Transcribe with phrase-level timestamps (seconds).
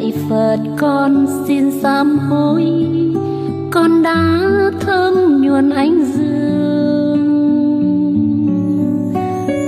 [0.00, 2.64] lạy phật, con xin sám hối.
[3.70, 4.40] Con đã
[4.80, 7.20] thơm nhuần ánh dương.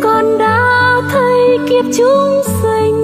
[0.03, 2.97] Con đã thấy kiếp chúng sinh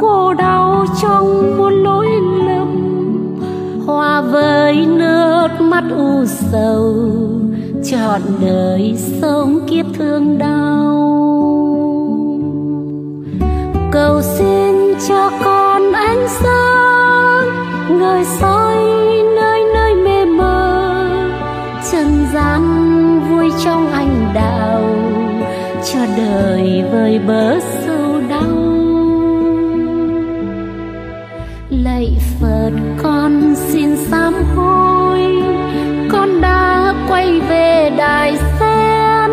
[0.00, 2.06] khổ đau trong muôn lỗi
[2.46, 2.68] lầm.
[3.86, 6.94] Hòa với nước mắt u sầu,
[7.84, 10.85] trọn đời sống kiếp thương đau.
[27.26, 28.56] Bờ sâu đau.
[31.70, 32.70] Lạy phật,
[33.02, 35.20] con xin sám hối.
[36.12, 39.30] Con đã quay về đài sen.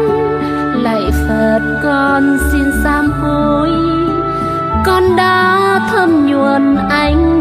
[0.83, 3.69] Lạy phật, con xin sám hối.
[4.85, 7.32] Con đã thâm nhuần anh.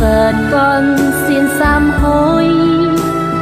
[0.00, 0.96] Phật con
[1.28, 2.48] xin sám hối,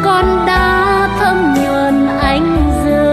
[0.04, 3.12] con đã thâm nhuần ánh dương.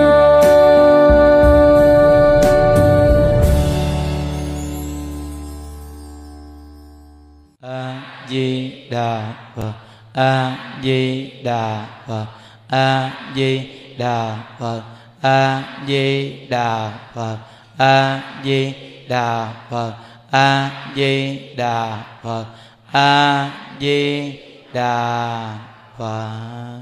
[7.61, 9.73] A di đà phật,
[10.13, 12.25] a di đà phật,
[12.69, 14.81] a di đà phật,
[15.21, 17.37] a di đà phật,
[17.77, 18.73] a di
[19.09, 19.93] đà phật,
[20.31, 22.45] a di đà phật
[22.91, 24.33] a di
[24.73, 25.53] đà
[25.97, 26.79] phật.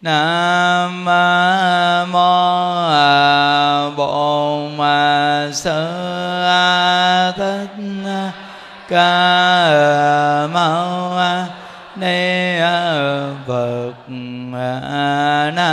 [0.00, 1.04] Nam
[2.12, 2.88] mô
[3.96, 4.78] bổn
[5.52, 5.94] sư
[7.36, 7.76] thích
[8.88, 11.12] ca mâu
[11.96, 12.58] ni
[13.46, 13.92] phật
[15.54, 15.67] nam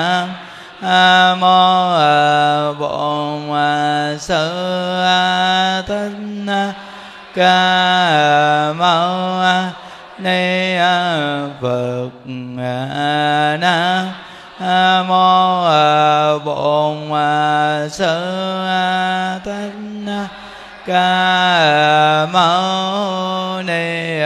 [7.35, 9.43] ca mâu
[10.19, 10.77] ni
[11.61, 12.09] phật
[13.59, 15.65] nam mô
[16.39, 17.09] bổn
[17.91, 18.65] sư
[19.45, 19.73] thích
[20.85, 24.19] ca mâu ni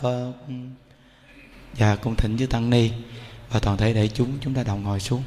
[0.00, 0.32] phật.
[1.78, 2.90] Và cung thỉnh chư tăng ni
[3.50, 5.22] và toàn thể đại chúng chúng ta đồng ngồi xuống.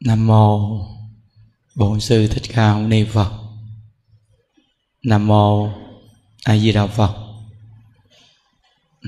[0.00, 0.78] Nam mô
[1.74, 3.32] bổn sư thích ca mâu ni phật.
[5.04, 5.68] Nam mô
[6.44, 7.16] a di đà phật.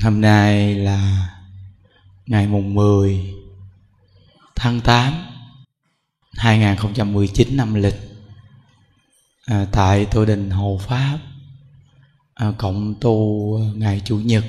[0.02, 1.28] Hôm nay là
[2.26, 3.34] ngày mùng 10
[4.56, 5.14] tháng 8
[6.32, 7.96] 2019 năm lịch.
[9.46, 11.18] À, tại Tô Đình Hồ Pháp
[12.34, 14.44] à, cộng tu ngày Chủ nhật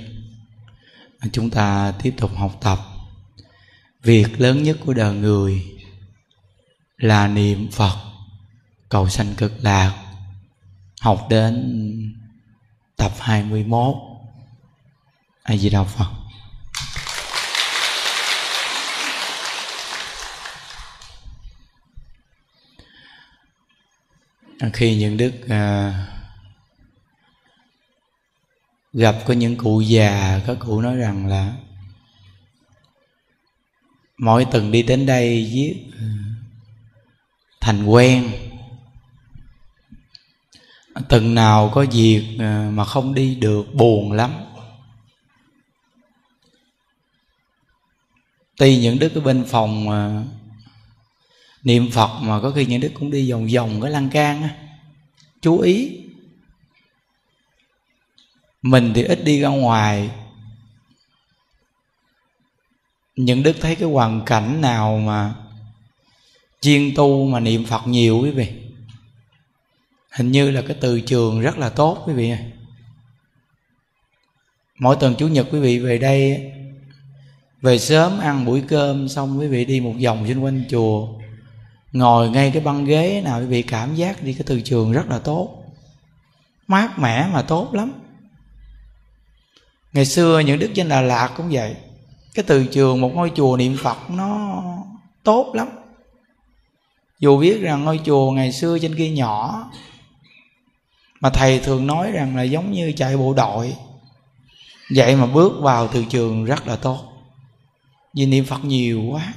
[1.19, 2.79] à, chúng ta tiếp tục học tập.
[4.03, 5.74] Việc lớn nhất của đời người
[6.97, 7.95] là niệm Phật
[8.89, 10.05] cầu sanh cực lạc
[11.01, 11.81] học đến
[12.95, 13.95] tập 21
[15.43, 16.11] A Di Đà Phật.
[24.73, 25.93] Khi những đức à,
[28.93, 31.53] gặp có những cụ già các cụ nói rằng là
[34.17, 35.85] mỗi tuần đi đến đây viết
[37.65, 38.31] thành quen.
[41.09, 44.31] Từng nào có việc à, mà không đi được, buồn lắm.
[48.57, 50.23] Tuy những đức ở bên phòng à,
[51.63, 54.49] niệm phật mà có khi những đức cũng đi vòng vòng cái lan can á.
[55.41, 56.01] Chú ý.
[58.61, 60.11] Mình thì ít đi ra ngoài.
[63.15, 65.35] Những đức thấy cái hoàn cảnh nào mà
[66.65, 68.47] chuyên tu mà niệm phật nhiều quý vị.
[70.11, 72.33] Hình như là cái từ trường rất là tốt quý vị
[74.79, 76.51] mỗi tuần chủ nhật quý vị về đây,
[77.61, 81.07] về sớm ăn buổi cơm xong quý vị đi một vòng xung quanh chùa,
[81.91, 85.07] ngồi ngay cái băng ghế nào quý vị cảm giác đi cái từ trường rất
[85.07, 85.63] là tốt.
[86.67, 87.91] Mát mẻ mà tốt lắm.
[89.93, 91.75] Ngày xưa những đức trên đà lạt cũng vậy.
[92.33, 94.63] Cái từ trường một ngôi chùa niệm phật nó
[95.23, 95.67] tốt lắm
[97.19, 99.69] dù biết rằng ngôi chùa ngày xưa trên kia nhỏ,
[101.19, 103.75] mà thầy thường nói rằng là giống như chạy bộ đội.
[104.95, 106.99] Vậy mà bước vào từ trường rất là tốt,
[108.13, 109.33] vì niệm phật nhiều quá.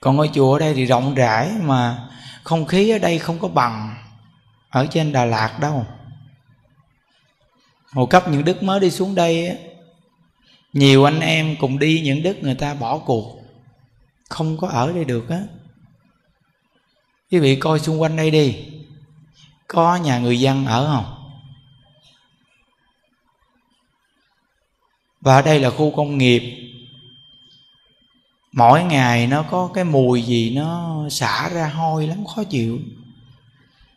[0.00, 2.08] Còn ngôi chùa ở đây thì rộng rãi mà
[2.42, 3.96] không khí ở đây không có bằng
[4.70, 5.86] ở trên đà lạt đâu.
[7.92, 9.58] Hồi cấp những đức mới đi xuống đây
[10.72, 13.40] nhiều anh em cùng đi, những đức người ta bỏ cuộc,
[14.28, 15.40] không có ở đây được á
[17.30, 18.56] quý vị coi xung quanh đây đi.
[19.66, 21.14] Có nhà người dân ở không?
[25.20, 26.42] Và ở đây là khu công nghiệp.
[28.52, 32.78] Mỗi ngày nó có cái mùi gì nó xả ra hôi lắm, khó chịu.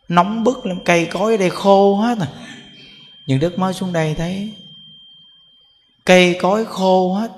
[0.08, 2.28] Nóng bức lắm, cây cối ở đây khô hết rồi.
[3.26, 4.54] Nhưng đức mới xuống đây thấy
[6.04, 7.30] cây cối khô hết.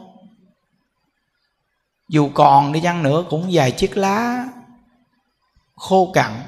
[2.08, 4.46] Dù còn đi chăng nữa cũng vài chiếc lá
[5.76, 6.43] khô cằn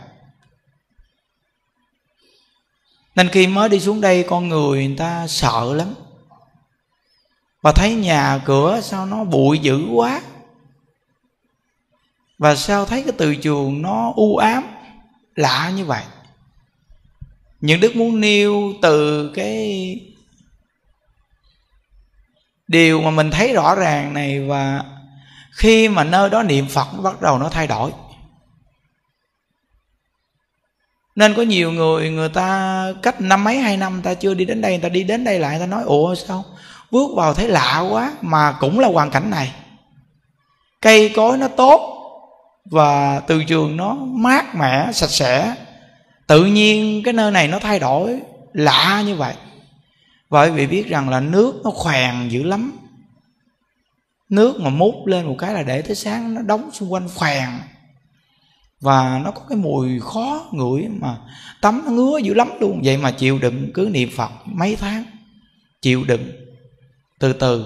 [3.18, 5.94] nên khi mới đi xuống đây, con người người ta sợ lắm.
[7.62, 10.20] Và thấy nhà cửa sao nó bụi dữ quá.
[12.38, 14.64] Và sao thấy cái từ trường nó u ám,
[15.34, 16.02] lạ như vậy.
[17.60, 20.00] Những đức muốn nêu từ cái
[22.68, 24.84] điều mà mình thấy rõ ràng này và
[25.52, 27.92] khi mà nơi đó niệm phật, nó bắt đầu nó thay đổi.
[31.18, 34.60] Nên có nhiều người người ta cách năm mấy, hai năm ta chưa đi đến
[34.60, 36.44] đây, người ta đi đến đây lại, người ta nói, ủa, sao?
[36.90, 39.52] Bước vào thấy lạ quá, mà cũng là hoàn cảnh này.
[40.80, 41.80] Cây cối nó tốt
[42.64, 45.54] và từ trường nó mát mẻ, sạch sẽ.
[46.26, 48.20] Tự nhiên cái nơi này nó thay đổi,
[48.52, 49.34] lạ như vậy.
[50.28, 52.78] Vậy quý vị biết rằng là nước nó khoèn dữ lắm.
[54.28, 57.48] Nước mà mút lên một cái là để tới sáng nó đóng xung quanh khoèn
[58.80, 61.16] và nó có cái mùi khó ngửi mà
[61.60, 62.80] tắm nó ngứa dữ lắm luôn.
[62.84, 65.04] Vậy mà chịu đựng cứ niệm phật mấy tháng,
[65.82, 66.30] chịu đựng.
[67.18, 67.64] Từ từ,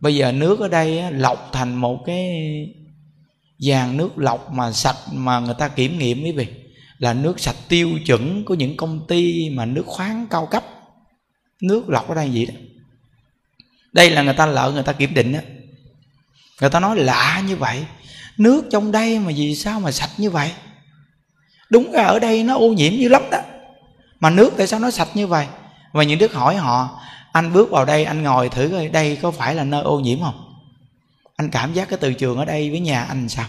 [0.00, 2.28] bây giờ nước ở đây lọc thành một cái
[3.58, 6.46] dàn nước lọc mà sạch mà người ta kiểm nghiệm quý vị.
[6.98, 10.64] Là nước sạch tiêu chuẩn của những công ty mà nước khoáng cao cấp.
[11.62, 12.54] Nước lọc ở đây vậy đó.
[13.92, 15.42] Đây là người ta lỡ người ta kiểm định á.
[16.60, 17.84] Người ta nói lạ như vậy
[18.40, 20.52] nước trong đây mà vì sao mà sạch như vậy?
[21.70, 23.38] Đúng ra ở đây nó ô nhiễm như lắm đó.
[24.20, 25.46] Mà nước tại sao nó sạch như vậy?
[25.92, 27.00] Và những đức hỏi họ,
[27.32, 30.20] anh bước vào đây, anh ngồi thử coi, đây có phải là nơi ô nhiễm
[30.20, 30.54] không?
[31.36, 33.46] Anh cảm giác cái từ trường ở đây với nhà anh sao?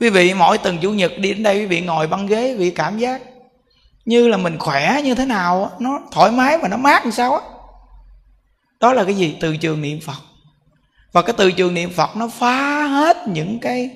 [0.00, 2.58] Quý vị, mỗi tuần chủ nhật đi đến đây, quý vị ngồi băng ghế, quý
[2.58, 3.22] vị cảm giác
[4.04, 7.34] như là mình khỏe như thế nào nó thoải mái và nó mát làm sao
[7.34, 7.40] á.
[8.80, 9.36] Đó là cái gì?
[9.40, 10.25] Từ trường niệm phật
[11.12, 13.90] và cái từ trường niệm phật nó phá hết những cái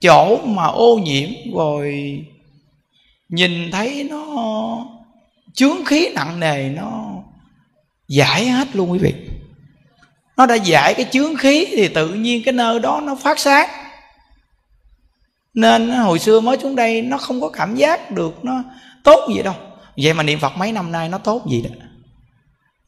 [0.00, 1.28] chỗ mà ô nhiễm.
[1.54, 2.18] Rồi
[3.28, 4.26] nhìn thấy nó
[5.54, 7.14] chướng khí nặng nề, nó
[8.08, 9.14] giải hết luôn quý vị.
[10.36, 13.68] Nó đã giải cái chướng khí thì tự nhiên cái nơi đó nó phát sáng.
[15.54, 18.62] Nên hồi xưa mới xuống đây nó không có cảm giác được nó
[19.04, 19.54] tốt gì đâu.
[19.96, 21.70] Vậy mà niệm phật mấy năm nay nó tốt gì đó?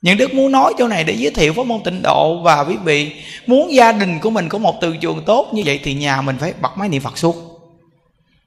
[0.03, 2.77] Những đức muốn nói chỗ này để giới thiệu pháp môn tịnh độ và quý
[2.85, 3.13] vị.
[3.47, 6.37] Muốn gia đình của mình có một từ trường tốt như vậy thì nhà mình
[6.41, 7.37] phải bật máy niệm phật suốt.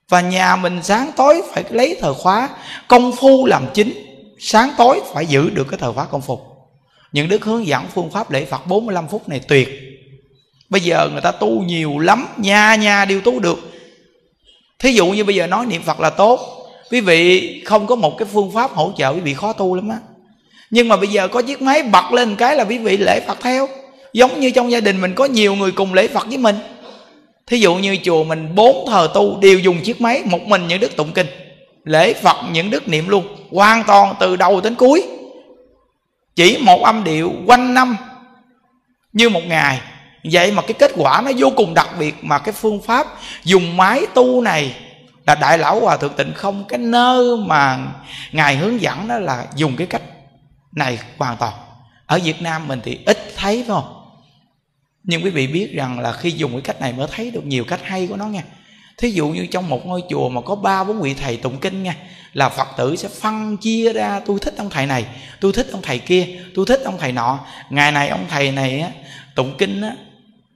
[0.10, 2.50] Và nhà mình sáng tối phải lấy thờ khóa
[2.88, 3.94] công phu làm chính.
[4.40, 6.40] Sáng tối phải giữ được cái thờ khóa công phu.
[7.12, 9.70] Những đức hướng dẫn phương pháp lễ phật 45 phút này tuyệt.
[10.70, 13.72] Bây giờ người ta tu nhiều lắm, nhà nhà đều tu được.
[14.80, 16.40] Thí dụ như bây giờ nói niệm phật là tốt.
[16.92, 19.90] Quý vị không có một cái phương pháp hỗ trợ, quý vị khó tu lắm
[19.90, 19.98] á
[20.76, 23.38] nhưng mà bây giờ có chiếc máy bật lên cái là quý vị lễ phật
[23.42, 23.70] theo.
[24.14, 26.56] Giống như trong gia đình mình có nhiều người cùng lễ phật với mình.
[27.48, 30.80] Thí dụ như chùa mình bốn thờ tu đều dùng chiếc máy, một mình những
[30.80, 31.26] đức tụng kinh.
[31.84, 35.04] Lễ phật những đức niệm luôn, hoàn toàn từ đầu đến cuối.
[36.36, 37.98] Chỉ một âm điệu quanh năm
[39.14, 39.82] như một ngày.
[40.32, 43.08] Vậy mà cái kết quả nó vô cùng đặc biệt mà cái phương pháp
[43.44, 44.76] dùng máy tu này
[45.26, 46.66] là đại lão hòa thượng tịnh không?
[46.70, 47.80] Cái nơi mà
[48.32, 50.02] ngài hướng dẫn đó là dùng cái cách
[50.76, 51.54] này hoàn toàn.
[52.06, 54.02] Ở việt nam mình thì ít thấy phải không?
[55.04, 57.64] Nhưng quý vị biết rằng là khi dùng cái cách này mới thấy được nhiều
[57.64, 58.44] cách hay của nó nha.
[58.98, 61.84] Thí dụ như trong một ngôi chùa mà có ba bốn vị thầy tụng kinh
[61.84, 61.96] nha
[62.34, 65.06] là phật tử sẽ phân chia ra tôi thích ông thầy này
[65.40, 67.40] tôi thích ông thầy kia tôi thích ông thầy nọ.
[67.70, 68.90] Ngày này ông thầy này á,
[69.36, 69.96] tụng kinh á,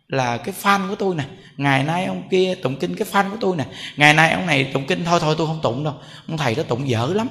[0.08, 1.24] là cái fan của tôi nè.
[1.58, 3.66] Ngày nay ông kia tụng kinh cái fan của tôi nè.
[3.98, 5.94] Ngày nay ông này tụng kinh thôi thôi tôi không tụng đâu.
[6.28, 7.28] Ông thầy đó tụng dở lắm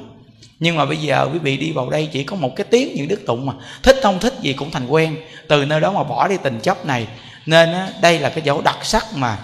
[0.60, 3.08] nhưng mà bây giờ quý vị đi vào đây chỉ có một cái tiếng những
[3.08, 3.52] đức tụng mà.
[3.82, 5.16] Thích không thích gì cũng thành quen.
[5.48, 7.06] Từ nơi đó mà bỏ đi tình chấp này.
[7.46, 9.38] Nên á, đây là cái dấu đặc sắc mà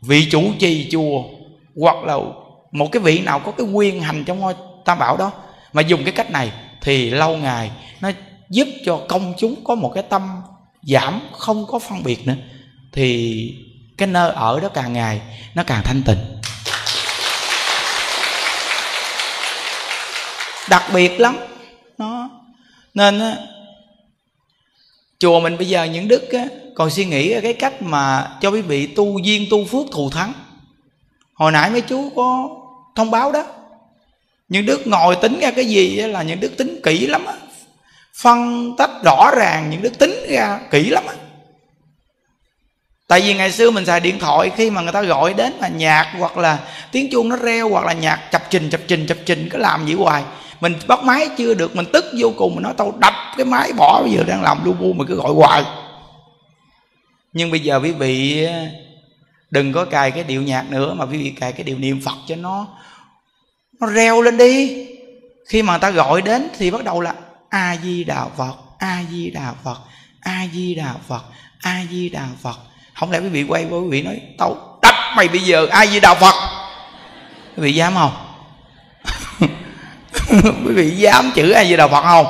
[0.00, 1.22] vị chủ trì chùa
[1.76, 2.16] hoặc là
[2.72, 4.54] một cái vị nào có cái quyền hành trong ngôi
[4.84, 5.32] tam bảo đó
[5.72, 8.10] mà dùng cái cách này thì lâu ngày nó
[8.50, 10.42] giúp cho công chúng có một cái tâm
[10.82, 12.34] giảm không có phân biệt nữa.
[12.92, 13.54] Thì
[13.98, 15.20] cái nơi ở đó càng ngày
[15.54, 16.39] nó càng thanh tịnh.
[20.70, 21.36] Đặc biệt lắm.
[21.98, 22.30] Nó
[22.94, 23.36] nên á,
[25.18, 28.60] chùa mình bây giờ những đức á, còn suy nghĩ cái cách mà cho quý
[28.60, 30.32] vị tu duyên tu phước thù thắng.
[31.34, 32.48] Hồi nãy mấy chú có
[32.96, 33.44] thông báo đó.
[34.48, 37.34] Những đức ngồi tính ra cái gì là những đức tính kỹ lắm á.
[38.14, 41.14] Phân tách rõ ràng những đức tính ra kỹ lắm á.
[43.06, 45.68] Tại vì ngày xưa mình xài điện thoại khi mà người ta gọi đến mà
[45.68, 46.58] nhạc hoặc là
[46.92, 49.86] tiếng chuông nó reo hoặc là nhạc chập trình chập trình chập trình cứ làm
[49.86, 50.22] gì hoài
[50.60, 53.72] mình bắt máy chưa được, mình tức vô cùng, mình nói, tao đập cái máy
[53.72, 55.64] bỏ, bây giờ đang làm lu bu mà cứ gọi hoài.
[57.32, 58.46] Nhưng bây giờ quý vị
[59.50, 62.16] đừng có cài cái điệu nhạc nữa mà quý vị cài cái điệu niệm phật
[62.26, 62.66] cho nó
[63.80, 64.86] nó reo lên đi.
[65.48, 67.14] Khi mà người ta gọi đến thì bắt đầu là
[67.48, 69.78] a di đà phật, a di đà phật,
[70.20, 71.22] a di đà phật,
[71.60, 72.58] a di đà phật.
[72.94, 75.86] Không lẽ quý vị quay qua quý vị nói, tao đập mày bây giờ, a
[75.86, 76.34] di đà phật.
[77.56, 78.29] Quý vị dám không?
[80.66, 82.26] quý vị dám chữ a di đà phật không?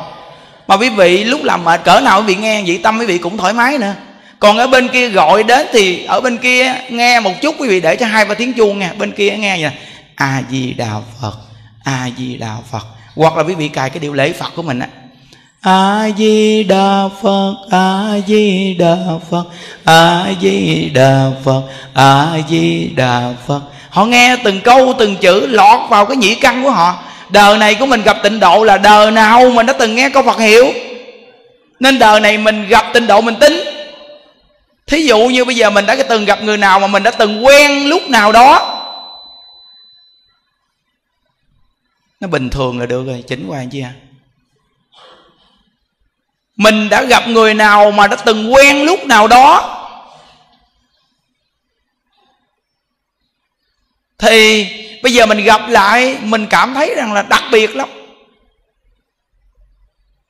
[0.69, 3.19] Mà quý vị lúc làm mệt cỡ nào quý vị nghe, vậy tâm quý vị
[3.19, 3.95] cũng thoải mái nữa.
[4.39, 7.81] Còn ở bên kia gọi đến thì ở bên kia nghe một chút quý vị
[7.81, 9.71] để cho hai ba tiếng chuông nha bên kia nghe vậy.
[10.15, 11.35] A di đà phật,
[11.85, 12.87] a di đà phật.
[13.17, 14.89] Hoặc là quý vị cài cái điệu lễ phật của mình á.
[15.61, 18.97] A di đà phật, a di đà
[19.31, 19.45] phật,
[19.85, 21.63] a di đà phật,
[21.95, 23.61] a di đà phật.
[23.91, 27.75] Họ nghe từng câu, từng chữ lọt vào cái nhĩ căn của họ đời này
[27.75, 30.73] của mình gặp tịnh độ là đời nào mình đã từng nghe câu phật hiệu
[31.81, 33.61] nên đời này mình gặp tịnh độ mình tính.
[34.87, 37.47] Thí dụ như bây giờ mình đã từng gặp người nào mà mình đã từng
[37.47, 38.77] quen lúc nào đó.
[42.21, 43.93] Nó bình thường là được rồi, chỉnh qua chi à?
[46.57, 49.77] Mình đã gặp người nào mà đã từng quen lúc nào đó.
[54.19, 54.67] Thì
[55.03, 57.89] bây giờ mình gặp lại, mình cảm thấy rằng là đặc biệt lắm.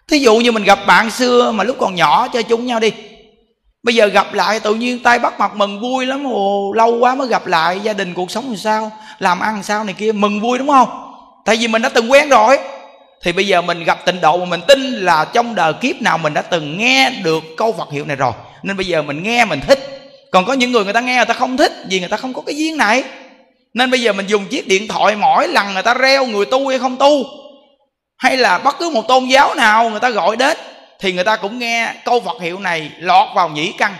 [0.08, 2.92] Thí dụ như mình gặp bạn xưa mà lúc còn nhỏ chơi chung nhau đi.
[3.82, 7.14] Bây giờ gặp lại tự nhiên tay bắt mặt mừng vui lắm, ồ, lâu quá
[7.14, 10.12] mới gặp lại, gia đình cuộc sống làm sao, làm ăn làm sao này kia,
[10.12, 10.88] mừng vui đúng không?
[11.44, 12.58] Tại vì mình đã từng quen rồi.
[13.22, 16.18] Thì bây giờ mình gặp tịnh độ mà mình tin là trong đời kiếp nào
[16.18, 18.32] mình đã từng nghe được câu Phật hiệu này rồi.
[18.62, 19.78] Nên bây giờ mình nghe mình thích.
[20.30, 22.34] Còn có những người người ta nghe người ta không thích vì người ta không
[22.34, 23.04] có cái duyên này
[23.74, 26.68] nên bây giờ mình dùng chiếc điện thoại mỗi lần người ta reo người tu
[26.68, 27.24] hay không tu,
[28.16, 30.56] hay là bất cứ một tôn giáo nào người ta gọi đến,
[31.00, 33.94] thì người ta cũng nghe câu Phật hiệu này lọt vào nhĩ căn.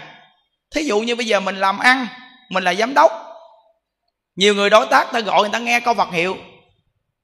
[0.75, 2.07] Thí dụ như bây giờ mình làm ăn,
[2.51, 3.13] mình là giám đốc,
[4.37, 6.37] nhiều người đối tác ta gọi người ta nghe câu Phật hiệu.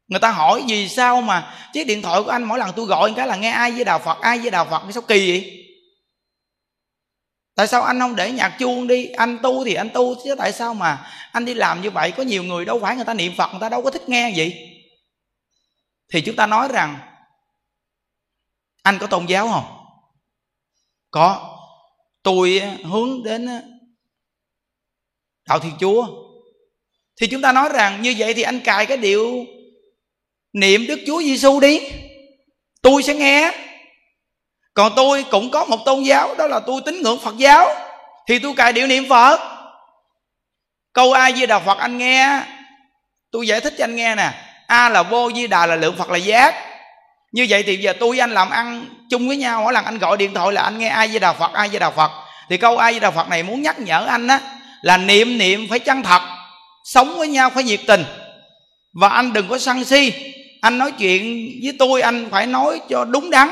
[0.09, 3.13] Người ta hỏi vì sao mà chiếc điện thoại của anh mỗi lần tôi gọi
[3.17, 5.66] cái là nghe ai với đạo phật, ai với đạo phật sao kỳ vậy?
[7.57, 9.07] Tại sao anh không để nhạc chuông đi?
[9.07, 12.13] Anh tu thì anh tu chứ tại sao mà anh đi làm như vậy?
[12.17, 14.33] Có nhiều người đâu phải người ta niệm phật, người ta đâu có thích nghe
[14.37, 14.73] vậy
[16.13, 16.99] thì chúng ta nói rằng,
[18.83, 19.65] anh có tôn giáo không?
[21.11, 21.59] Có.
[22.23, 23.49] Tôi hướng đến
[25.49, 26.07] đạo thiên chúa.
[27.21, 29.45] Thì chúng ta nói rằng như vậy thì anh cài cái điệu
[30.53, 31.81] niệm đức chúa giêsu đi.
[32.83, 33.66] Tôi sẽ nghe
[34.77, 37.69] còn tôi cũng có một tôn giáo, đó là tôi tín ngưỡng phật giáo.
[38.29, 39.41] Thì tôi cài điệu niệm phật.
[40.93, 42.41] Câu a di đà phật anh nghe.
[43.33, 44.31] Tôi giải thích cho anh nghe nè.
[44.67, 46.55] A là vô, di đà là lượng, phật là giác.
[47.33, 49.61] Như vậy thì giờ tôi với anh làm ăn chung với nhau.
[49.63, 51.79] Mỗi lần anh gọi điện thoại là anh nghe a di đà phật, a di
[51.79, 52.11] đà phật.
[52.49, 54.41] Thì câu a di đà phật này muốn nhắc nhở anh á,
[54.83, 56.23] là niệm niệm phải chân thật,
[56.85, 58.05] sống với nhau phải nhiệt tình.
[59.01, 60.13] Và anh đừng có sân si.
[60.61, 63.51] Anh nói chuyện với tôi, anh phải nói cho đúng đắn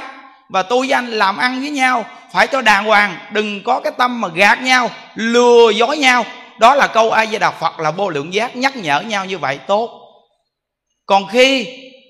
[0.49, 2.05] và tôi với anh làm ăn với nhau.
[2.33, 6.25] Phải cho đàng hoàng, đừng có cái tâm mà gạt nhau, lừa dối nhau.
[6.59, 9.39] Đó là câu a di đà phật là vô lượng giác, nhắc nhở nhau như
[9.39, 9.91] vậy, tốt.
[11.07, 11.67] Còn khi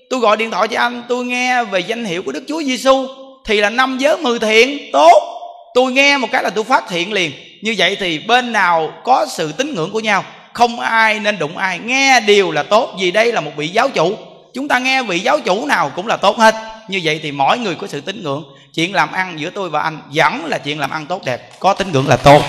[0.09, 3.07] tôi gọi điện thoại cho anh, tôi nghe về danh hiệu của đức chúa giêsu
[3.45, 5.31] thì là năm giới mười thiện, tốt.
[5.73, 7.31] Tôi nghe một cái là tôi phát hiện liền.
[7.61, 10.23] Như vậy thì bên nào có sự tín ngưỡng của nhau,
[10.53, 11.79] không ai nên đụng ai.
[11.79, 14.15] Nghe điều là tốt, vì đây là một vị giáo chủ.
[14.53, 16.55] Chúng ta nghe vị giáo chủ nào cũng là tốt hết
[16.87, 18.43] như vậy thì mỗi người có sự tín ngưỡng.
[18.73, 21.59] Chuyện làm ăn giữa tôi và anh vẫn là chuyện làm ăn tốt đẹp.
[21.59, 22.43] Có tín ngưỡng là tốt.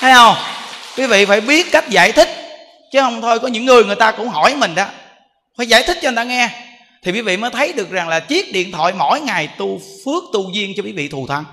[0.00, 0.36] Thấy không?
[0.96, 2.28] Quý vị phải biết cách giải thích.
[2.92, 4.86] Chứ không thôi, có những người người ta cũng hỏi mình đó.
[5.58, 6.50] Phải giải thích cho người ta nghe.
[7.02, 10.22] Thì quý vị mới thấy được rằng là chiếc điện thoại mỗi ngày tu phước
[10.32, 11.44] tu duyên cho quý vị thù thân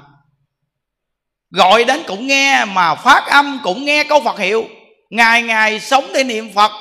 [1.52, 4.66] gọi đến cũng nghe mà phát âm cũng nghe câu phật hiệu.
[5.10, 6.72] Ngày ngày sống để niệm phật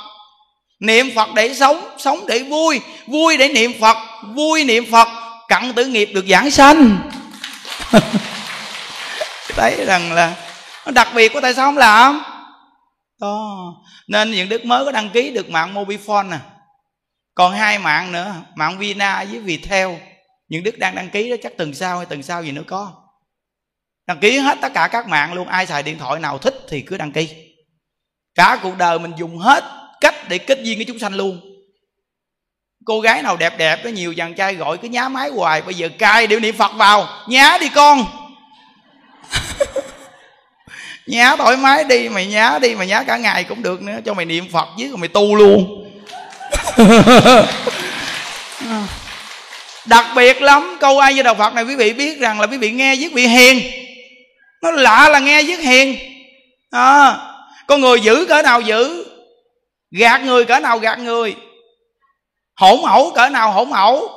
[0.81, 2.81] niệm phật để sống sống để vui.
[3.07, 3.97] Vui để niệm phật,
[4.35, 5.09] vui niệm phật
[5.49, 7.11] cận tử nghiệp được giảng sanh.
[9.49, 10.35] Thấy rằng là
[10.87, 12.23] nó đặc biệt của tại sao không làm?
[13.21, 13.57] Đó
[14.09, 16.39] nên những đức mới có đăng ký được mạng mobifone nè
[17.35, 19.89] còn hai mạng nữa, mạng vina với viettel
[20.49, 22.93] những đức đang đăng ký đó chắc tuần sau hay tuần sau gì nữa có.
[24.07, 26.81] Đăng ký hết tất cả các mạng luôn, ai xài điện thoại nào thích thì
[26.81, 27.55] cứ đăng ký.
[28.35, 29.65] Cả cuộc đời mình dùng hết
[30.29, 31.41] để kết duyên với chúng sanh luôn.
[32.85, 35.75] Cô gái nào đẹp đẹp có nhiều chàng trai gọi cứ nhá máy hoài bây
[35.75, 38.05] giờ cai điệu niệm phật vào nhá đi con.
[41.07, 44.15] Nhá thoải mái đi mày nhá đi mày nhá cả ngày cũng được nữa cho
[44.15, 45.85] mày niệm phật với rồi mày tu luôn.
[49.87, 52.57] Đặc biệt lắm câu ai với đạo phật này quý vị biết rằng là quý
[52.57, 53.63] vị nghe với vị hiền.
[54.63, 55.99] Nó lạ là nghe với hiền.
[56.71, 57.17] À,
[57.67, 59.06] con người giữ cỡ nào giữ?
[59.91, 61.37] Gạt người cỡ nào gạt người.
[62.57, 64.09] Hỗn hẩu cỡ nào hỗn hẩu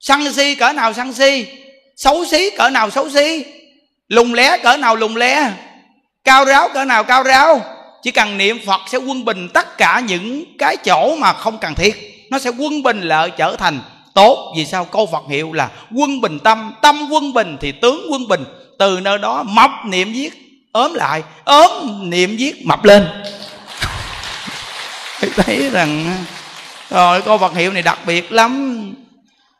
[0.00, 1.46] sân si cỡ nào sân si.
[1.96, 3.44] Xấu xí cỡ nào xấu xí.
[4.08, 5.52] Lùng lé cỡ nào lùng lé.
[6.24, 7.60] Cao ráo cỡ nào cao ráo.
[8.02, 11.74] Chỉ cần niệm phật sẽ quân bình tất cả những cái chỗ mà không cần
[11.74, 12.26] thiết.
[12.30, 13.80] Nó sẽ quân bình lợi trở thành
[14.14, 14.52] tốt.
[14.56, 14.84] Vì sao?
[14.84, 16.74] Câu phật hiệu là quân bình tâm.
[16.82, 18.44] Tâm quân bình thì tướng quân bình.
[18.78, 20.30] Từ nơi đó mập niệm viết,
[20.72, 21.22] ốm lại.
[21.44, 21.70] Ốm
[22.10, 23.08] niệm viết mập lên
[25.36, 26.16] thấy rằng
[26.90, 28.80] rồi câu Phật hiệu này đặc biệt lắm.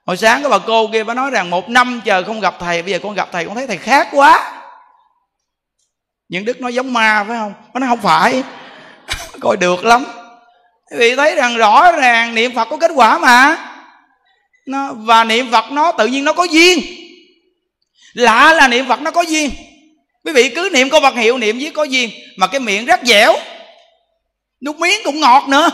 [0.06, 2.82] Hồi sáng cái bà cô kia bà nói rằng một năm chờ không gặp thầy
[2.82, 4.52] bây giờ con gặp thầy con thấy thầy khác quá.
[6.28, 7.54] Những đức nói giống ma phải không?
[7.74, 8.42] Nó nói không phải.
[9.40, 10.04] Coi được lắm.
[10.90, 13.56] Quý vị thấy rằng rõ ràng niệm phật có kết quả mà.
[14.66, 16.80] Nó, và niệm phật nó tự nhiên nó có duyên.
[18.14, 19.50] Lạ là niệm phật nó có duyên.
[20.24, 23.00] Quý vị cứ niệm câu vật hiệu niệm với có duyên mà cái miệng rất
[23.02, 23.36] dẻo
[24.64, 25.70] nước miếng cũng ngọt nữa.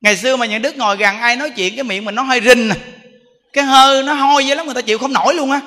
[0.00, 2.40] Ngày xưa mà những đức ngồi gần ai nói chuyện, cái miệng mình nó hơi
[2.40, 2.76] rinh à.
[3.52, 5.60] cái hơi nó hôi vậy lắm, người ta chịu không nổi luôn á.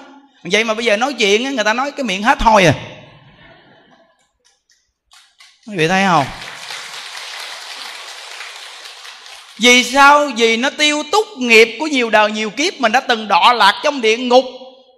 [0.44, 2.74] Vậy mà bây giờ nói chuyện người ta nói cái miệng hết thôi à.
[5.68, 6.26] Quý vị thấy không?
[9.58, 10.32] Vì sao?
[10.38, 13.82] Vì nó tiêu túc nghiệp của nhiều đời, nhiều kiếp mình đã từng đọa lạc
[13.84, 14.46] trong địa ngục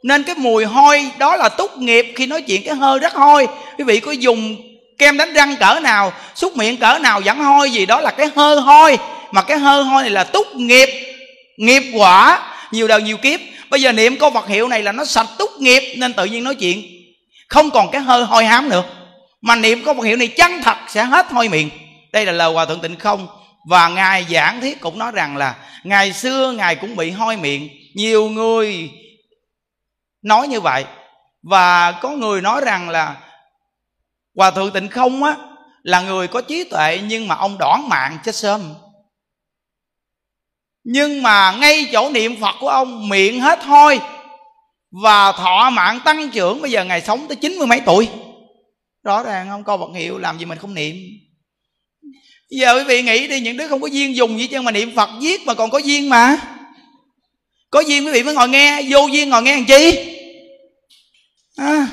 [0.03, 3.47] nên cái mùi hôi đó là túc nghiệp khi nói chuyện cái hơi rất hôi.
[3.77, 4.55] Quý vị có dùng
[4.97, 8.29] kem đánh răng cỡ nào, xúc miệng cỡ nào vẫn hôi gì đó là cái
[8.35, 8.97] hơi hôi.
[9.31, 10.89] Mà cái hơi hôi này là túc nghiệp
[11.57, 12.39] nghiệp quả,
[12.71, 13.39] nhiều đời nhiều kiếp.
[13.69, 16.43] Bây giờ niệm câu vật hiệu này là nó sạch túc nghiệp, nên tự nhiên
[16.43, 16.83] nói chuyện.
[17.47, 18.83] Không còn cái hơi hôi hám nữa.
[19.41, 21.69] Mà niệm câu vật hiệu này chân thật sẽ hết hôi miệng.
[22.11, 23.27] Đây là lời hòa thượng tịnh không
[23.69, 27.69] và ngài giảng thiết cũng nói rằng là ngày xưa ngài cũng bị hôi miệng.
[27.95, 28.89] Nhiều người
[30.23, 30.85] nói như vậy.
[31.41, 33.15] Và có người nói rằng là
[34.35, 35.35] hòa thượng tịnh không á,
[35.83, 38.73] là người có trí tuệ nhưng mà ông đoản mạng chết sớm.
[40.83, 43.99] Nhưng mà ngay chỗ niệm phật của ông, miệng hết thôi
[45.03, 48.09] và thọ mạng tăng trưởng bây giờ ngày sống tới chín mươi mấy tuổi.
[49.03, 50.95] Rõ ràng không câu vật hiệu làm gì mình không niệm.
[52.49, 54.95] Giờ quý vị nghĩ đi, những đứa không có duyên dùng gì chứ mà niệm
[54.95, 56.37] phật giết mà còn có duyên mà
[57.73, 60.15] có duyên quý vị mới ngồi nghe vô duyên ngồi nghe làm chi?
[61.57, 61.87] À,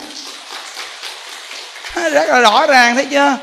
[1.95, 3.39] rất là rõ ràng thấy chưa?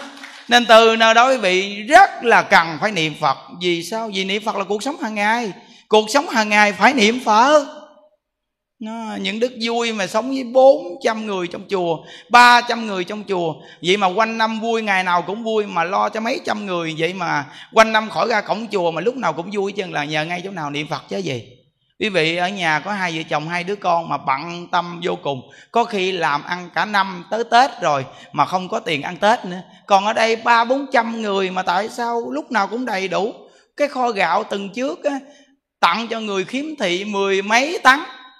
[0.48, 3.38] Nên từ nơi đó quý vị rất là cần phải niệm phật.
[3.62, 4.10] Vì sao?
[4.14, 5.52] Vì niệm phật là cuộc sống hàng ngày.
[5.88, 7.66] Cuộc sống hàng ngày phải niệm phật.
[8.80, 11.98] Nó, những đức vui mà sống với 400 người trong chùa
[12.30, 16.10] 300 người trong chùa Vậy mà quanh năm vui ngày nào cũng vui Mà lo
[16.10, 19.34] cho mấy trăm người Vậy mà quanh năm khỏi ra cổng chùa Mà lúc nào
[19.34, 21.57] cũng vui chứ là nhờ ngay chỗ nào niệm Phật chứ gì.
[22.00, 25.16] Quý vị ở nhà có hai vợ chồng hai đứa con Mà bận tâm vô
[25.24, 25.50] cùng.
[25.72, 29.46] Có khi làm ăn cả năm tới Tết rồi Mà không có tiền ăn Tết
[29.46, 29.62] nữa.
[29.86, 33.34] Còn ở đây ba bốn trăm người Mà tại sao lúc nào cũng đầy đủ?
[33.78, 35.20] Cái kho gạo từng trước á,
[35.80, 38.00] Tặng cho người khiếm thị mười mấy tấn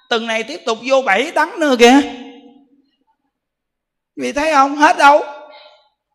[0.10, 2.02] tuần này tiếp tục vô bảy tấn nữa kìa.
[4.16, 4.76] Vì thấy không?
[4.76, 5.24] Hết đâu.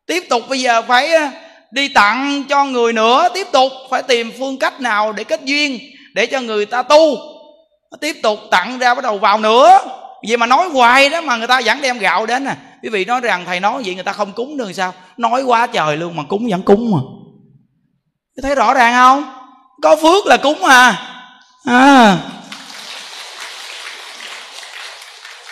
[0.06, 1.10] Tiếp tục bây giờ phải
[1.70, 3.72] đi tặng cho người nữa tiếp tục.
[3.90, 5.78] Phải tìm phương cách nào để kết duyên
[6.14, 7.16] để cho người ta tu
[8.00, 9.78] tiếp tục tặng ra bắt đầu vào nữa.
[10.28, 13.04] Vậy mà nói hoài đó mà người ta vẫn đem gạo đến nè quý vị
[13.04, 14.94] nói rằng, thầy nói vậy người ta không cúng được sao?
[15.16, 16.98] Nói quá trời luôn mà cúng vẫn cúng mà.
[18.42, 19.34] Thấy rõ ràng không?
[19.82, 21.08] Có phước là cúng à.
[21.64, 22.18] À.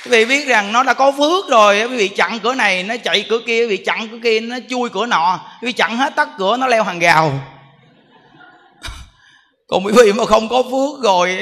[0.04, 2.94] Quý vị biết rằng nó đã có phước rồi quý vị chặn cửa này, nó
[3.04, 5.96] chạy cửa kia, quý vị chặn cửa kia, nó chui cửa nọ, quý vị chặn
[5.96, 7.32] hết tất cửa, nó leo hàng rào
[9.70, 11.38] còn quý vị mà không có phước rồi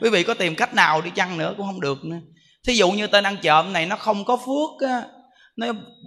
[0.00, 2.16] quý vị có tìm cách nào đi chăng nữa cũng không được nữa.
[2.66, 5.02] Thí dụ như tên ăn trộm này nó không có phước á,
[5.56, 5.66] nó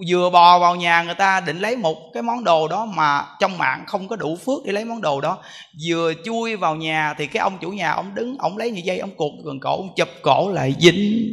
[0.10, 3.58] vừa bò vào nhà người ta định lấy một cái món đồ đó mà trong
[3.58, 5.38] mạng không có đủ phước để lấy món đồ đó.
[5.88, 9.00] Vừa chui vào nhà thì cái ông chủ nhà ông đứng, ông lấy như dây,
[9.00, 11.30] ông cột gần cổ, ông chụp cổ lại dính.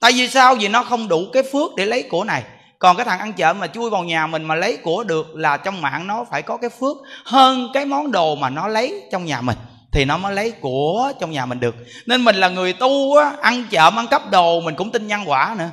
[0.00, 0.54] Tại vì sao?
[0.54, 2.42] Vì nó không đủ cái phước để lấy của này
[2.78, 5.56] còn cái thằng ăn trộm mà chui vào nhà mình mà lấy của được là
[5.56, 9.24] trong mạng nó phải có cái phước hơn cái món đồ mà nó lấy trong
[9.24, 9.56] nhà mình.
[9.92, 11.74] Thì nó mới lấy của trong nhà mình được.
[12.06, 15.20] Nên mình là người tu á, ăn trộm, ăn cắp đồ mình cũng tin nhân
[15.26, 15.70] quả nữa.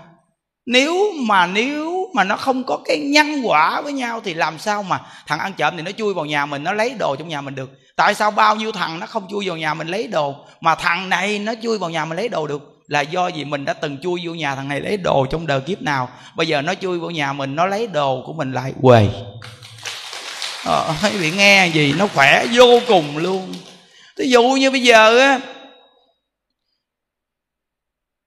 [0.66, 4.84] Nếu mà nếu mà nó không có cái nhân quả với nhau thì làm sao
[4.84, 7.42] mà thằng ăn trộm thì nó chui vào nhà mình, nó lấy đồ trong nhà
[7.42, 7.70] mình được?
[7.96, 11.10] Tại sao bao nhiêu thằng nó không chui vào nhà mình lấy đồ mà thằng
[11.10, 12.75] này nó chui vào nhà mình lấy đồ được?
[12.88, 15.62] Là do gì mình đã từng chui vô nhà thằng này lấy đồ trong đời
[15.62, 16.10] kiếp nào.
[16.36, 19.08] Bây giờ nó chui vô nhà mình nó lấy đồ của mình lại quề.
[20.66, 23.54] Ờ, quý nghe gì nó khỏe vô cùng luôn.
[24.18, 25.40] Ví dụ như bây giờ á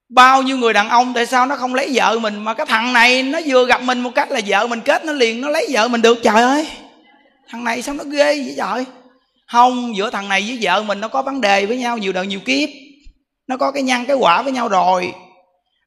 [0.08, 2.92] bao nhiêu người đàn ông tại sao nó không lấy vợ mình mà cái thằng
[2.92, 5.66] này nó vừa gặp mình một cách là vợ mình kết nó liền nó lấy
[5.70, 6.18] vợ mình được?
[6.22, 6.66] Trời ơi!
[7.48, 8.84] Thằng này sao nó ghê vậy trời?
[9.46, 12.26] Không giữa thằng này với vợ mình nó có vấn đề với nhau nhiều đời
[12.26, 12.68] nhiều kiếp
[13.48, 15.12] nó có cái nhân cái quả với nhau rồi.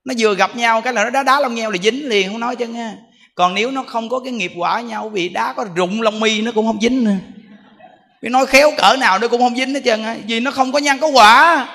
[0.05, 2.39] Nó vừa gặp nhau cái là nó đá đá lông nhau là dính liền không
[2.39, 2.93] nói chứ nha
[3.35, 6.19] còn nếu nó không có cái nghiệp quả với nhau vì đá có rụng lông
[6.19, 7.15] mi nó cũng không dính nữa.
[8.21, 10.79] Vì nói khéo cỡ nào nó cũng không dính hết trơn vì nó không có
[10.79, 11.67] nhân có quả.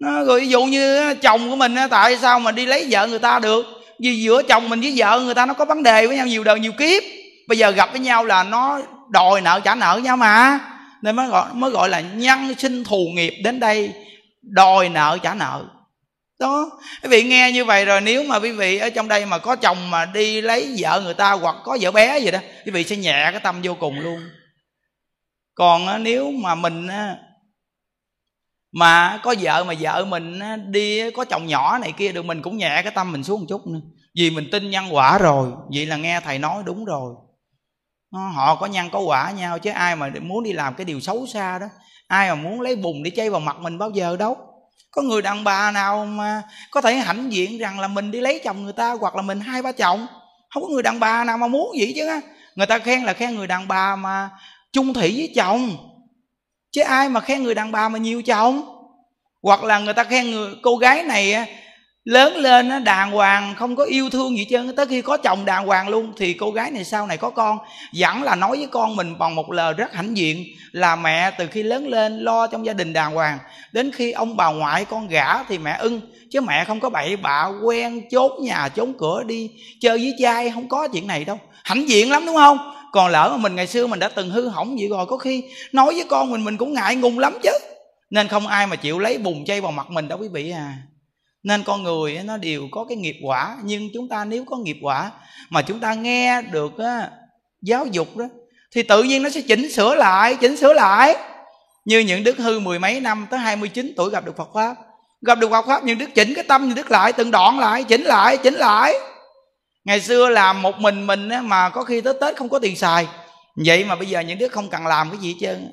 [0.00, 3.18] Nó, rồi ví dụ như chồng của mình tại sao mà đi lấy vợ người
[3.18, 3.66] ta được?
[3.98, 6.44] Vì giữa chồng mình với vợ người ta nó có vấn đề với nhau nhiều
[6.44, 7.02] đời nhiều kiếp.
[7.48, 10.60] Bây giờ gặp với nhau là nó đòi nợ trả nợ nhau mà.
[11.02, 13.92] Nên mới gọi mới gọi là nhân sinh thù nghiệp đến đây
[14.50, 15.64] đòi nợ trả nợ.
[16.38, 16.70] Đó.
[17.02, 19.56] Quý vị nghe như vậy rồi, nếu mà quý vị ở trong đây mà có
[19.56, 22.84] chồng mà đi lấy vợ người ta hoặc có vợ bé gì đó, quý vị
[22.84, 24.20] sẽ nhẹ cái tâm vô cùng luôn.
[25.54, 26.88] Còn nếu mà mình
[28.72, 32.56] mà có vợ mà vợ mình đi có chồng nhỏ này kia được, mình cũng
[32.56, 33.80] nhẹ cái tâm mình xuống một chút nữa.
[34.14, 37.14] Vì mình tin nhân quả rồi, vậy là nghe thầy nói đúng rồi.
[38.12, 41.26] Họ có nhân có quả nhau, chứ ai mà muốn đi làm cái điều xấu
[41.26, 41.66] xa đó
[42.10, 44.36] ai mà muốn lấy bùn để chay vào mặt mình bao giờ đâu.
[44.90, 48.40] Có người đàn bà nào mà có thể hãnh diện rằng là mình đi lấy
[48.44, 50.06] chồng người ta hoặc là mình hai ba chồng?
[50.50, 52.20] Không có người đàn bà nào mà muốn vậy chứ á.
[52.54, 54.30] Người ta khen là khen người đàn bà mà
[54.72, 55.76] chung thủy với chồng.
[56.72, 58.62] Chứ ai mà khen người đàn bà mà nhiều chồng?
[59.42, 61.48] Hoặc là người ta khen người, cô gái này
[62.04, 65.44] lớn lên nó đàng hoàng, không có yêu thương gì trơn tới khi có chồng
[65.44, 67.58] đàng hoàng luôn, thì cô gái này sau này có con.
[67.98, 71.46] Vẫn là nói với con mình bằng một lời rất hãnh diện là mẹ từ
[71.46, 73.38] khi lớn lên lo trong gia đình đàng hoàng,
[73.72, 76.00] đến khi ông bà ngoại con gả thì mẹ ưng.
[76.30, 80.50] Chứ mẹ không có bậy bạ, quen chốt nhà trốn cửa đi chơi với trai,
[80.50, 81.38] không có chuyện này đâu.
[81.64, 82.58] Hãnh diện lắm, đúng không?
[82.92, 85.44] Còn lỡ mà mình ngày xưa mình đã từng hư hỏng vậy rồi, có khi
[85.72, 87.52] nói với con mình mình cũng ngại ngùng lắm chứ.
[88.10, 90.74] Nên không ai mà chịu lấy bùn chay vào mặt mình đâu quý vị à
[91.42, 93.56] nên con người nó đều có cái nghiệp quả.
[93.64, 95.10] Nhưng chúng ta nếu có nghiệp quả
[95.50, 97.10] mà chúng ta nghe được á,
[97.62, 98.24] giáo dục đó
[98.74, 101.16] thì tự nhiên nó sẽ chỉnh sửa lại chỉnh sửa lại.
[101.84, 104.76] Như những đức hư mười mấy năm tới 29 tuổi gặp được Phật pháp.
[105.26, 107.84] Gặp được Phật pháp nhưng đức chỉnh cái tâm như đức lại từng đoạn lại
[107.84, 108.94] chỉnh lại chỉnh lại.
[109.84, 113.08] Ngày xưa làm một mình mình mà có khi tới tết không có tiền xài.
[113.66, 115.72] Vậy mà bây giờ những đức không cần làm cái gì hết trơn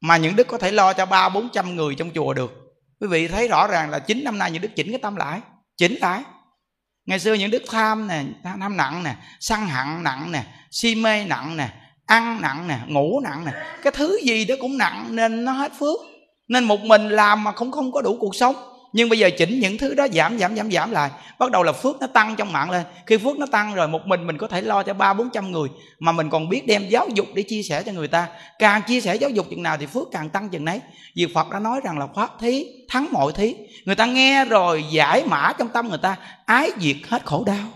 [0.00, 2.69] mà những đức có thể lo cho ba bốn trăm người trong chùa được
[3.00, 5.40] quý vị thấy rõ ràng là chín năm nay những đức chỉnh cái tâm lại,
[5.76, 6.22] chỉnh lại.
[7.06, 11.24] Ngày xưa những đức tham nè, tham nặng nè, săn hận nặng nè, si mê
[11.24, 11.68] nặng nè,
[12.06, 15.72] ăn nặng nè, ngủ nặng nè, cái thứ gì đó cũng nặng nên nó hết
[15.78, 16.00] phước.
[16.48, 18.56] Nên một mình làm mà không không có đủ cuộc sống
[18.92, 21.10] nhưng bây giờ chỉnh những thứ đó giảm giảm giảm giảm lại.
[21.38, 22.82] Bắt đầu là phước nó tăng trong mạng lên.
[23.06, 25.52] Khi phước nó tăng rồi, một mình mình có thể lo cho ba, bốn trăm
[25.52, 28.28] người mà mình còn biết đem giáo dục để chia sẻ cho người ta.
[28.58, 30.80] Càng chia sẻ giáo dục chừng nào thì phước càng tăng chừng nấy.
[31.16, 33.54] Vì phật đã nói rằng là pháp thí, thắng mọi thí.
[33.84, 37.66] Người ta nghe rồi giải mã trong tâm người ta, ái diệt hết khổ đau.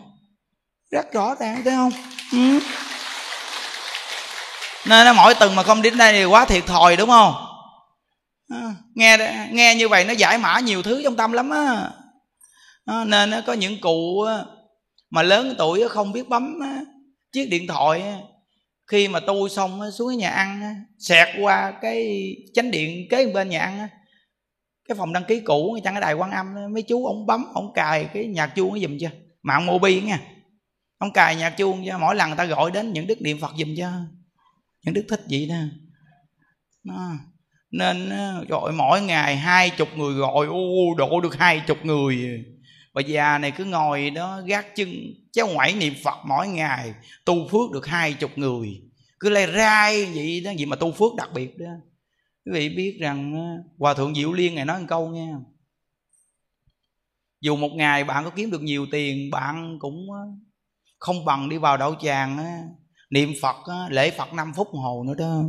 [0.91, 1.93] Rất rõ ràng, thấy không?
[2.33, 2.61] Ừ.
[4.85, 7.54] nên mỗi tuần mà không đến đây thì quá thiệt thòi, đúng không?
[8.49, 11.91] À, nghe nghe như vậy nó giải mã nhiều thứ trong tâm lắm á.
[12.85, 14.25] À, nên có những cụ
[15.11, 16.59] mà lớn tuổi không biết bấm
[17.33, 18.03] chiếc điện thoại
[18.87, 23.61] khi mà tu xong xuống nhà ăn xẹt qua cái chánh điện kế bên nhà
[23.61, 23.89] ăn
[24.89, 27.73] cái phòng đăng ký cũ chẳng cái đài quan âm mấy chú ông bấm ông
[27.75, 29.11] cài cái nhạc chuông nó giùm chưa?
[29.43, 30.21] Mạng mobi nha
[30.99, 33.51] ông cài nhạc chuông cho mỗi lần người ta gọi đến những đức niệm phật
[33.59, 33.91] giùm cho
[34.85, 35.57] những đức thích vậy đó.
[36.85, 37.11] Đó
[37.79, 38.11] nên
[38.49, 42.45] gọi mỗi ngày hai chục người gọi, ô độ được hai chục người.
[42.95, 44.89] Bà già này cứ ngồi đó gác chân
[45.33, 48.83] cháu ngoảy niệm phật mỗi ngày, tu phước được hai chục người.
[49.21, 51.67] Cứ lay rai vậy đó, vậy mà tu phước đặc biệt đó.
[52.45, 53.35] Quý vị biết rằng
[53.79, 55.33] hòa thượng diệu liên này nói một câu nghe
[57.41, 60.07] dù một ngày bạn có kiếm được nhiều tiền, bạn cũng
[60.99, 62.39] không bằng đi vào đạo tràng
[63.11, 63.57] niệm phật
[63.91, 65.43] lễ phật 5 phút hồ nữa đó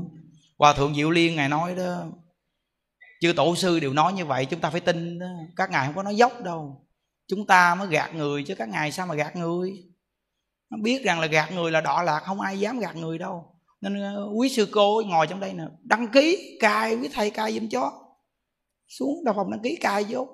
[0.57, 2.05] hòa thượng diệu liên ngài nói đó,
[3.21, 5.27] chư tổ sư đều nói như vậy, chúng ta phải tin đó.
[5.55, 6.87] Các ngài không có nói dốc đâu.
[7.27, 9.83] Chúng ta mới gạt người chứ các ngài sao mà gạt người?
[10.69, 13.55] Nó biết rằng là gạt người là đọa lạc, không ai dám gạt người đâu.
[13.81, 17.53] Nên ờ, quý sư cô ngồi trong đây nè, đăng ký cai quý thầy cai
[17.53, 17.91] giùm cho.
[18.87, 20.27] Xuống đầu phòng đăng ký cai vô.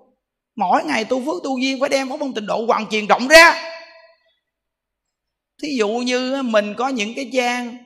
[0.56, 3.28] Mỗi ngày tu phước tu duyên phải đem pháp môn tịnh độ hoàn truyền rộng
[3.28, 3.74] ra.
[5.64, 7.78] Thí dụ như ờ, mình có những cái trang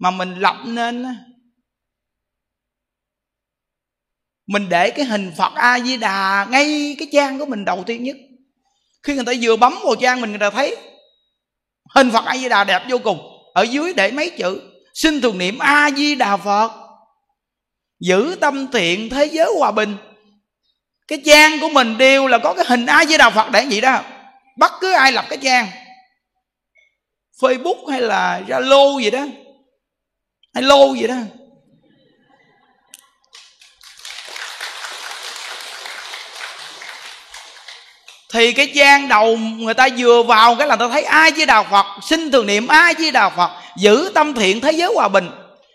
[0.00, 1.06] mà mình lập nên
[4.46, 8.02] mình để cái hình phật a di đà ngay cái trang của mình đầu tiên
[8.02, 8.16] nhất.
[9.02, 10.76] Khi người ta vừa bấm vào trang mình, người ta thấy
[11.94, 13.18] hình phật a di đà đẹp vô cùng.
[13.54, 14.60] Ở dưới để mấy chữ,
[14.94, 16.72] xin thường niệm a di đà phật,
[18.00, 19.96] giữ tâm thiện thế giới hòa bình.
[21.08, 23.80] Cái trang của mình đều là có cái hình a di đà phật để vậy
[23.80, 24.02] đó.
[24.58, 25.68] Bất cứ ai lập cái trang,
[27.40, 29.26] facebook hay là zalo gì đó
[30.54, 31.14] hay lô vậy đó.
[38.32, 41.66] Thì cái gian đầu người ta vừa vào cái là ta thấy ai với đạo
[41.70, 45.30] phật, xin thường niệm ai với đạo phật, giữ tâm thiện thế giới hòa bình.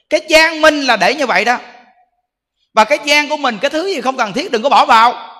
[0.10, 1.58] Cái gian minh là để như vậy đó.
[2.74, 5.32] Và cái gian của mình, cái thứ gì không cần thiết, đừng có bỏ vào.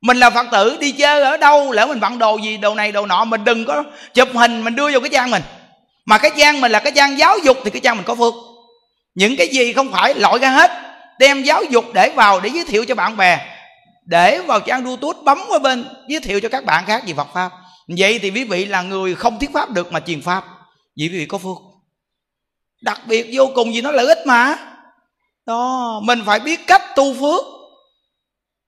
[0.00, 2.92] Mình là phật tử, đi chơi ở đâu, lỡ mình vặn đồ gì, đồ này,
[2.92, 5.42] đồ nọ, mình đừng có chụp hình, mình đưa vô cái gian mình
[6.04, 8.34] mà cái trang mình là cái trang giáo dục thì cái trang mình có phước.
[9.14, 10.70] Những cái gì không phải loại ra hết,
[11.18, 13.56] đem giáo dục để vào để giới thiệu cho bạn bè,
[14.04, 17.28] để vào trang youtube bấm qua bên giới thiệu cho các bạn khác về phật
[17.34, 17.52] pháp.
[17.98, 20.44] Vậy thì quý vị là người không thuyết pháp được mà truyền pháp.
[20.96, 21.56] Vậy quý vị có phước.
[22.82, 24.56] Đặc biệt vô cùng vì nó lợi ích mà.
[25.46, 27.44] Đó, mình phải biết cách tu phước.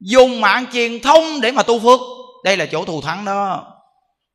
[0.01, 2.01] Dùng mạng truyền thông để mà tu phước.
[2.44, 3.64] Đây là chỗ thù thắng đó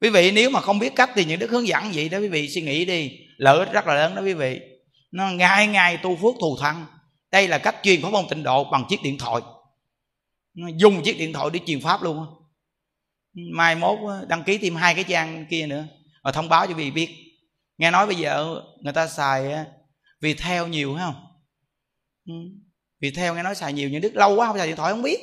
[0.01, 2.27] quý vị, nếu mà không biết cách thì những đức hướng dẫn vậy đó quý
[2.27, 3.11] vị suy nghĩ đi.
[3.37, 4.59] Lợi ích rất là lớn đó quý vị.
[5.11, 6.85] Nó ngày ngày tu phước thù thân
[7.31, 9.41] đây là cách truyền pháp môn tịnh độ bằng chiếc điện thoại.
[10.53, 12.25] Nó dùng chiếc điện thoại để truyền pháp luôn
[13.33, 15.87] mai mốt đăng ký thêm hai cái trang kia nữa
[16.23, 17.09] và thông báo cho vị biết.
[17.77, 19.55] Nghe nói bây giờ người ta xài
[20.21, 21.23] vì theo nhiều phải không?
[22.27, 22.33] Ừ.
[23.01, 25.01] Vì theo nghe nói xài nhiều những đức lâu quá không xài điện thoại không
[25.01, 25.19] biết.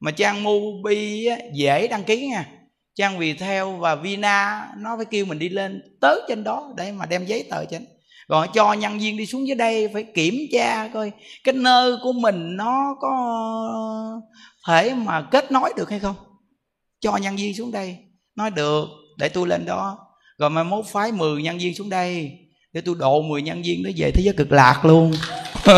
[0.00, 2.61] Mà trang mobi dễ đăng ký nha
[2.94, 6.92] trang vì theo và vina, nó phải kêu mình đi lên tới trên đó để
[6.92, 7.86] mà đem giấy tờ trên
[8.28, 11.12] rồi cho nhân viên đi xuống dưới đây phải kiểm tra coi
[11.44, 13.12] cái nơi của mình nó có
[14.66, 16.14] thể mà kết nối được hay không.
[17.00, 17.96] Cho nhân viên xuống đây,
[18.36, 19.98] nói được, để tôi lên đó.
[20.38, 22.30] Rồi mai mốt phái 10 nhân viên xuống đây,
[22.72, 25.12] để tôi độ 10 nhân viên nó về thế giới cực lạc luôn.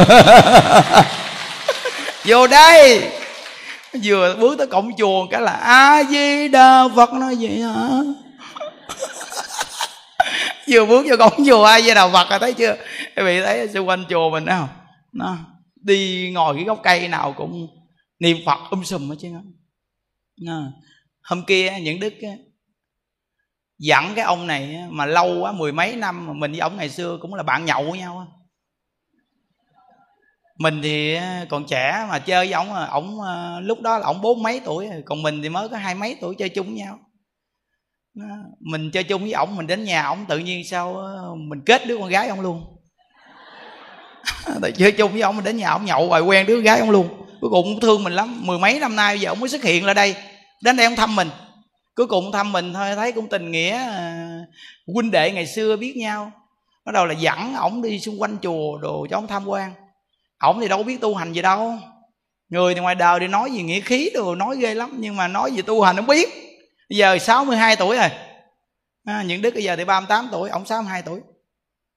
[2.25, 3.11] Vô đây!
[4.03, 7.89] vừa bước tới cổng chùa cái là a di đà phật nói vậy hả?
[10.69, 12.77] Vừa bước vô cổng chùa ai với đà phật rồi thấy chưa?
[13.17, 14.69] Quý vị thấy xung quanh chùa mình không?
[15.13, 15.37] Nó
[15.77, 17.67] đi ngồi cái gốc cây nào cũng
[18.19, 19.29] niệm phật um sùm hết chứ.
[20.41, 20.63] Nó
[21.23, 22.15] hôm kia những đức
[23.79, 26.89] dặn cái ông này mà lâu quá, mười mấy năm mà mình với ông ngày
[26.89, 28.27] xưa cũng là bạn nhậu với nhau
[30.59, 34.07] mình thì ờ, còn trẻ mà chơi với ổng, à, ổng ờ, lúc đó là
[34.07, 36.75] ổng bốn mấy tuổi còn mình thì mới có hai mấy tuổi chơi chung với
[36.75, 36.99] nhau.
[38.61, 41.87] Mình chơi chung với ổng mình đến nhà ổng tự nhiên sao ờ, mình kết
[41.87, 42.65] đứa con gái ông luôn.
[44.63, 46.81] Tại chơi chung với ổng mình đến nhà ổng nhậu rồi quen đứa con gái
[46.81, 47.09] ông luôn.
[47.41, 49.85] Cuối cùng cũng thương mình lắm mười mấy năm nay giờ ổng mới xuất hiện
[49.85, 50.17] lại đây.
[50.63, 51.29] Đến đây ông thăm mình.
[51.95, 53.89] Cuối cùng thăm mình thôi thấy cũng tình nghĩa
[54.95, 56.33] huynh đệ ngày xưa biết nhau.
[56.87, 59.73] Bắt đầu là dẫn ổng đi xung quanh chùa đồ cho ông tham quan
[60.45, 61.79] ổng thì đâu có biết tu hành gì đâu.
[62.49, 65.29] Người thì ngoài đời thì nói gì nghĩa khí đồ nói ghê lắm nhưng mà
[65.29, 66.29] nói gì tu hành không biết.
[66.91, 68.09] Bây giờ 62 tuổi rồi.
[69.05, 71.21] À, những đức bây giờ thì 38 tuổi ổng 62 tuổi.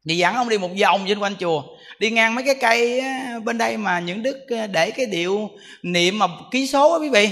[0.09, 1.63] Thì dẫn ông đi một vòng trên quanh chùa.
[1.99, 3.01] Đi ngang mấy cái cây
[3.43, 5.49] bên đây mà những đức à, để cái điệu
[5.83, 7.29] niệm mà ký số á quý vị.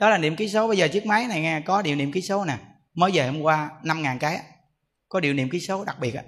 [0.00, 0.68] Đó là niệm ký số.
[0.68, 2.54] Bây giờ chiếc máy này nghe có điệu niệm ký số nè.
[2.94, 4.38] Mới về hôm qua năm ngàn cái
[5.08, 6.22] có điệu niệm ký số đặc biệt á.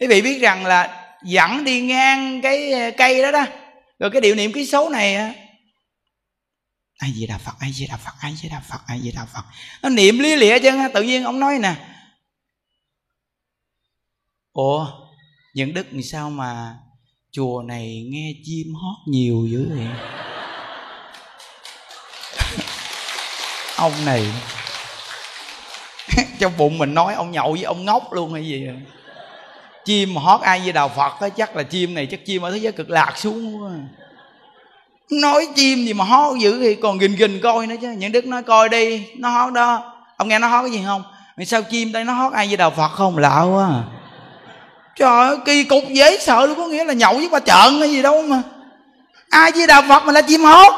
[0.00, 3.46] Quý vị biết rằng là dẫn đi ngang cái ờ, cây đó đó.
[3.98, 5.34] Rồi cái điệu niệm ký số này
[6.98, 9.24] ai gì đà phật ai gì đà phật ai gì đà phật ai gì đà
[9.24, 9.42] phật.
[9.82, 11.74] Nó niệm lý lịa chứ, tự nhiên ông nói nè.
[14.52, 14.86] Ủa,
[15.54, 16.76] những đức thì sao mà
[17.30, 19.88] chùa này nghe chim hót nhiều dữ vậy?
[23.76, 24.26] Ông này.
[26.38, 28.66] Trong bụng mình nói ông nhậu với ông ngốc luôn hay gì
[29.88, 32.50] chim mà hót ai với đạo phật á, chắc là chim này, chắc chim ở
[32.50, 33.70] thế giới cực lạc xuống quá.
[35.10, 37.88] Nói chim gì mà hót dữ thì còn gình gình coi nữa chứ.
[37.98, 39.94] Những đức nói coi đi, nó hót đó.
[40.16, 41.02] Ông nghe nó hót cái gì không?
[41.46, 43.18] Sao chim đây nó hót ai với đạo phật không?
[43.18, 43.66] Lạ quá.
[43.66, 43.82] À
[44.96, 47.90] trời ơi, kỳ cục dễ sợ luôn, có nghĩa là nhậu với bà trợn hay
[47.90, 48.42] gì đâu mà.
[49.30, 50.72] Ai với đạo phật mà là chim hót?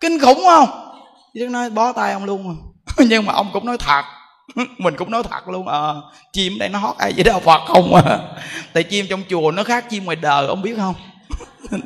[0.00, 0.68] Kinh khủng không?
[1.34, 2.54] Chứ nói bó tay ông luôn mà.
[3.08, 4.02] Nhưng mà ông cũng nói thật.
[4.78, 5.94] mình cũng nói thật luôn à,
[6.32, 8.18] chim đây nó hót ai vậy đó phật không à.
[8.72, 10.94] Tại chim trong chùa nó khác chim ngoài đời ông biết không?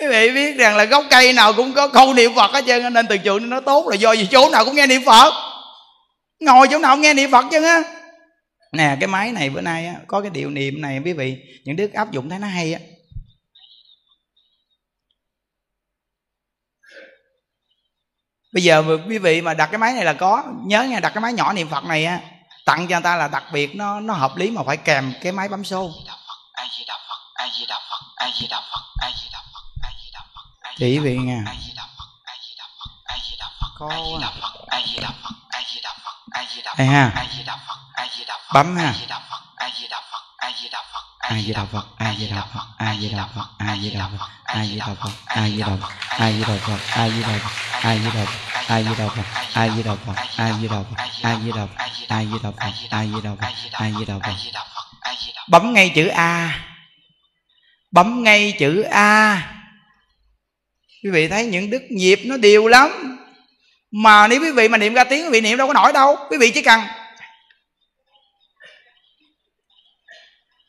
[0.00, 2.92] Quý vị biết rằng là gốc cây nào cũng có câu niệm phật hết trơn
[2.94, 4.28] nên từ trường nó tốt là do gì?
[4.30, 5.32] Chỗ nào cũng nghe niệm phật.
[6.40, 7.82] Ngồi chỗ nào cũng nghe niệm phật chứ á.
[8.72, 11.76] Nè cái máy này bữa nay á, có cái điệu niệm này quý vị những
[11.76, 12.80] đứa áp dụng thấy nó hay á.
[18.52, 21.20] Bây giờ quý vị mà đặt cái máy này là có nhớ nha đặt cái
[21.20, 22.20] máy nhỏ niệm phật này á
[22.64, 25.32] tặng cho người ta là đặc biệt nó nó hợp lý mà phải kèm cái
[25.32, 25.90] máy bấm số
[30.78, 31.44] chỉ vị nha
[33.78, 33.88] có
[36.78, 37.12] đây ha
[38.54, 38.94] bấm ha
[41.20, 44.06] a di đà phật a di đà phật a di đà phật a di đà
[44.18, 47.22] phật a di đà phật a di đà phật a di đà phật a di
[47.22, 47.54] đà phật
[48.64, 51.64] a di đà phật a di đà phật a di đà phật a di đà
[51.64, 54.50] phật a di đà phật a di đà phật a di đà phật a di
[54.52, 54.80] đà phật
[55.48, 56.60] bấm ngay chữ a
[57.90, 59.42] bấm ngay chữ a
[61.04, 63.18] quý vị thấy những đức nhịp nó đều lắm
[63.90, 66.16] mà nếu quý vị mà niệm ra tiếng quý vị niệm đâu có nổi đâu
[66.30, 66.80] quý vị chỉ cần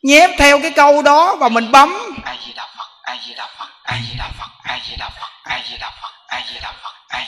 [0.04, 1.94] nhép theo cái câu đó và mình bấm
[2.26, 5.10] a di đà phật a di đà phật a di đà phật a di đà
[5.10, 6.44] phật a di đà phật a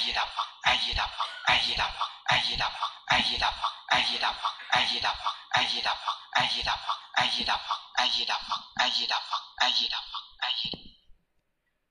[0.05, 2.89] di đà phật a di đà phật a di đà phật a di đà phật
[3.07, 5.19] a di đà phật a di đà phật a di đà phật a di đà
[5.21, 8.25] phật a di đà phật a di đà phật a di đà phật a di
[8.25, 10.69] đà phật a di đà phật a di đà phật a di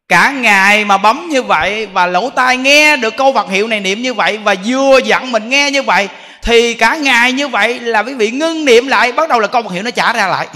[0.09, 3.81] cả ngày mà bấm như vậy và lỗ tai nghe được câu vật hiệu này
[3.81, 6.09] niệm như vậy và vừa dặn mình nghe như vậy
[6.43, 9.63] thì cả ngày như vậy là quý vị ngưng niệm lại bắt đầu là câu
[9.63, 10.49] vật hiệu nó trả ra lại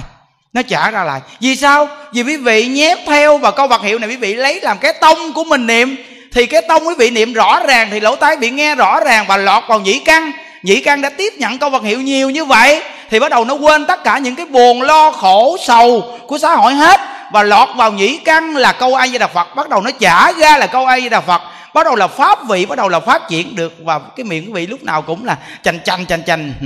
[0.57, 1.21] nó trả ra lại.
[1.41, 1.89] Vì sao?
[2.13, 4.93] Vì quý vị nhép theo và câu vật hiệu này quý vị lấy làm cái
[4.93, 5.97] tông của mình niệm.
[6.33, 9.25] Thì cái tông quý vị niệm rõ ràng thì lỗ tai bị nghe rõ ràng
[9.29, 10.33] và lọt vào nhĩ căn.
[10.63, 13.55] Nhĩ căn đã tiếp nhận câu vật hiệu nhiều như vậy thì bắt đầu nó
[13.55, 17.01] quên tất cả những cái buồn lo khổ sầu của xã hội hết.
[17.33, 19.57] Và lọt vào nhĩ căn là câu ai di đà phật.
[19.57, 21.43] Bắt đầu nó trả ra là câu ai di đà phật.
[21.75, 23.75] Bắt đầu là pháp vị bắt đầu là phát triển được.
[23.85, 26.53] Và cái miệng quý vị lúc nào cũng là chành chành chành chành.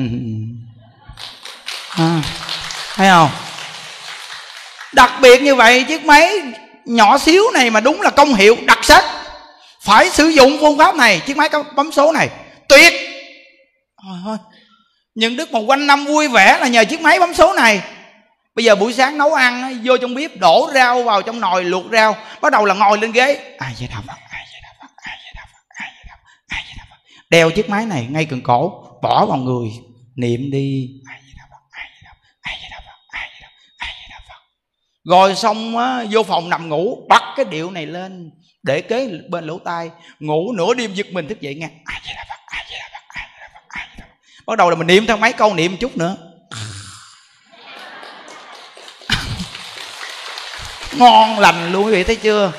[1.97, 2.23] À,
[2.97, 3.31] thấy không?
[4.93, 6.31] Đặc biệt như vậy, chiếc máy
[6.85, 9.05] nhỏ xíu này mà đúng là công hiệu đặc sắc.
[9.83, 12.29] Phải sử dụng phương pháp này, chiếc máy bấm số này.
[12.69, 12.93] Tuyệt!
[14.03, 14.39] Nhưng
[15.15, 17.83] những đức một quanh năm vui vẻ là nhờ chiếc máy bấm số này.
[18.55, 21.85] Bây giờ buổi sáng nấu ăn, vô trong bếp đổ rau vào trong nồi luộc
[21.93, 22.17] rau.
[22.41, 23.55] Bắt đầu là ngồi lên ghế.
[23.59, 26.19] Ai vậy đạo phật ai vậy đạo phật ai vậy đạo phật ai vậy đạo
[26.23, 26.97] phật ai vậy đạo phật
[27.31, 29.69] đeo chiếc máy này ngay cần cổ, bỏ vào người,
[30.17, 30.89] niệm đi.
[31.09, 32.99] Ai vậy đạo phật ai vậy đạo phật ai vậy đạo phật
[33.79, 34.41] ai vậy đạo phật
[35.05, 38.31] rồi xong á, vô phòng nằm ngủ bắt cái điệu này lên
[38.63, 39.91] để kế bên lỗ tai.
[40.21, 42.89] Ngủ nửa đêm giật mình thức dậy nghe ai vậy là phật ai vậy là
[42.93, 45.17] phật ai vậy là phật ai vậy là phật bắt đầu là mình niệm theo
[45.17, 46.17] mấy câu niệm một chút nữa.
[50.99, 52.53] Ngon lành luôn quý vị thấy chưa?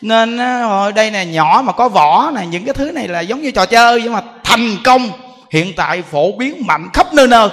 [0.00, 3.42] Nên hồi đây nè nhỏ mà có vỏ này những cái thứ này là giống
[3.42, 5.10] như trò chơi nhưng mà thành công.
[5.50, 7.48] Hiện tại phổ biến mạnh khắp nơi nơi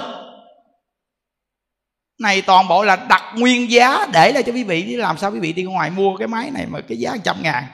[2.20, 5.40] này toàn bộ là đặt nguyên giá để lại cho quý vị làm sao quý
[5.40, 7.64] vị đi ngoài mua cái máy này mà cái giá trăm ngàn?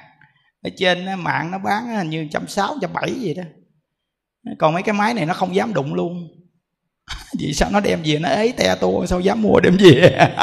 [0.62, 3.42] Ở trên mạng nó bán hình như trăm sáu, trăm bảy gì đó.
[4.58, 6.28] Còn mấy cái máy này nó không dám đụng luôn.
[7.38, 10.28] Vì sao nó đem về nó ấy te tua, sao dám mua đem về?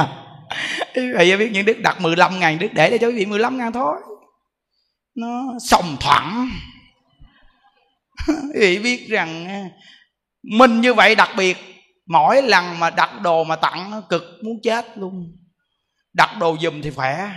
[0.95, 3.95] Vậy biết những đức đặt 15 ngàn đức để cho quý vị 15 ngàn thôi.
[5.15, 6.49] Nó sòng thoảng.
[8.27, 9.47] Quý vị biết rằng
[10.43, 11.74] mình như vậy đặc biệt
[12.05, 15.37] mỗi lần mà đặt đồ mà tặng nó cực muốn chết luôn.
[16.13, 17.29] Đặt đồ giùm thì khỏe.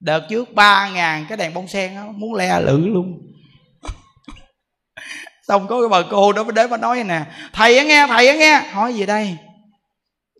[0.00, 3.18] Đợt trước ba ngàn cái đèn bông sen đó, muốn le lử luôn.
[5.48, 8.28] Xong có cái bà cô đó mới đến mà nói nè thầy á nghe thầy
[8.28, 8.62] á nghe.
[8.72, 9.36] Hỏi gì đây?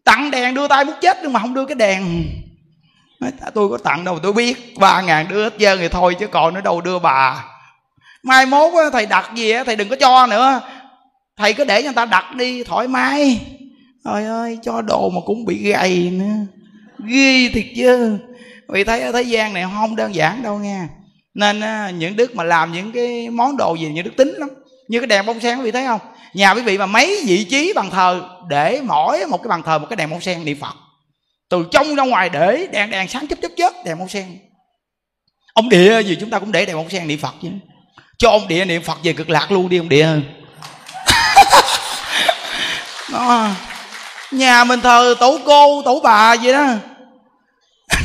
[0.04, 2.24] Tặng đèn đưa tay muốn chết nhưng mà không đưa cái đèn.
[3.54, 6.54] Tôi có tặng đâu tôi biết ba ngàn đưa hết trơn thì thôi chứ còn
[6.54, 7.44] nó đâu đưa bà.
[8.22, 10.60] Mai mốt thầy đặt gì á thầy đừng có cho nữa.
[11.36, 13.40] Thầy cứ để cho người ta đặt đi thoải mái
[14.04, 16.34] trời ơi, cho đồ mà cũng bị gầy nữa.
[17.06, 18.18] Ghi thiệt chứ.
[18.68, 20.88] Vì thấy ở thế gian này không đơn giản đâu nha.
[21.34, 24.48] Nên à, những đức mà làm những cái món đồ gì những đức tính lắm.
[24.88, 26.00] Như cái đèn bông sen quý vị thấy không?
[26.34, 29.78] Nhà quý vị mà mấy vị trí bàn thờ để mỗi một cái bàn thờ
[29.78, 30.74] một cái đèn bông sen niệm phật.
[31.48, 34.38] Từ trong ra ngoài để đèn đèn sáng chớp chớp chớp, đèn bông sen.
[35.54, 37.48] Ông địa gì chúng ta cũng để đèn bông sen niệm phật chứ.
[38.18, 40.08] Cho ông địa niệm phật về cực lạc luôn đi ông địa.
[43.12, 43.50] Đó
[44.30, 46.66] nhà mình thờ tổ cô tổ bà vậy đó.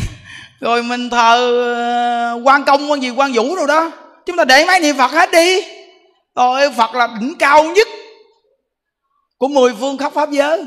[0.60, 3.92] Rồi mình thờ ờ, quan công quan gì quan vũ đâu đó.
[4.26, 5.62] Chúng ta để máy niệm phật hết đi.
[6.36, 7.88] Rồi phật là đỉnh cao nhất
[9.38, 10.66] của mười phương khắp pháp giới.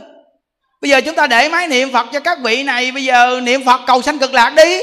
[0.80, 3.64] Bây giờ chúng ta để máy niệm phật cho các vị này bây giờ niệm
[3.64, 4.80] phật cầu sanh cực lạc đi.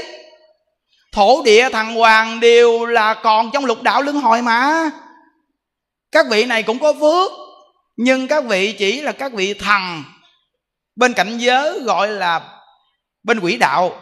[1.11, 4.89] Thổ địa thằng hoàng đều là còn trong lục đạo luân hồi mà.
[6.11, 7.31] Các vị này cũng có phước
[7.97, 10.03] nhưng các vị chỉ là các vị thần
[10.95, 12.61] bên cạnh giới gọi là
[13.23, 14.01] bên quỷ đạo.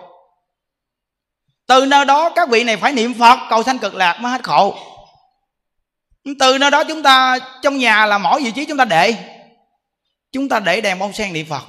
[1.67, 4.43] Từ nơi đó các vị này phải niệm phật cầu sanh cực lạc mới hết
[4.43, 4.77] khổ.
[6.39, 9.15] Từ nơi đó chúng ta trong nhà là mỗi vị trí chúng ta để.
[10.31, 11.63] Chúng ta để đèn bông sen niệm phật.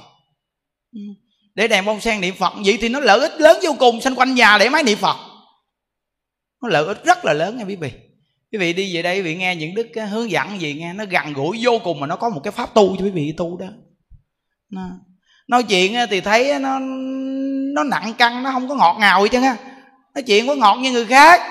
[1.55, 4.15] Để đèn bông sen niệm phật vậy thì nó lợi ích lớn vô cùng xanh
[4.15, 5.17] quanh nhà để máy niệm phật.
[6.61, 7.91] Nó lợi ích rất là lớn nha quý vị.
[8.51, 11.05] Quý vị đi về đây quý vị nghe những đức hướng dẫn gì nghe nó
[11.09, 13.57] gần gũi vô cùng mà nó có một cái pháp tu cho quý vị tu
[13.57, 13.67] đó.
[14.69, 14.81] Nó,
[15.47, 16.79] nói chuyện thì thấy nó
[17.73, 19.57] nó nặng căng, nó không có ngọt ngào gì chứ ha
[20.15, 21.41] nói chuyện có ngọt như người khác.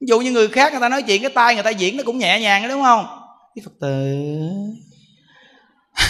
[0.00, 2.02] Ví dụ như người khác người ta nói chuyện, cái tay người ta diễn nó
[2.06, 3.06] cũng nhẹ nhàng đúng không?
[3.54, 4.16] Cái phật tử.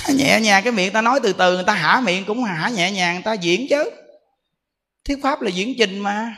[0.15, 2.91] Nhẹ nhàng, cái miệng ta nói từ từ, người ta hả miệng cũng hả nhẹ
[2.91, 3.91] nhàng, người ta diễn chứ.
[5.05, 6.35] Thuyết pháp là diễn trình mà.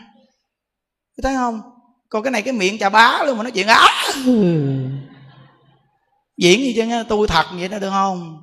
[1.22, 1.60] Thấy không?
[2.08, 3.86] Còn cái này cái miệng chà bá luôn mà nói chuyện á.
[6.36, 8.42] Diễn gì chứ tôi thật vậy đó, được không?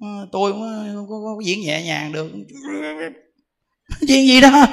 [0.00, 2.30] Ờ, tôi không có, ờ, có, có diễn nhẹ nhàng được.
[4.08, 4.66] Chuyện gì đó?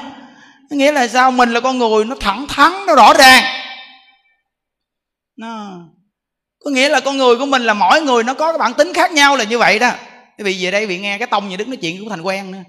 [0.70, 1.32] Nghĩa là sao?
[1.32, 3.44] Mình là con người nó thẳng thắn nó rõ ràng.
[5.38, 5.80] Nó
[6.60, 8.94] có nghĩa là con người của mình là mỗi người nó có cái bản tính
[8.94, 9.92] khác nhau là như vậy đó.
[10.38, 12.52] Quý vị về đây vị nghe cái tông như đức nói chuyện cũng thành quen
[12.52, 12.60] nữa.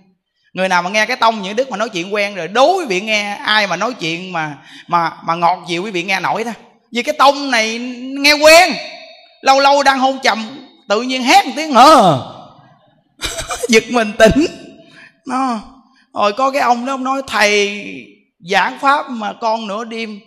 [0.53, 2.87] Người nào mà nghe cái tông như đức mà nói chuyện quen rồi đối với
[2.87, 6.45] vị nghe ai mà nói chuyện mà mà mà ngọt dịu quý vị nghe nổi
[6.45, 6.53] đó.
[6.93, 7.79] Vì cái tông này
[8.19, 8.73] nghe quen
[9.41, 12.38] lâu lâu đang hôn trầm tự nhiên hét một tiếng hờ
[13.69, 14.47] giật mình tỉnh.
[15.27, 15.61] Nó
[16.15, 17.85] rồi có cái ông đó, ông nói thầy
[18.51, 20.21] giảng pháp mà con nửa đêm,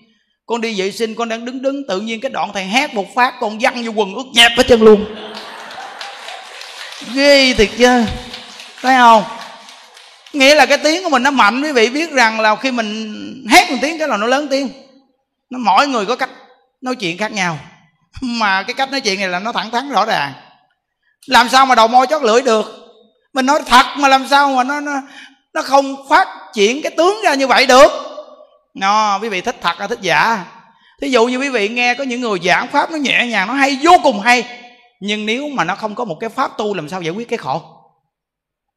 [0.45, 3.15] con đi vệ sinh, con đang đứng đứng, tự nhiên cái đoạn thầy hét một
[3.15, 5.05] phát, con văng vô quần ướt nhẹp hết chân luôn.
[7.13, 8.03] Ghê thiệt chứ,
[8.81, 9.23] thấy không?
[10.33, 13.45] Nghĩa là cái tiếng của mình nó mạnh, quý vị biết rằng là khi mình
[13.49, 14.69] hét một tiếng cái là nó lớn tiếng.
[15.49, 16.29] Nó, mỗi người có cách
[16.81, 17.59] nói chuyện khác nhau.
[18.21, 20.33] Mà cái cách nói chuyện này là nó thẳng thắn, rõ ràng.
[21.25, 22.80] Làm sao mà đầu môi chót lưỡi được?
[23.33, 25.01] Mình nói thật mà làm sao mà nó nó
[25.53, 27.91] nó không phát triển cái tướng ra như vậy được.
[28.75, 30.45] Nó quý vị thích thật hay thích giả?
[31.01, 33.53] Thí dụ như quý vị nghe có những người giảng pháp nó nhẹ nhàng, nó
[33.53, 34.43] hay, vô cùng hay.
[34.99, 37.37] Nhưng nếu mà nó không có một cái pháp tu, làm sao giải quyết cái
[37.37, 37.61] khổ?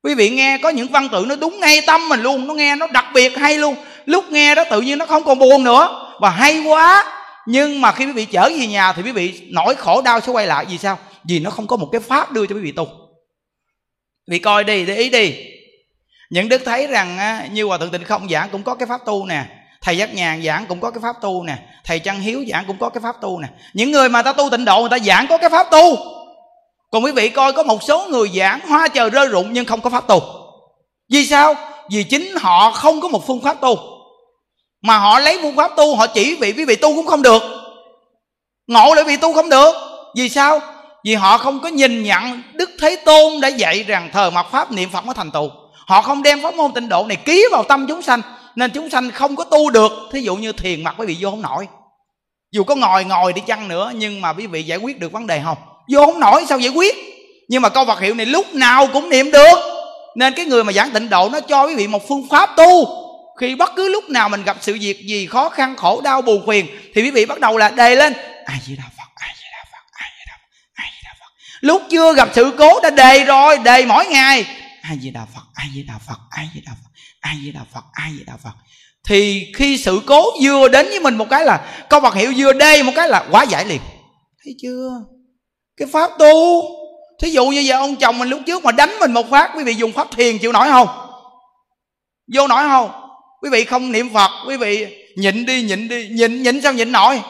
[0.03, 2.77] Quý vị nghe có những văn tự nó đúng ngay tâm mình luôn, nó nghe
[2.77, 3.77] nó đặc biệt hay luôn.
[4.05, 6.11] Lúc nghe đó tự nhiên nó không còn buồn nữa.
[6.21, 7.05] Và hay quá.
[7.47, 10.33] Nhưng mà khi quý vị trở về nhà thì quý vị nỗi khổ đau sẽ
[10.33, 10.65] quay lại.
[10.65, 10.99] Vì sao?
[11.25, 12.89] Vì nó không có một cái pháp đưa cho quý vị tu
[14.27, 15.35] vì coi đi, để ý đi.
[16.31, 17.19] Những đức thấy rằng
[17.53, 19.45] như hòa thượng tịnh không giảng cũng có cái pháp tu nè.
[19.83, 21.57] Thầy giác nhàn giảng cũng có cái pháp tu nè.
[21.85, 23.49] Thầy trăng hiếu giảng cũng có cái pháp tu nè.
[23.75, 25.97] Những người mà ta tu tịnh độ, người ta giảng có cái pháp tu.
[26.91, 29.81] Còn quý vị coi, có một số người giảng hoa trời rơi rụng nhưng không
[29.81, 30.23] có pháp tu.
[31.13, 31.55] Vì sao?
[31.91, 33.79] Vì chính họ không có một phương pháp tu.
[34.83, 37.43] Mà họ lấy phương pháp tu, họ chỉ vị, quý vị tu cũng không được.
[38.67, 39.73] Ngộ lại vì tu không được.
[40.17, 40.61] Vì sao?
[41.05, 44.73] Vì họ không có nhìn nhận đức thế tôn đã dạy rằng thờ mặt pháp
[44.73, 45.51] niệm phật mới thành tựu.
[45.87, 48.21] Họ không đem pháp môn tịnh độ này ký vào tâm chúng sanh,
[48.57, 49.93] nên chúng sanh không có tu được.
[50.13, 51.69] Thí dụ như thiền mặt quý vị vô không nổi.
[52.53, 55.27] Dù có ngồi ngồi đi chăng nữa, nhưng mà quý vị giải quyết được vấn
[55.27, 55.59] đề không?
[55.93, 56.97] Vô không nổi, sao giải quyết?
[57.49, 59.59] Nhưng mà câu vật hiệu này lúc nào cũng niệm được.
[60.17, 62.87] Nên cái người mà giảng tịnh độ nó cho quý vị một phương pháp tu.
[63.41, 66.47] Khi bất cứ lúc nào mình gặp sự việc gì khó khăn, khổ đau, buồn
[66.47, 68.13] phiền, thì quý vị bắt đầu là đề lên
[68.45, 70.11] ai di đà phật ai di đà phật ai
[70.93, 74.47] di đà phật lúc chưa gặp sự cố đã đề rồi, đề mỗi ngày.
[74.83, 76.91] Ai với đà phật ai với đà phật ai với đà phật
[77.21, 78.51] ai với đà phật ai với đà phật.
[79.09, 82.53] Thì khi sự cố vừa đến với mình một cái là câu vật hiệu vừa
[82.53, 83.81] đê một cái là quá giải liền.
[84.45, 84.91] Thấy chưa?
[85.77, 86.63] Cái pháp tu,
[87.23, 89.65] thí dụ như giờ ông chồng mình lúc trước mà đánh mình một phát, quý
[89.65, 90.89] vị dùng pháp thiền chịu nổi không?
[92.35, 92.91] Vô nổi không?
[93.43, 94.87] Quý vị không niệm phật, quý vị
[95.17, 97.21] nhịn đi nhịn đi, nhịn nhịn sao nhịn nổi?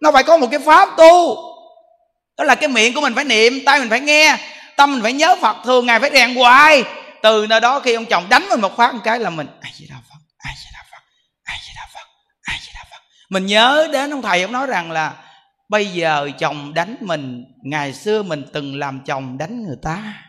[0.00, 1.36] Nó phải có một cái pháp tu
[2.38, 4.38] đó là cái miệng của mình phải niệm tay mình phải nghe,
[4.76, 6.84] tâm mình phải nhớ phật, thường ngày phải rèn hoài.
[7.22, 9.72] Từ nơi đó khi ông chồng đánh mình một phát một cái là mình, ai
[9.74, 10.18] gì đà phật?
[10.38, 10.98] Ai gì đà phật?
[11.42, 12.06] Ai gì đà phật?
[12.42, 13.02] Ai gì đà phật?
[13.30, 15.12] Mình nhớ đến ông thầy ông nói rằng là,
[15.68, 20.22] bây giờ chồng đánh mình, ngày xưa mình từng làm chồng đánh người ta.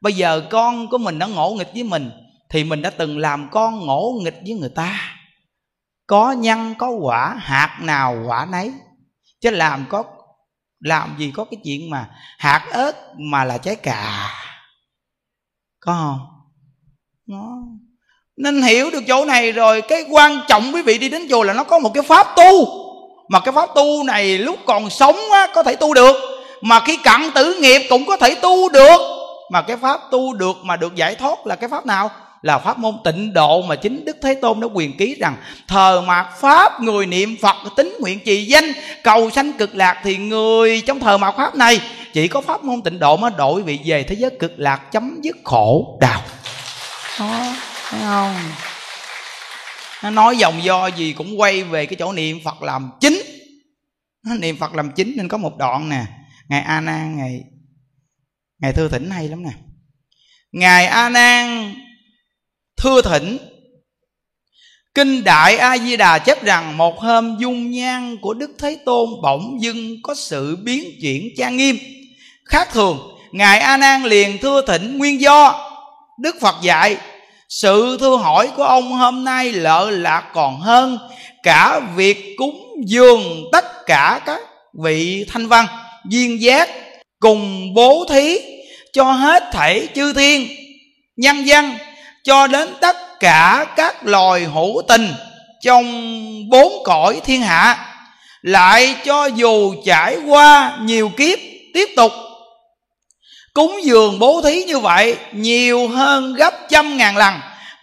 [0.00, 2.10] Bây giờ con của mình đã ngỗ nghịch với mình,
[2.50, 5.16] thì mình đã từng làm con ngỗ nghịch với người ta.
[6.06, 8.72] Có nhân có quả, hạt nào quả nấy,
[9.40, 10.04] chứ làm có
[10.80, 12.08] làm gì có cái chuyện mà
[12.38, 14.30] hạt ớt mà là trái cà.
[15.80, 16.18] Có không?
[17.26, 17.58] Nó
[18.36, 21.52] nên hiểu được chỗ này rồi cái quan trọng quý vị đi đến chùa là
[21.52, 22.66] nó có một cái pháp tu.
[23.28, 26.16] Mà cái pháp tu này lúc còn sống á, có thể tu được.
[26.62, 29.00] Mà khi cận tử nghiệp cũng có thể tu được.
[29.52, 32.10] Mà cái pháp tu được mà được giải thoát là cái pháp nào?
[32.42, 35.36] Là pháp môn tịnh độ mà chính đức thế tôn đã quyền ký rằng
[35.68, 38.72] thờ mạt pháp người niệm phật tính nguyện trì danh
[39.02, 41.80] cầu sanh cực lạc thì người trong thờ mạt pháp này
[42.12, 45.20] chỉ có pháp môn tịnh độ mới đổi vị về thế giới cực lạc chấm
[45.22, 46.22] dứt khổ đau.
[47.20, 47.54] Đó
[47.90, 48.34] thấy không?
[50.02, 53.22] Nó nói dòng do gì cũng quay về cái chỗ niệm phật làm chính.
[54.38, 56.04] Niệm phật làm chính nên có một đoạn nè.
[56.48, 57.40] Ngài a nan ngài
[58.58, 59.50] ngài thư thỉnh hay lắm nè.
[60.52, 61.74] Ngài a nan
[62.78, 63.38] thưa thỉnh,
[64.94, 69.08] kinh đại a di đà chép rằng một hôm dung nhan của đức thế tôn
[69.22, 71.78] bỗng dưng có sự biến chuyển trang nghiêm.
[72.44, 72.98] Khác thường,
[73.32, 75.70] ngài a nan liền thưa thỉnh nguyên do.
[76.20, 76.96] Đức phật dạy,
[77.48, 80.98] sự thưa hỏi của ông hôm nay lợ lạc còn hơn
[81.42, 83.22] cả việc cúng dường
[83.52, 84.40] tất cả các
[84.84, 85.66] vị thanh văn
[86.08, 86.68] duyên giác
[87.20, 88.38] cùng bố thí
[88.92, 90.48] cho hết thảy chư thiên,
[91.16, 91.74] nhân dân
[92.28, 95.14] cho đến tất cả các loài hữu tình
[95.60, 95.84] trong
[96.50, 97.86] bốn cõi thiên hạ,
[98.42, 101.38] lại cho dù trải qua nhiều kiếp
[101.74, 102.12] tiếp tục,
[103.54, 107.34] cúng dường bố thí như vậy nhiều hơn gấp trăm ngàn lần,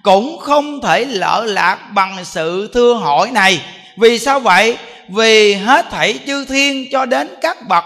[0.03, 3.61] cũng không thể lỡ lạc bằng sự thưa hỏi này.
[3.97, 4.77] Vì sao vậy?
[5.09, 7.83] Vì hết thảy chư thiên cho đến các bậc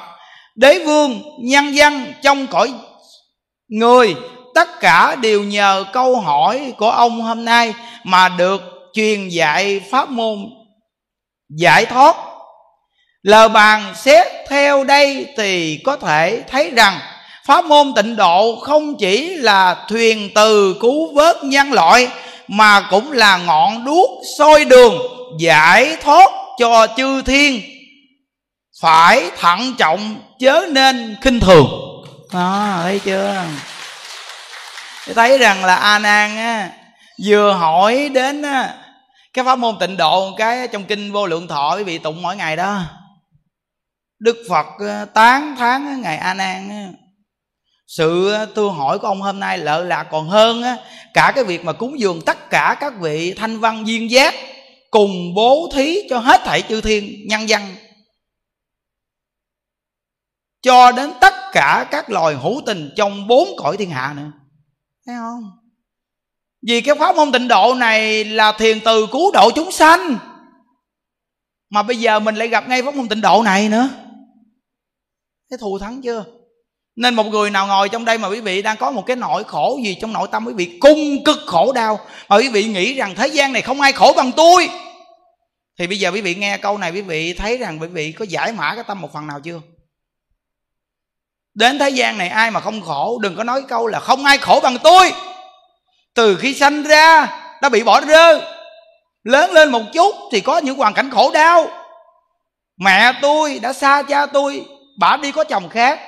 [0.55, 2.73] đế vương, nhân dân trong cõi
[3.67, 4.15] người
[4.59, 8.61] tất cả đều nhờ câu hỏi của ông hôm nay mà được
[8.93, 10.37] truyền dạy pháp môn
[11.49, 12.15] giải thoát.
[13.21, 16.99] Lời bàn xét theo đây thì có thể thấy rằng
[17.45, 22.07] pháp môn tịnh độ không chỉ là thuyền từ cứu vớt nhân loại
[22.47, 24.93] mà cũng là ngọn đuốc soi đường
[25.39, 26.29] giải thoát
[26.59, 27.61] cho chư thiên
[28.81, 31.67] phải thận trọng chớ nên khinh thường.
[32.29, 33.45] À, thấy chưa?
[35.13, 36.71] Thấy rằng là a nan á
[37.25, 38.75] vừa hỏi đến á,
[39.33, 42.35] cái pháp môn tịnh độ cái trong kinh vô lượng thọ quý vị tụng mỗi
[42.35, 42.83] ngày đó.
[44.19, 44.65] Đức phật
[45.13, 46.93] tán tháng ngày a nan
[47.87, 50.77] sự tôi hỏi của ông hôm nay lợ lạc còn hơn á
[51.13, 54.33] cả cái việc mà cúng dường tất cả các vị thanh văn duyên giác
[54.91, 57.61] cùng bố thí cho hết thảy chư thiên nhân dân.
[60.61, 64.31] Cho đến tất cả các loài hữu tình trong bốn cõi thiên hạ nữa
[65.09, 65.51] thấy không?
[66.67, 70.17] Vì cái pháp môn tịnh độ này là thiền từ cứu độ chúng sanh.
[71.69, 73.89] Mà bây giờ mình lại gặp ngay pháp môn tịnh độ này nữa.
[75.49, 76.25] Thấy thù thắng chưa?
[76.95, 79.43] Nên một người nào ngồi trong đây mà quý vị đang có một cái nỗi
[79.43, 81.99] khổ gì trong nội tâm quý vị cung cực khổ đau.
[82.29, 84.69] Mà quý vị nghĩ rằng thế gian này không ai khổ bằng tôi.
[85.79, 88.25] Thì bây giờ quý vị nghe câu này, quý vị thấy rằng quý vị có
[88.29, 89.61] giải mã cái tâm một phần nào chưa?
[91.59, 94.37] Đến thế gian này ai mà không khổ, đừng có nói câu là không ai
[94.37, 95.13] khổ bằng tôi.
[96.15, 97.27] Từ khi sanh ra,
[97.61, 98.41] đã bị bỏ rơi.
[99.23, 101.67] Lớn lên một chút thì có những hoàn cảnh khổ đau.
[102.77, 104.65] Mẹ tôi đã xa cha tôi,
[104.99, 105.99] bà đi có chồng khác.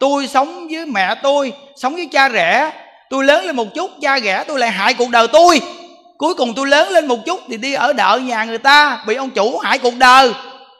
[0.00, 2.72] Tôi sống với mẹ tôi, sống với cha rẻ.
[3.10, 5.60] Tôi lớn lên một chút, cha rẻ tôi lại hại cuộc đời tôi.
[6.18, 9.14] Cuối cùng tôi lớn lên một chút thì đi ở đợi nhà người ta, bị
[9.14, 10.32] ông chủ hại cuộc đời.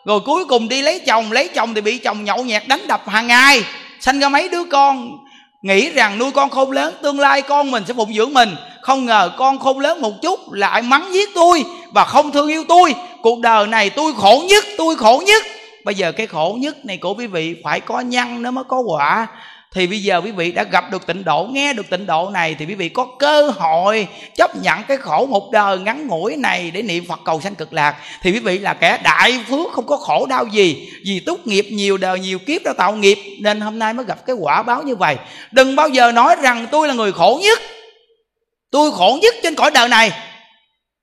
[0.06, 3.08] Rồi cuối cùng đi lấy chồng lấy chồng thì bị chồng nhậu nhẹt đánh đập
[3.08, 3.64] hàng ngày
[4.06, 5.18] sanh ra mấy đứa con,
[5.62, 8.56] nghĩ rằng nuôi con khôn lớn, tương lai con mình sẽ phụng dưỡng mình.
[8.80, 12.64] Không ngờ con khôn lớn một chút lại mắng giết tôi và không thương yêu
[12.68, 12.94] tôi.
[13.22, 15.42] Cuộc đời này tôi khổ nhất, tôi khổ nhất.
[15.84, 18.80] Bây giờ cái khổ nhất này của quý vị, phải có nhân nó mới có
[18.80, 19.26] quả
[19.76, 22.56] thì bây giờ quý vị đã gặp được tịnh độ, nghe được tịnh độ này
[22.58, 26.70] thì quý vị có cơ hội chấp nhận cái khổ một đời ngắn ngủi này
[26.70, 27.96] để niệm phật cầu sanh cực lạc.
[28.22, 30.88] Thì quý vị là kẻ đại phước, không có khổ đau gì.
[31.04, 34.26] Vì tốt nghiệp nhiều đời nhiều kiếp đã tạo nghiệp, nên hôm nay mới gặp
[34.26, 35.16] cái quả báo như vậy.
[35.50, 37.58] Đừng bao giờ nói rằng tôi là người khổ nhất.
[38.70, 40.12] Tôi khổ nhất trên cõi đời này.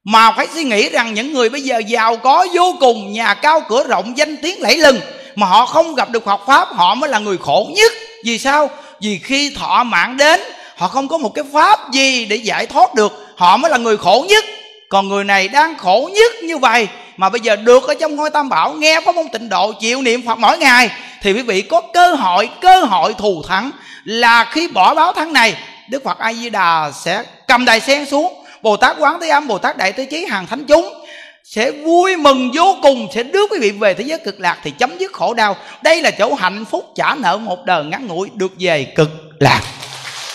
[0.03, 3.61] Mà phải suy nghĩ rằng những người bây giờ giàu có, vô cùng, nhà cao,
[3.69, 4.99] cửa rộng, danh tiếng lẫy lừng,
[5.35, 7.91] mà họ không gặp được Phật pháp, họ mới là người khổ nhất
[8.23, 8.69] vì sao?
[9.01, 10.39] Vì khi thọ mạng đến,
[10.75, 13.33] họ không có một cái pháp gì để giải thoát được.
[13.35, 14.43] Họ mới là người khổ nhất.
[14.89, 18.29] Còn người này đang khổ nhất như vậy, mà bây giờ được ở trong ngôi
[18.29, 20.89] tam bảo, nghe pháp môn tịnh độ, chịu niệm phật mỗi ngày,
[21.21, 23.71] thì quý vị có cơ hội cơ hội thù thắng.
[24.03, 25.55] Là khi bỏ báo thắng này,
[25.89, 28.33] đức phật a di đà sẽ cầm đài sen xuống.
[28.61, 31.02] Bồ tát quán thế âm, bồ tát đại thế chí, hàng thánh chúng
[31.43, 34.71] sẽ vui mừng vô cùng sẽ đưa quý vị về thế giới cực lạc thì
[34.71, 35.55] chấm dứt khổ đau.
[35.83, 39.61] Đây là chỗ hạnh phúc trả nợ một đời ngắn ngủi được về cực lạc.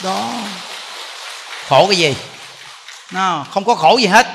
[0.04, 0.30] Đó.
[1.68, 2.16] Khổ cái gì?
[3.12, 4.26] Nó không có khổ gì hết.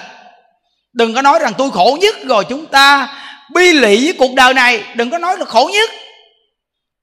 [0.93, 3.17] Đừng có nói rằng tôi khổ nhất rồi chúng ta
[3.53, 4.83] bi lụy với cuộc đời này.
[4.95, 5.89] Đừng có nói là khổ nhất.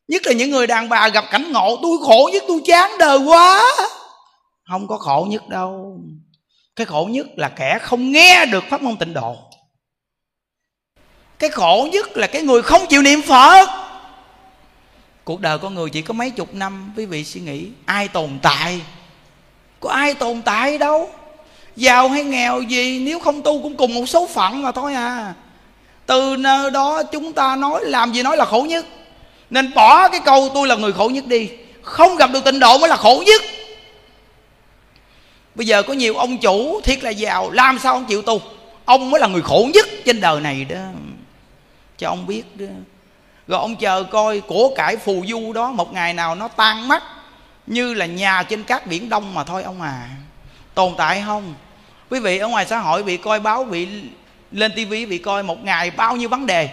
[0.08, 3.18] Nhất là những người đàn bà gặp cảnh ngộ tôi khổ nhất tôi chán đời
[3.18, 3.62] quá.
[4.70, 6.00] Không có khổ nhất đâu.
[6.76, 9.36] Cái khổ nhất là kẻ không nghe được pháp môn tịnh độ
[11.40, 13.68] cái khổ nhất là cái người không chịu niệm phật.
[15.24, 18.38] Cuộc đời con người chỉ có mấy chục năm, quý vị suy nghĩ, ai tồn
[18.42, 18.80] tại?
[19.80, 21.10] Có ai tồn tại đâu?
[21.76, 25.34] Giàu hay nghèo gì, nếu không tu cũng cùng một số phận mà thôi à.
[26.06, 28.86] Từ nơi đó chúng ta nói làm gì nói là khổ nhất.
[29.50, 31.48] Nên bỏ cái câu tôi là người khổ nhất đi.
[31.82, 33.42] Không gặp được tịnh độ mới là khổ nhất.
[35.54, 38.40] Bây giờ có nhiều ông chủ thiệt là giàu, làm sao ông chịu tu?
[38.84, 40.76] Ông mới là người khổ nhất trên đời này đó
[42.00, 42.66] cho ông biết đó.
[43.48, 47.02] Rồi ông chờ coi của cải phù du đó một ngày nào nó tan mất
[47.66, 50.08] như là nhà trên các biển đông mà thôi ông à.
[50.74, 51.54] Tồn tại không?
[52.10, 53.88] Quý vị ở ngoài xã hội bị coi báo, bị
[54.52, 56.68] lên tivi bị coi một ngày bao nhiêu vấn đề.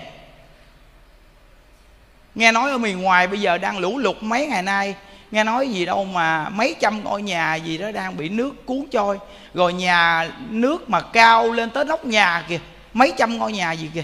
[2.36, 4.96] Nghe nói ở miền ngoài bây giờ đang lũ lụt mấy ngày nay.
[5.32, 8.86] Nghe nói gì đâu mà mấy trăm ngôi nhà gì đó đang bị nước cuốn
[8.92, 9.20] trôi.
[9.54, 12.60] Rồi nhà nước mà cao lên tới nóc nhà kìa.
[12.94, 14.04] Mấy trăm ngôi nhà gì kìa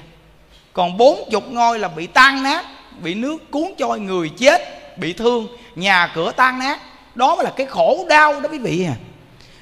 [0.73, 2.65] còn bốn chục ngôi là bị tan nát,
[2.99, 4.61] bị nước cuốn trôi, người chết,
[4.97, 6.79] bị thương, nhà cửa tan nát.
[7.15, 8.95] Đó mới là cái khổ đau đó quý vị à.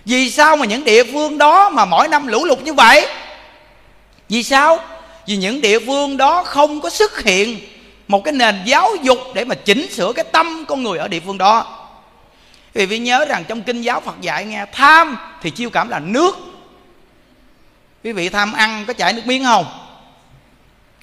[0.05, 3.07] Vì sao mà những địa phương đó mà mỗi năm lũ lụt như vậy?
[4.30, 4.80] Vì sao?
[5.28, 7.59] Vì những địa phương đó không có xuất hiện
[8.07, 11.20] một cái nền giáo dục để mà chỉnh sửa cái tâm con người ở địa
[11.20, 11.88] phương đó.
[12.74, 15.99] Vì vị nhớ rằng trong kinh giáo Phật dạy nghe, tham thì chiêu cảm là
[15.99, 16.38] nước.
[18.03, 19.66] Quý vị tham ăn có chảy nước miếng không?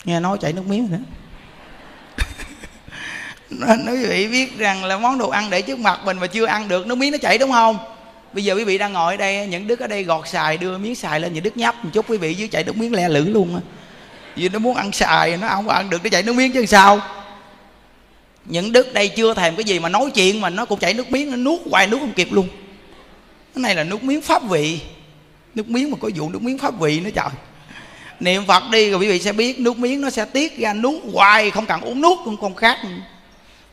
[0.09, 0.98] Nghe nói chảy nước miếng nữa.
[3.50, 6.46] Nói quý vị biết rằng là món đồ ăn để trước mặt mình mà chưa
[6.46, 7.78] ăn được, nước miếng nó chảy đúng không?
[8.32, 10.78] Bây giờ quý vị đang ngồi ở đây, những đức ở đây gọt xài, đưa
[10.78, 13.09] miếng xài lên những đức nhấp một chút, quý vị dưới chảy nước miếng le
[13.09, 13.61] lử luôn á.
[14.36, 16.66] Vì nó muốn ăn xài, nó không có ăn được, nó chảy nước miếng chứ
[16.66, 17.00] sao?
[18.44, 21.11] Những đức đây chưa thèm cái gì mà nói chuyện mà nó cũng chảy nước
[21.11, 22.48] miếng, nó nuốt hoài, nuốt không kịp luôn.
[23.54, 24.80] Cái này là nước miếng pháp vị.
[25.54, 27.28] Nước miếng mà có vụ nước miếng pháp vị nữa trời
[28.21, 31.03] niệm phật đi rồi quý vị sẽ biết nước miếng nó sẽ tiết ra nuốt
[31.12, 32.79] hoài, không cần uống nước cũng không khác.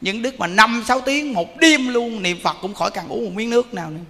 [0.02, 3.26] Những đức mà năm, sáu tiếng một đêm luôn, niệm phật cũng khỏi cần uống
[3.26, 4.02] một miếng nước nào nữa.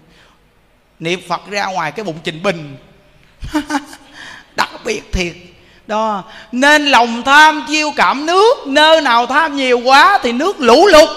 [1.00, 2.78] Niệm phật ra ngoài cái bụng trình bình.
[4.56, 5.34] Đặc biệt thiệt.
[5.88, 10.88] Đó, nên lòng tham chiêu cảm nước, nơi nào tham nhiều quá thì nước lũ
[10.88, 11.10] lụt.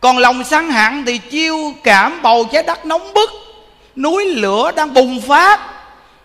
[0.00, 3.30] Còn lòng săn hạn thì chiêu cảm bầu trái đất nóng bức,
[3.96, 5.60] núi lửa đang bùng phát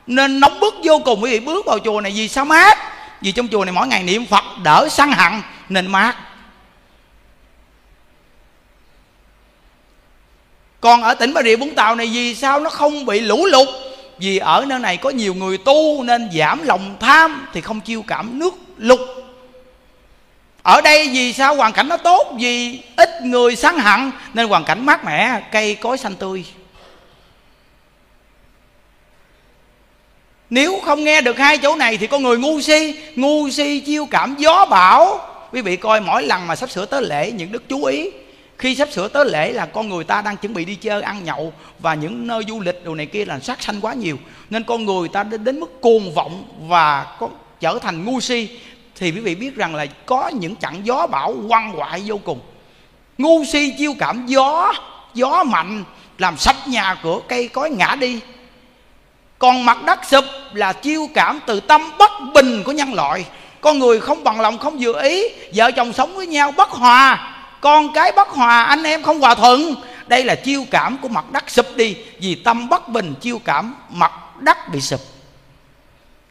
[0.08, 2.78] nên nóng bức vô cùng quý vị, bước vào chùa này vì sao mát?
[3.22, 6.16] Vì trong chùa này mỗi ngày niệm phật đỡ săn hận, nên mát.
[10.82, 13.68] Còn ở tỉnh bà rịa vũng tàu này vì sao nó không bị lũ lụt?
[14.18, 18.04] Vì ở nơi này có nhiều người tu nên giảm lòng tham thì không chiêu
[18.08, 19.00] cảm nước lục
[20.68, 22.34] ở đây vì sao hoàn cảnh nó tốt?
[22.40, 26.46] Vì ít người sáng hận nên hoàn cảnh mát mẻ, cây cối xanh tươi.
[30.50, 34.06] Nếu không nghe được hai chỗ này thì con người ngu si ngu si chiêu
[34.06, 35.20] cảm gió bão.
[35.52, 38.10] Quý vị coi mỗi lần mà sắp sửa tới lễ những đức chú ý
[38.58, 41.24] khi sắp sửa tới lễ là con người ta đang chuẩn bị đi chơi ăn
[41.24, 44.18] nhậu và những nơi du lịch đồ này kia là sát sanh quá nhiều.
[44.50, 47.30] Nên con người ta đến, đến mức cuồng vọng và có
[47.60, 48.50] trở thành ngu si.
[48.96, 52.40] Thì quý vị biết rằng là có những trận gió bão quăng hoại vô cùng.
[53.18, 54.74] Ngu si chiêu cảm gió
[55.14, 55.84] gió mạnh
[56.18, 58.20] làm sạch nhà cửa cây cối ngã đi
[59.40, 63.26] còn mặt đất sụp là chiêu cảm từ tâm bất bình của nhân loại.
[63.62, 65.24] Con người không bằng lòng, không vừa ý.
[65.54, 67.34] Vợ chồng sống với nhau bất hòa.
[67.62, 69.76] Con cái bất hòa, anh em không hòa thuận.
[70.08, 71.96] Đây là chiêu cảm của mặt đất sụp đi.
[72.20, 75.02] Vì tâm bất bình, chiêu cảm mặt đất bị sụp.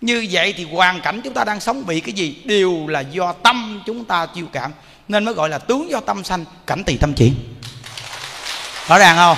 [0.00, 2.36] Như vậy thì hoàn cảnh chúng ta đang sống bị cái gì?
[2.44, 4.72] Đều là do tâm chúng ta chiêu cảm.
[5.08, 7.34] Nên mới gọi là tướng do tâm sanh, cảnh tỳ tâm chuyển
[8.88, 9.36] rõ ràng không?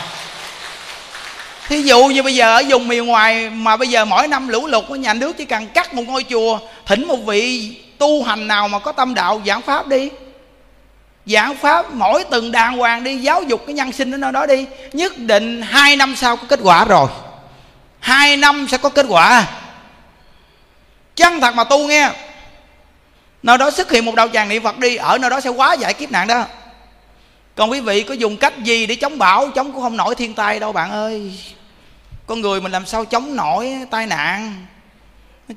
[1.69, 4.67] Thí dụ như bây giờ ở vùng miền ngoài mà bây giờ mỗi năm lũ
[4.67, 8.49] lụt của nhà nước chỉ cần cắt một ngôi chùa, thỉnh một vị tu hành
[8.49, 10.09] nào mà có tâm đạo, giảng pháp đi.
[11.27, 14.47] Giảng pháp mỗi từng đàng hoàng đi, giáo dục cái nhân sinh ở nơi đó
[14.47, 14.67] đi.
[14.93, 17.09] Nhất định hai năm sau có kết quả rồi.
[18.01, 19.47] Hai năm sẽ có kết quả.
[21.17, 22.11] Chân thật mà tu nghe.
[23.43, 25.73] Nơi đó xuất hiện một đạo tràng niệm phật đi, ở nơi đó sẽ quá
[25.73, 26.45] giải kiếp nạn đó.
[27.55, 30.35] Còn quý vị có dùng cách gì để chống bão, chống cũng không nổi thiên
[30.35, 31.33] tai đâu bạn ơi
[32.29, 34.67] con người mình làm sao chống nổi tai nạn?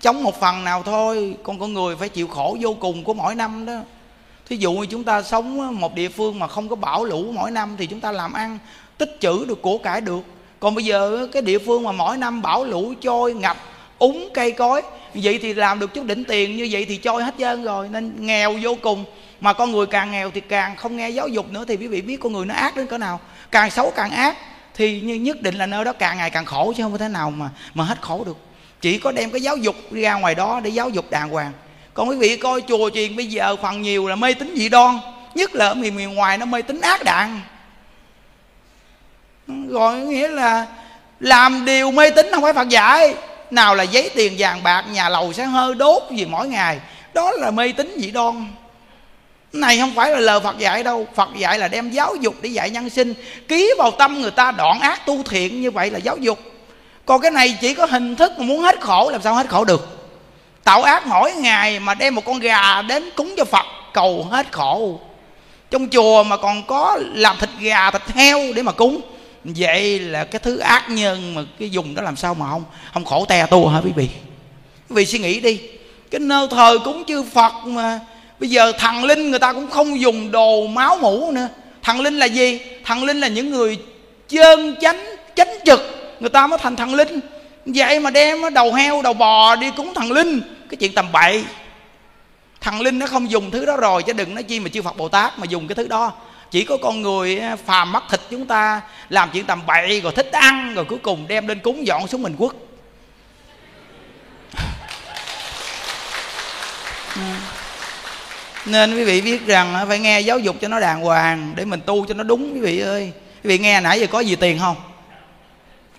[0.01, 3.35] Chống một phần nào thôi, còn con người phải chịu khổ vô cùng của mỗi
[3.35, 3.73] năm đó.
[4.49, 7.51] Thí dụ như chúng ta sống một địa phương mà không có bão lũ mỗi
[7.51, 8.59] năm thì chúng ta làm ăn,
[8.97, 10.21] tích trữ được, của cải được.
[10.59, 13.57] Còn bây giờ cái địa phương mà mỗi năm bão lũ trôi, ngập,
[13.99, 14.81] úng cây cối,
[15.13, 17.89] vậy thì làm được chút đỉnh tiền, như vậy thì trôi hết trơn rồi.
[17.89, 19.05] Nên nghèo vô cùng.
[19.41, 22.01] Mà con người càng nghèo thì càng không nghe giáo dục nữa, thì quý vị
[22.01, 23.19] biết con người nó ác đến cỡ nào.
[23.51, 24.37] Càng xấu càng ác
[24.81, 27.07] thì như nhất định là nơi đó càng ngày càng khổ chứ không có thể
[27.07, 28.37] nào mà mà hết khổ được.
[28.81, 31.51] Chỉ có đem cái giáo dục ra ngoài đó để giáo dục đàng hoàng.
[31.93, 34.99] Còn quý vị coi chùa chiền bây giờ phần nhiều là mê tín dị đoan,
[35.35, 37.41] nhất là ở miền miền ngoài nó mê tín ác đạn.
[39.69, 40.67] Rồi nghĩa là
[41.19, 43.15] làm điều mê tín không phải phật dạy.
[43.51, 46.79] Nào là giấy tiền vàng bạc, nhà lầu sẽ hơi đốt gì mỗi ngày.
[47.13, 48.45] Đó là mê tín dị đoan
[49.53, 51.07] này không phải là lời Phật dạy đâu.
[51.15, 53.13] Phật dạy là đem giáo dục để dạy nhân sinh.
[53.47, 56.39] Ký vào tâm người ta đoạn ác tu thiện Như vậy là giáo dục.
[57.05, 59.65] Còn cái này chỉ có hình thức mà muốn hết khổ Làm sao hết khổ
[59.65, 59.97] được?
[60.63, 64.51] Tạo ác mỗi ngày mà đem một con gà đến cúng cho Phật Cầu hết
[64.51, 64.99] khổ.
[65.71, 69.01] Trong chùa mà còn có làm thịt gà, thịt heo để mà cúng.
[69.43, 73.05] Vậy là cái thứ ác nhân mà cái dùng đó làm sao mà không Không
[73.05, 74.09] khổ tè tu hả quý vị?
[74.89, 75.61] Quý vị suy nghĩ đi.
[76.11, 77.99] Cái nơi thờ cúng chư Phật mà
[78.41, 81.47] bây giờ thần linh người ta cũng không dùng đồ máu mũ nữa.
[81.83, 82.59] Thần linh là gì?
[82.85, 83.77] Thần linh là những người
[84.29, 85.79] chơn chánh chánh trực.
[86.19, 87.19] Người ta mới thành thần linh.
[87.65, 90.41] Vậy mà đem đầu heo, đầu bò đi cúng thần linh.
[90.69, 91.43] Cái chuyện tầm bậy.
[92.61, 94.97] Thần linh nó không dùng thứ đó rồi, chứ đừng nói chi mà chư phật
[94.97, 96.11] bồ tát mà dùng cái thứ đó.
[96.51, 100.31] Chỉ có con người phàm mắt thịt chúng ta làm chuyện tầm bậy, rồi thích
[100.31, 102.55] ăn, rồi cuối cùng đem lên cúng dọn xuống mình quốc.
[108.71, 111.81] Nên quý vị biết rằng phải nghe giáo dục cho nó đàng hoàng, để mình
[111.85, 113.11] tu cho nó đúng, quý vị ơi.
[113.43, 114.75] Quý vị nghe nãy giờ có gì tiền không?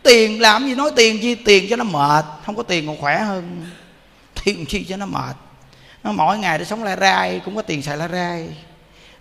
[0.03, 1.35] Tiền làm gì nói tiền chi?
[1.35, 3.67] Tiền cho nó mệt, không có tiền còn khỏe hơn.
[4.45, 5.37] Tiền chi cho nó mệt.
[6.05, 8.49] Nó mỗi ngày để sống la rai cũng có tiền xài la rai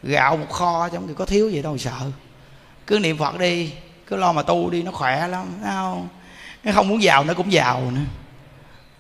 [0.03, 2.11] gạo một kho trong người có thiếu gì đâu, sợ.
[2.87, 3.71] Cứ niệm phật đi,
[4.07, 6.07] cứ lo mà tu đi, nó khỏe lắm, thấy không?
[6.63, 8.01] Nó không muốn giàu, nó cũng giàu nữa.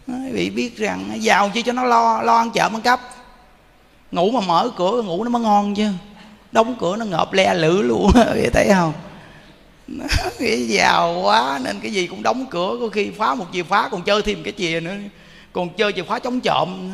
[0.07, 2.99] Quý vị biết rằng, giàu chi cho nó lo lo ăn chợ ăn cắp
[4.11, 5.87] ngủ mà mở cửa ngủ nó mới ngon chứ.
[6.51, 8.93] Đóng cửa nó ngợp le lử luôn vậy thấy không?
[10.39, 13.89] Nghĩ giàu quá, nên cái gì cũng đóng cửa, có khi phá một chìa phá
[13.91, 14.95] còn chơi thêm cái chìa nữa.
[15.53, 16.91] Còn chơi chìa phá chống trộm,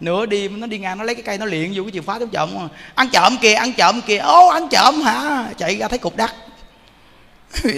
[0.00, 2.18] nửa đêm nó đi ngang nó lấy cái cây nó liền vô cái chìa phá
[2.18, 2.50] chống trộm.
[2.94, 4.18] Ăn trộm kìa, ăn trộm kìa.
[4.18, 5.48] Ô ăn trộm hả?
[5.58, 6.30] Chạy ra thấy cục đất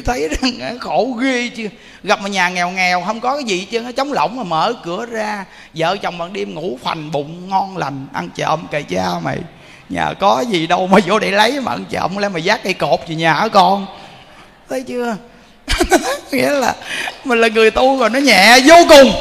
[0.04, 1.68] thấy rằng à, khổ ghê chứ.
[2.02, 4.74] Gặp một nhà nghèo nghèo, không có cái gì chứ nó chống lỏng mà mở
[4.84, 5.44] cửa ra.
[5.74, 9.38] Vợ chồng bằng đêm ngủ phành bụng, ngon lành, ăn trộm cày cha mày.
[9.88, 12.74] Nhà có gì đâu mà vô để lấy mà ăn trộm lấy mà dắt cây
[12.74, 13.86] cột về nhà hả con?
[14.68, 15.16] Thấy chưa?
[16.32, 16.74] Nghĩa là
[17.24, 19.12] mình là người tu rồi, nó nhẹ vô cùng.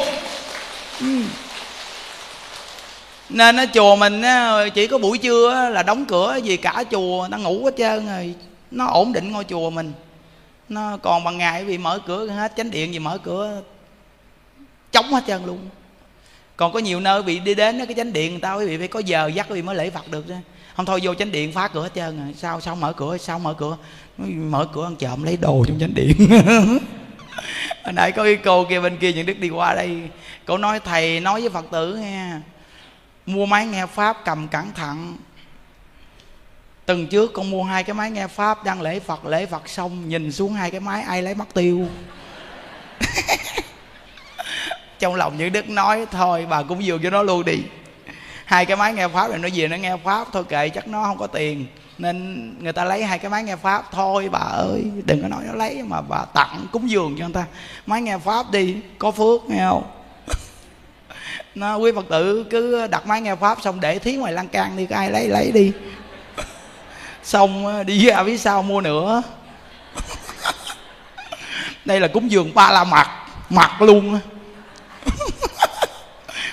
[3.29, 4.21] Nên nó chùa mình
[4.73, 8.33] chỉ có buổi trưa là đóng cửa vì cả chùa, nó ngủ hết trơn rồi,
[8.71, 9.93] nó ổn định ngôi chùa mình
[10.69, 13.61] nó còn bằng ngày vì mở cửa hết, chánh điện gì mở cửa
[14.91, 15.69] chống hết trơn luôn.
[16.55, 18.87] Còn có nhiều nơi bị đi đến cái chánh điện người ta, quý vị phải
[18.87, 20.35] có giờ dắt quý vị mới lễ phật được đó
[20.79, 23.39] không thôi vô chánh điện phá cửa hết trơn rồi, sao sao mở cửa, sao
[23.39, 23.77] mở cửa?
[24.17, 26.13] Mở cửa ăn trộm, lấy đồ trong chánh điện.
[27.83, 30.01] Hồi nãy có cái cô kia bên kia, những đức đi qua đây,
[30.45, 32.31] cô nói, thầy nói với phật tử nghe,
[33.25, 35.17] mua máy nghe pháp cầm cẩn thận
[36.89, 40.09] tuần trước con mua hai cái máy nghe pháp, đang lễ phật lễ phật xong,
[40.09, 41.87] nhìn xuống hai cái máy, ai lấy mất tiêu?
[44.99, 47.57] Trong lòng những đức nói, thôi, bà cũng dường cho nó luôn đi.
[48.45, 51.03] Hai cái máy nghe pháp này nó về nó nghe pháp, thôi kệ, chắc nó
[51.03, 51.65] không có tiền.
[51.97, 55.43] Nên người ta lấy hai cái máy nghe pháp, thôi, bà ơi, đừng có nói
[55.47, 57.45] nó lấy, mà bà tặng cúng dường cho người ta.
[57.85, 59.91] Máy nghe pháp đi, có phước, nghe không?
[61.55, 64.77] Nó quý phật tử cứ đặt máy nghe pháp xong để thí ngoài lan can
[64.77, 65.71] đi ai lấy lấy đi
[67.23, 69.21] xong đi ra phía sau mua nữa.
[71.85, 73.09] Đây là cúng dường ba la mặt
[73.49, 74.19] mặt luôn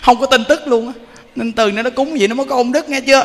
[0.02, 0.92] không có tin tức luôn
[1.34, 3.24] nên từ nó nó cúng gì nó mới có ôn đức nghe chưa?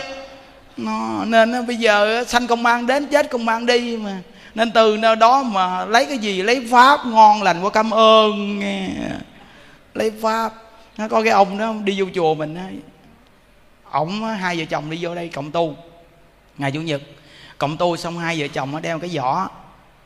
[0.77, 4.17] Nó, nên nó, bây giờ sanh công an đến chết công an đi mà.
[4.55, 6.41] Nên từ nơi đó mà lấy cái gì?
[6.41, 8.87] Lấy pháp ngon lành quá cảm ơn nghe.
[9.93, 10.53] Lấy pháp.
[10.97, 12.65] Nó có cái ông đó đi vô chùa mình á.
[13.91, 15.75] Ổng hai vợ chồng đi vô đây cộng tu.
[16.57, 17.01] Ngày chủ nhật
[17.61, 19.47] cộng tu xong hai vợ chồng nó đeo cái giỏ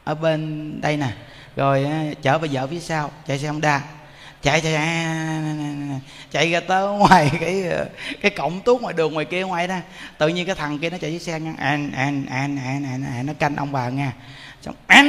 [0.04, 1.08] ở bên đây nè.
[1.56, 1.88] Rồi
[2.22, 3.82] chở bà vợ phía sau, chạy xe honda.
[4.42, 6.00] Chạy chạy à,
[6.32, 7.64] chạy ra tới ngoài cái
[8.22, 9.76] cái cổng tuốt ngoài đường ngoài kia ngoài đó.
[10.18, 13.04] Tự nhiên cái thằng kia nó chạy chiếc xe ngang an an an an an
[13.04, 14.12] an nó canh ông bà nghe.
[14.62, 15.06] Xong an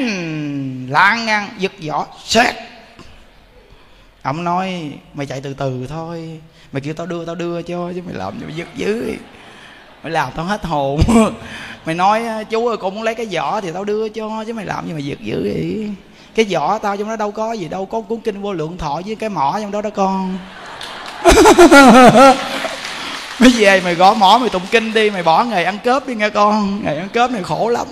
[0.90, 2.54] lan ngang, giật giỏ xét
[4.22, 6.40] ông nói, mày chạy từ từ thôi.
[6.72, 9.16] Mày kêu tao đưa tao đưa cho, chứ mày làm cho mày giật dữ
[10.06, 11.00] mày làm tao hết hồn.
[11.86, 14.66] Mày nói chú ơi, con muốn lấy cái vỏ thì tao đưa cho chứ mày
[14.66, 15.90] làm gì mày giật dữ vậy?
[16.34, 19.00] Cái vỏ tao trong đó đâu có gì đâu, có cuốn kinh vô lượng thọ
[19.06, 20.38] với cái mỏ trong đó đó con.
[23.38, 26.14] Mới về mày gõ mỏ, mày tụng kinh đi, mày bỏ nghề ăn cướp đi
[26.14, 26.84] nghe con.
[26.84, 27.86] Nghề ăn cướp này khổ lắm.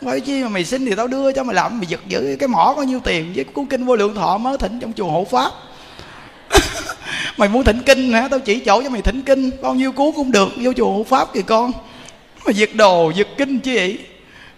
[0.00, 2.48] Nói chi mà mày xin thì tao đưa cho mày làm, mày giật giữ cái
[2.48, 5.26] mỏ có nhiêu tiền với cuốn kinh vô lượng thọ mới thỉnh trong chùa hộ
[5.30, 5.52] pháp.
[7.36, 8.28] mày muốn thỉnh kinh hả?
[8.28, 9.50] Tao chỉ chỗ cho mày thỉnh kinh.
[9.62, 10.48] Bao nhiêu cuốn cũng được.
[10.56, 11.72] Vô chùa hộ pháp kìa con.
[12.46, 13.98] Mà giật đồ, giật kinh chứ vậy?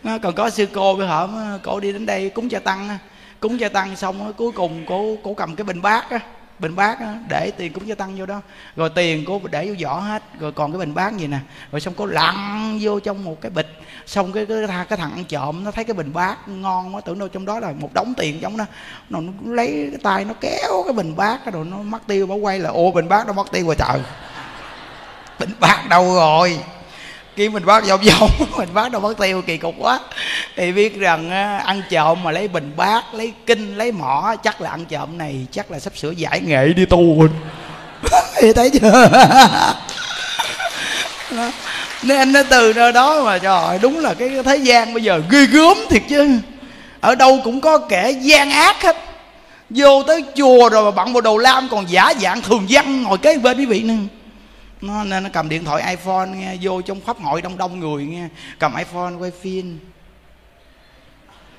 [0.04, 1.30] Nó còn có sư cô với hổm
[1.62, 2.98] cổ đi đến đây, cúng cha tăng
[3.40, 6.20] cúng cha tăng xong cuối cùng cổ cổ cầm cái bình bát á
[6.58, 8.40] bình bát á, để tiền cúng cho tăng vô đó.
[8.76, 11.38] Rồi tiền cô để vô vỏ hết rồi còn cái bình bát gì nè.
[11.72, 13.80] Rồi xong cô lặn vô trong một cái bịch.
[14.06, 17.00] Xong cái cái, cái, cái thằng ăn trộm nó thấy cái bình bát ngon quá
[17.00, 18.64] tưởng đâu trong đó là một đống tiền trong đó.
[19.10, 22.38] Nó, nó lấy cái tay nó kéo cái bình bát rồi nó mất tiêu bảo
[22.38, 24.00] quay là ô bình bát nó mất tiêu rồi trời.
[25.38, 26.60] Bình bát đâu rồi?
[27.38, 30.00] Kiếm mình bát vòng vòng mình bát đâu mất tiêu, kỳ cục quá.
[30.56, 31.30] Thì biết rằng
[31.64, 35.46] ăn trộm mà lấy bình bát, lấy kinh, lấy mỏ, chắc là ăn trộm này,
[35.52, 37.28] chắc là sắp sửa giải nghệ đi tu.
[38.40, 39.10] Thì thấy chưa?
[42.02, 45.46] Nên nó từ nơi đó mà, trời đúng là cái thế gian bây giờ ghê
[45.46, 46.28] gớm thiệt chứ.
[47.00, 48.96] Ở đâu cũng có kẻ gian ác hết.
[49.70, 53.18] Vô tới chùa rồi mà bận bộ đồ lam còn giả dạng thường dân ngồi
[53.18, 53.94] kế bên quý vị nữa
[54.80, 58.04] nó nên nó cầm điện thoại iphone nghe vô trong pháp hội đông đông người
[58.04, 58.28] nghe.
[58.58, 59.78] Cầm iphone quay phim.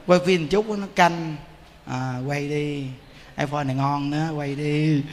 [0.08, 1.36] Quay phim chút nó canh.
[1.86, 2.86] À, quay đi.
[3.38, 5.04] iphone này ngon nữa quay đi.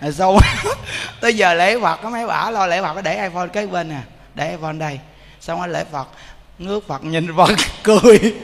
[0.00, 0.38] À, sau
[1.20, 3.88] tới giờ lễ phật có mấy bả lo lễ phật có để iphone kế bên
[3.88, 4.00] nè.
[4.34, 5.00] Để iphone đây.
[5.40, 6.08] Xong rồi lễ phật.
[6.58, 7.50] Ngước phật nhìn phật
[7.82, 8.34] cười.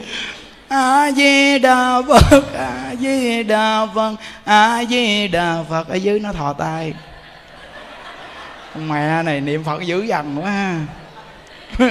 [0.67, 5.87] A di đà phật a di đà phật a di đà phật.
[5.87, 6.93] Ở dưới nó thò tay
[8.75, 10.75] mẹ này niệm phật dữ dằn quá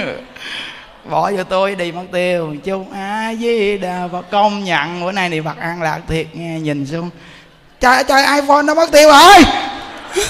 [1.09, 2.55] bỏ cho tôi đi mất tiêu.
[2.63, 4.31] Chung a di đà phật.
[4.31, 7.09] Công nhận bữa nay niệm phật an lạc thiệt nghe nhìn xuống.
[7.79, 9.43] Trời trời iphone nó mất tiêu rồi.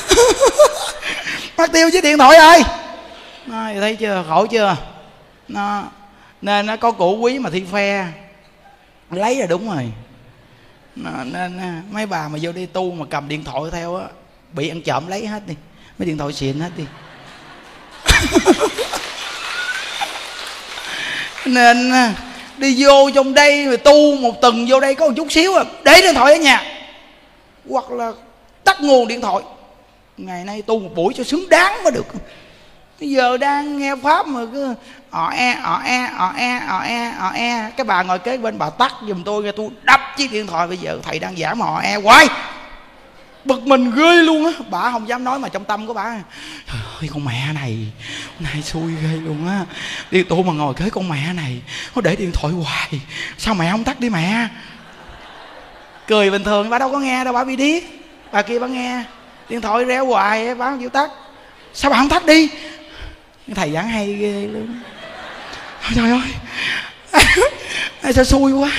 [1.58, 2.64] Mất tiêu với điện thoại ơi
[3.45, 4.24] nó thấy chưa?
[4.30, 4.78] Khổ chưa?
[5.47, 5.84] Nó
[6.41, 8.08] nên nó có củ quý mà thi phe.
[9.12, 9.91] Lấy là đúng rồi.
[10.95, 14.06] Nó, nên à, mấy bà mà vô đi tu mà cầm điện thoại theo á
[14.54, 15.56] bị ăn trộm lấy hết đi
[15.97, 16.83] mấy điện thoại xịn hết đi.
[21.45, 22.13] Nên à,
[22.57, 25.63] đi vô trong đây rồi tu một tuần vô đây có một chút xíu à.
[25.83, 26.63] Để điện thoại ở nhà.
[27.69, 28.11] Hoặc là
[28.63, 29.43] tắt nguồn điện thoại.
[30.17, 32.05] Ngày nay tu một buổi cho xứng đáng mới được.
[32.99, 34.73] Bây giờ đang nghe pháp mà cứ
[35.09, 37.71] ọ e ọ e ọ e ọ e ọ e.
[37.77, 40.67] Cái bà ngồi kế bên bà tắt giùm tôi nghe, tôi đập chiếc điện thoại.
[40.67, 42.27] Bây giờ thầy đang giảng mà ọ e hoài
[43.45, 44.51] bực mình ghê luôn á.
[44.69, 46.21] Bà không dám nói mà trong tâm của bà,
[46.67, 47.77] trời ơi, con mẹ này
[48.39, 49.65] này xui ghê luôn á.
[50.11, 51.61] Đi tu mà ngồi kế con mẹ này,
[51.95, 53.01] nó để điện thoại hoài.
[53.37, 54.47] Sao mẹ không tắt đi mẹ?
[56.07, 57.83] Cười bình thường, bà đâu có nghe đâu, bà bị điếc.
[58.31, 59.03] Bà kia bà nghe,
[59.49, 61.09] điện thoại reo hoài bà không chịu tắt.
[61.73, 62.49] Sao bà không tắt đi?
[63.55, 64.79] Thầy giảng hay ghê luôn.
[65.95, 66.31] Trời ơi
[68.13, 68.71] sao xui quá.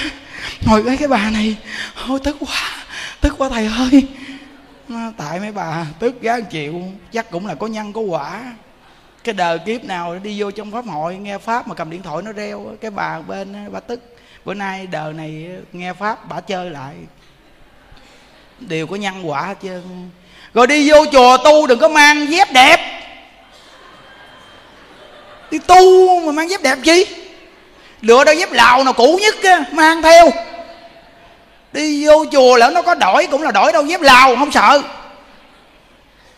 [0.67, 1.57] Ngồi cái cái bà này,
[2.09, 2.71] ôi, tức quá
[3.21, 4.07] tức quá thầy ơi
[5.17, 8.43] tại mấy bà tức giá chịu chắc cũng là có nhân có quả.
[9.25, 12.23] Cái đời kiếp nào đi vô trong pháp hội nghe pháp mà cầm điện thoại
[12.23, 14.01] nó reo cái bà bên bà tức.
[14.45, 16.95] Bữa nay đời này nghe pháp bà chơi lại.
[18.59, 20.11] Đều có nhân quả hết trơn.
[20.55, 23.03] Rồi đi vô chùa tu đừng có mang dép đẹp.
[25.51, 27.07] Đi tu mà mang dép đẹp chi?
[28.01, 30.31] Lựa đôi dép lào nào cũ nhất á, mang theo
[31.73, 34.83] đi vô chùa lỡ nó có đổi cũng là đổi đâu, dép lào, không sợ.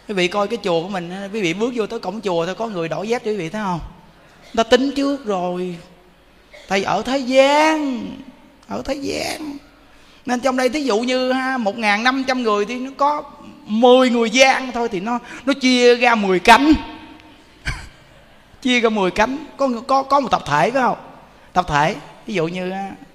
[0.09, 2.55] Quý vị coi cái chùa của mình quý vị bước vô tới cổng chùa thôi,
[2.55, 3.81] có người đổi dép cho quý vị thấy không?
[4.57, 5.77] Ta tính trước rồi.
[6.69, 8.07] Thầy ở thế gian,
[8.69, 9.59] ở thế gian.
[10.27, 13.23] Nên trong đây thí dụ như ha, một ngàn năm trăm người thì nó có
[13.67, 16.73] mười người gian thôi thì nó nó chia ra mười cánh.
[18.63, 19.37] Chia ra mười cánh.
[19.57, 20.99] Có có có một tập thể phải không?
[21.53, 21.95] Tập thể
[22.27, 22.73] ví dụ như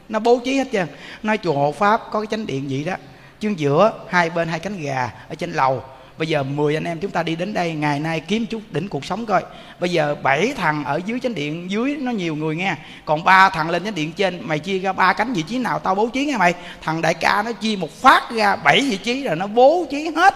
[0.09, 0.87] nó bố trí hết trơn.
[1.23, 2.95] Nói chùa hộ pháp có cái chánh điện vậy đó,
[3.39, 5.83] chương giữa, hai bên hai cánh gà ở trên lầu.
[6.17, 8.87] Bây giờ 10 anh em chúng ta đi đến đây, ngày nay kiếm chút đỉnh
[8.89, 9.43] cuộc sống coi.
[9.79, 12.75] Bây giờ bảy thằng ở dưới chánh điện, dưới nó nhiều người nghe.
[13.05, 15.79] Còn ba thằng lên chánh điện trên, mày chia ra ba cánh vị trí nào
[15.79, 16.53] tao bố trí nghe mày.
[16.81, 20.09] Thằng đại ca nó chia một phát ra bảy vị trí rồi nó bố trí
[20.15, 20.35] hết.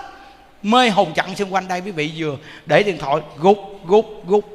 [0.63, 4.45] Mê hồn chặn xung quanh đây, quý vị vừa để điện thoại, gục gục gục.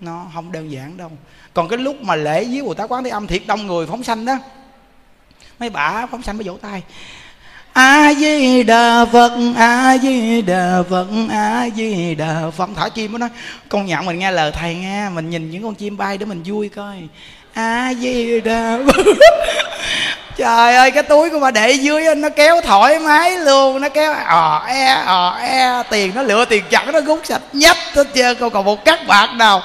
[0.00, 1.10] Nó không đơn giản đâu
[1.54, 4.02] còn cái lúc mà lễ với bồ tát quán thế âm thiệt đông người phóng
[4.02, 4.38] sanh đó,
[5.58, 6.82] mấy bà phóng sanh mới vỗ tay.
[7.72, 12.70] A di đà phật a di đà phật a di đà phật.
[12.76, 13.28] Thả chim nó nói,
[13.68, 16.42] con nhận mình nghe lời thầy nghe, mình nhìn những con chim bay để mình
[16.44, 16.96] vui coi.
[17.54, 19.06] A di đà phật.
[20.36, 24.12] Trời ơi, cái túi của bà để dưới nó kéo thoải mái luôn, nó kéo
[24.12, 25.82] ờ e ờ e.
[25.90, 29.06] Tiền nó lựa tiền chặt, nó rút sạch nhách hết trơn, không còn một cắt
[29.06, 29.62] bạc nào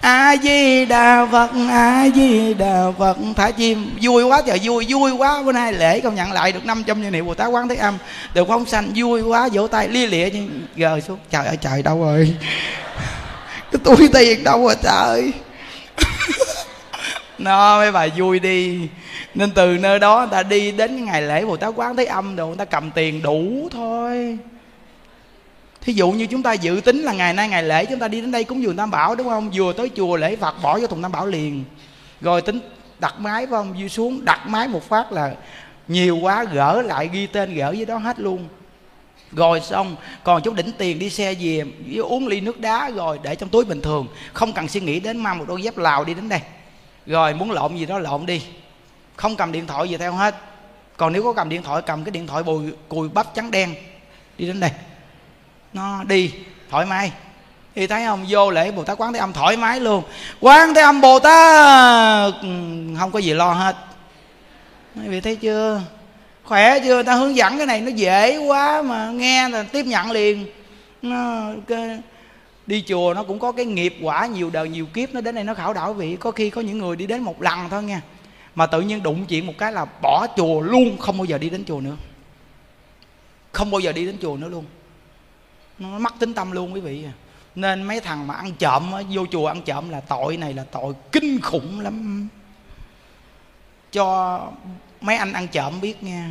[0.00, 3.16] a di đà phật a di đà phật.
[3.36, 3.96] Thả chim.
[4.02, 5.42] Vui quá trời, vui vui quá.
[5.42, 7.98] Bữa nay lễ công nhận lại được 500 trăm niệm bồ tát quán thế âm.
[8.34, 10.28] Được phóng sanh, vui quá, vỗ tay, lia lịa
[10.76, 11.18] gờ xuống.
[11.30, 12.36] Trời ơi, trời đâu rồi?
[13.72, 15.32] Cái túi tiền đâu rồi, trời?
[17.38, 18.88] Nó mấy bà vui đi.
[19.34, 22.36] Nên từ nơi đó người ta đi đến ngày lễ bồ tát quán thế âm
[22.36, 24.38] rồi người ta cầm tiền đủ thôi
[25.86, 28.20] thí dụ như chúng ta dự tính là ngày nay ngày lễ chúng ta đi
[28.20, 29.50] đến đây cúng dường tam bảo, đúng không?
[29.54, 31.64] Vừa tới chùa lễ phật bỏ vô thùng tam bảo liền.
[32.20, 32.60] Rồi tính
[32.98, 33.72] đặt máy, phải không?
[33.72, 35.34] Vui xuống, đặt máy một phát là
[35.88, 38.48] nhiều quá, gỡ lại ghi tên gỡ với đó hết luôn.
[39.32, 41.64] Rồi xong, còn chút đỉnh tiền đi xe về
[42.00, 44.06] uống ly nước đá rồi để trong túi bình thường.
[44.32, 46.40] Không cần suy nghĩ đến mang một đôi dép lào đi đến đây.
[47.06, 48.42] Rồi muốn lộn gì đó lộn đi.
[49.16, 50.34] Không cầm điện thoại gì theo hết.
[50.96, 53.74] Còn nếu có cầm điện thoại, cầm cái điện thoại bùi cùi bắp trắng đen
[54.38, 54.70] đi đến đây
[55.72, 56.32] nó đi
[56.70, 57.12] thoải mái.
[57.74, 60.02] Thì thấy không vô lễ bồ tát quán thế âm thoải mái luôn.
[60.40, 62.34] Quán thế âm bồ tát!
[62.42, 62.48] Ừ,
[62.98, 63.76] không có gì lo hết.
[64.94, 65.82] Mấy vị thấy chưa?
[66.44, 67.02] Khỏe chưa?
[67.02, 70.46] Ta hướng dẫn cái này nó dễ quá mà nghe là tiếp nhận liền.
[71.02, 71.98] Nó cái,
[72.66, 75.44] đi chùa nó cũng có cái nghiệp quả nhiều đời nhiều kiếp nó đến đây
[75.44, 76.16] nó khảo đảo vị.
[76.20, 78.00] Có khi có những người đi đến một lần thôi nha.
[78.54, 81.50] Mà tự nhiên đụng chuyện một cái là bỏ chùa luôn không bao giờ đi
[81.50, 81.96] đến chùa nữa.
[83.52, 84.64] Không bao giờ đi đến chùa nữa luôn
[85.78, 87.04] nó mất tính tâm luôn quý vị.
[87.54, 90.94] Nên mấy thằng mà ăn trộm vô chùa ăn trộm là tội này là tội
[91.12, 92.28] kinh khủng lắm.
[93.92, 94.40] Cho
[95.00, 96.30] mấy anh ăn trộm biết nha.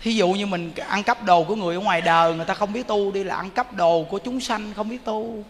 [0.00, 2.72] Thí dụ như mình ăn cắp đồ của người ở ngoài đời người ta không
[2.72, 5.44] biết tu đi là ăn cắp đồ của chúng sanh không biết tu.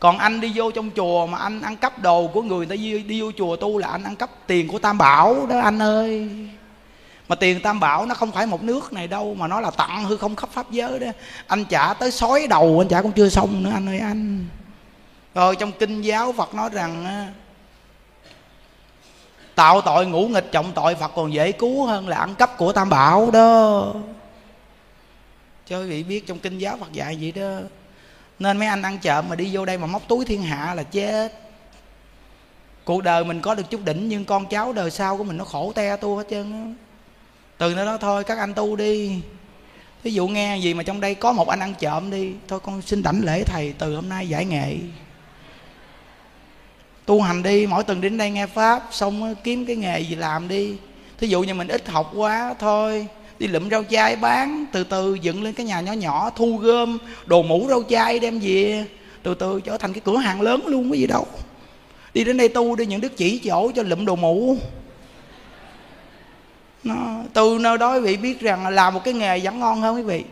[0.00, 3.02] Còn anh đi vô trong chùa mà anh ăn cắp đồ của người ta đi,
[3.02, 6.30] đi vô chùa tu là anh ăn cắp tiền của tam bảo đó anh ơi
[7.28, 10.04] mà tiền tam bảo, nó không phải một nước này đâu, mà nó là tặng
[10.04, 11.06] hư không khắp pháp giới đó.
[11.46, 14.46] Anh trả tới sói đầu, anh trả cũng chưa xong nữa, anh ơi, anh.
[15.34, 17.26] Rồi trong kinh giáo phật nói rằng
[19.54, 22.72] tạo tội ngũ nghịch, trọng tội phật còn dễ cứu hơn là ăn cắp của
[22.72, 23.92] tam bảo đó.
[25.66, 27.58] Cho quý vị biết trong kinh giáo phật dạy vậy đó.
[28.38, 30.82] Nên mấy anh ăn trộm mà đi vô đây mà móc túi thiên hạ là
[30.82, 31.32] chết.
[32.84, 35.44] Cuộc đời mình có được chút đỉnh, nhưng con cháu đời sau của mình nó
[35.44, 36.84] khổ te tu hết trơn á
[37.58, 39.20] từ nơi đó thôi, các anh tu đi.
[40.02, 42.82] Ví dụ nghe gì mà trong đây có một anh ăn trộm đi, thôi con
[42.82, 44.76] xin đảnh lễ thầy, từ hôm nay giải nghệ.
[47.06, 50.48] Tu hành đi, mỗi tuần đến đây nghe pháp, xong kiếm cái nghề gì làm
[50.48, 50.76] đi.
[51.18, 53.06] Thí dụ như mình ít học quá thôi,
[53.38, 56.98] đi lụm rau chai bán, từ từ dựng lên cái nhà nhỏ nhỏ, thu gom
[57.26, 58.84] đồ mũ rau chai đem về.
[59.22, 61.26] Từ từ trở thành cái cửa hàng lớn luôn, có gì đâu.
[62.14, 64.56] Đi đến đây tu đi, những đức chỉ chỗ cho lụm đồ mũ
[66.84, 69.80] nó, từ nơi đó quý vị biết rằng là làm một cái nghề vẫn ngon
[69.80, 70.24] hơn quý vị.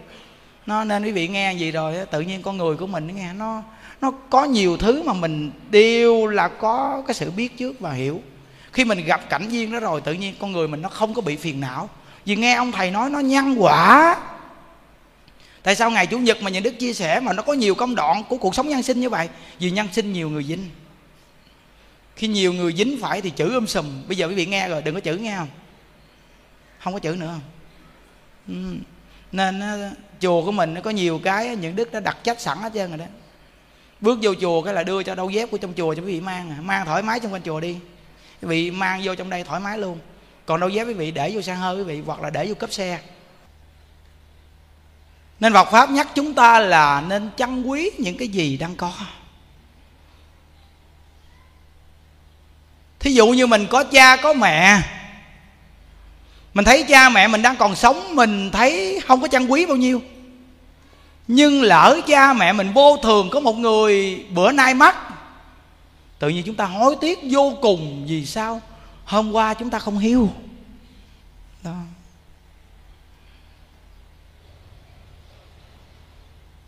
[0.66, 3.62] Nó nên quý vị nghe gì rồi tự nhiên con người của mình nghe, nó
[4.00, 8.20] nó có nhiều thứ mà mình đều là có cái sự biết trước và hiểu.
[8.72, 11.22] Khi mình gặp cảnh duyên đó rồi, tự nhiên con người mình nó không có
[11.22, 11.88] bị phiền não.
[12.24, 14.16] Vì nghe ông thầy nói nó nhân quả
[15.62, 17.94] tại sao ngày chủ nhật mà nhà đức chia sẻ mà nó có nhiều công
[17.94, 19.28] đoạn của cuộc sống nhân sinh như vậy?
[19.58, 20.68] Vì nhân sinh nhiều người dính.
[22.16, 23.86] Khi nhiều người dính phải thì chữ um sùm.
[24.08, 25.48] Bây giờ quý vị nghe rồi, đừng có chữ nghe không?
[26.86, 27.34] Không có chữ nữa.
[28.48, 28.54] Ừ.
[29.32, 29.62] Nên
[30.20, 32.88] chùa của mình nó có nhiều cái những đức nó đặt chất sẵn hết trơn
[32.88, 33.04] rồi đó.
[34.00, 36.20] Bước vô chùa cái là đưa cho đâu dép của trong chùa cho quý vị
[36.20, 36.58] mang à.
[36.60, 37.78] mang thoải mái trong quanh chùa đi.
[38.42, 39.98] Quý vị mang vô trong đây thoải mái luôn.
[40.46, 42.54] Còn đâu dép quý vị để vô xe hơi quý vị, hoặc là để vô
[42.54, 43.00] cấp xe.
[45.40, 48.92] Nên Phật pháp nhắc chúng ta là nên trân quý những cái gì đang có.
[52.98, 54.82] Thí dụ như mình có cha có mẹ
[56.56, 59.76] mình thấy cha mẹ mình đang còn sống, mình thấy không có trân quý bao
[59.76, 60.02] nhiêu.
[61.28, 64.96] Nhưng lỡ cha mẹ mình vô thường có một người bữa nay mất
[66.18, 68.60] tự nhiên chúng ta hối tiếc vô cùng vì sao?
[69.04, 70.30] Hôm qua chúng ta không hiếu
[71.62, 71.74] đó.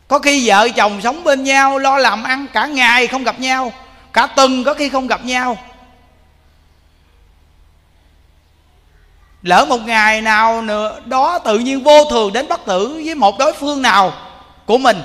[0.09, 3.73] Có khi vợ chồng sống bên nhau, lo làm ăn cả ngày không gặp nhau,
[4.13, 5.59] cả tuần có khi không gặp nhau.
[9.43, 13.39] Lỡ một ngày nào nữa, đó tự nhiên vô thường đến bất tử với một
[13.39, 14.13] đối phương nào
[14.67, 14.97] của mình.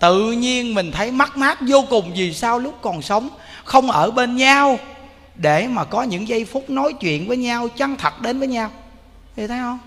[0.00, 3.28] Tự nhiên mình thấy mất mát vô cùng vì sao lúc còn sống
[3.64, 4.78] không ở bên nhau.
[5.34, 8.70] Để mà có những giây phút nói chuyện với nhau, chân thật đến với nhau.
[9.36, 9.78] Thì thấy không?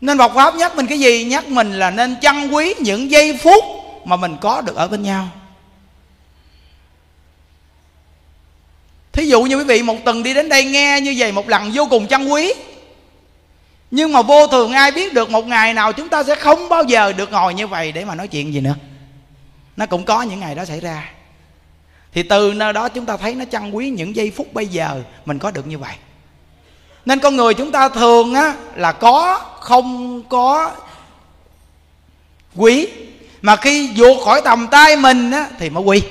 [0.00, 1.24] Nên Phật Pháp nhắc mình cái gì?
[1.24, 3.64] Nhắc mình là nên trân quý những giây phút
[4.04, 5.28] Mà mình có được ở bên nhau.
[9.16, 11.70] Thí dụ như quý vị một tuần đi đến đây nghe như vậy Một lần
[11.74, 12.52] vô cùng trân quý.
[13.90, 16.84] Nhưng mà vô thường ai biết được Một ngày nào chúng ta sẽ không bao
[16.84, 18.74] giờ được ngồi như vậy Để mà nói chuyện gì nữa.
[19.76, 21.10] Nó cũng có những ngày đó xảy ra.
[22.12, 25.02] Thì từ nơi đó chúng ta thấy nó trân quý những giây phút bây giờ
[25.26, 25.94] Mình có được như vậy.
[27.04, 30.72] Nên con người chúng ta thường á là có, không có
[32.56, 32.88] quý.
[33.42, 36.02] Mà khi vượt khỏi tầm tay mình á thì mới quý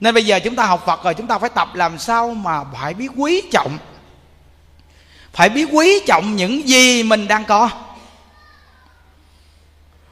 [0.00, 2.64] nên bây giờ chúng ta học Phật rồi, chúng ta phải tập làm sao mà
[2.80, 3.78] phải biết quý trọng.
[5.32, 7.70] Phải biết quý trọng những gì mình đang có.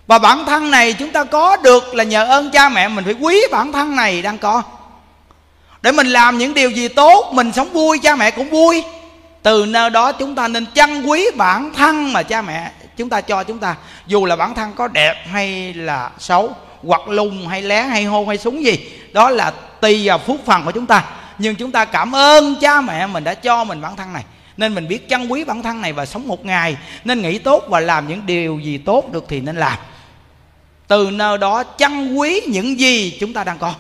[0.07, 3.15] Và bản thân này chúng ta có được là nhờ ơn cha mẹ mình phải
[3.21, 4.63] quý bản thân này đang có.
[5.83, 8.85] Để mình làm những điều gì tốt, mình sống vui, cha mẹ cũng vui.
[9.43, 13.21] Từ nơi đó chúng ta nên trân quý bản thân mà cha mẹ chúng ta
[13.21, 13.77] cho chúng ta.
[14.07, 18.29] Dù là bản thân có đẹp hay là xấu hoặc lùng hay lé hay hôn
[18.29, 19.51] hay súng gì, đó là
[19.81, 21.05] tùy vào phúc phần của chúng ta.
[21.39, 24.25] Nhưng chúng ta cảm ơn cha mẹ mình đã cho mình bản thân này,
[24.57, 27.65] nên mình biết trân quý bản thân này và sống một ngày, nên nghĩ tốt
[27.69, 29.79] và làm những điều gì tốt được thì nên làm.
[30.87, 33.75] Từ nơi đó trân quý những gì chúng ta đang có.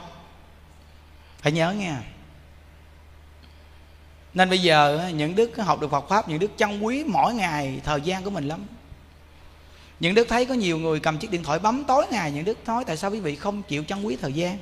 [1.42, 1.92] Phải nhớ nghe.
[4.34, 7.80] Nên bây giờ những đức học được Phật pháp, những đức trân quý mỗi ngày
[7.84, 8.66] thời gian của mình lắm
[10.00, 12.58] những đức thấy có nhiều người cầm chiếc điện thoại bấm tối ngày, những đức
[12.66, 14.58] nói, tại sao quý vị không chịu trân quý thời gian?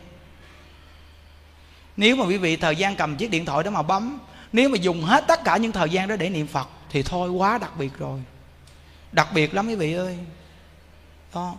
[1.96, 4.18] Nếu mà quý vị thời gian cầm chiếc điện thoại đó mà bấm,
[4.52, 7.30] nếu mà dùng hết tất cả những thời gian đó để niệm phật, thì thôi,
[7.30, 8.20] quá đặc biệt rồi.
[9.12, 10.18] Đặc biệt lắm quý vị ơi.
[11.34, 11.54] Đó.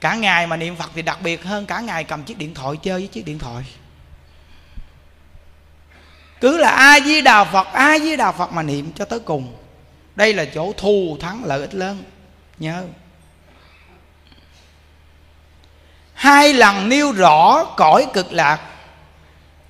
[0.00, 2.76] Cả ngày mà niệm phật thì đặc biệt hơn cả ngày cầm chiếc điện thoại,
[2.82, 3.64] chơi với chiếc điện thoại.
[6.40, 9.56] Cứ là ai với đà phật ai với đà phật mà niệm cho tới cùng.
[10.16, 12.02] Đây là chỗ thù thắng lợi ích lớn
[12.58, 12.82] nhớ
[16.14, 18.60] hai lần nêu rõ cõi cực lạc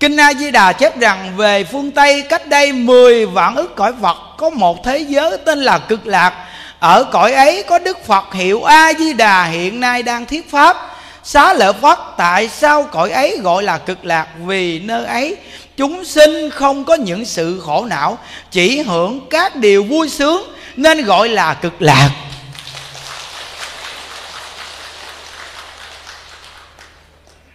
[0.00, 3.92] Kinh A Di Đà chép rằng về phương Tây, cách đây 10 vạn ức cõi
[4.02, 6.46] Phật, có một thế giới tên là cực lạc.
[6.78, 10.76] Ở cõi ấy có Đức Phật hiệu A Di Đà, hiện nay đang thuyết pháp.
[11.22, 15.36] Xá lợi Phất, tại sao cõi ấy gọi là cực lạc Vì nơi ấy
[15.76, 18.18] chúng sinh không có những sự khổ não,
[18.50, 20.42] Chỉ hưởng các điều vui sướng
[20.76, 22.10] Nên gọi là cực lạc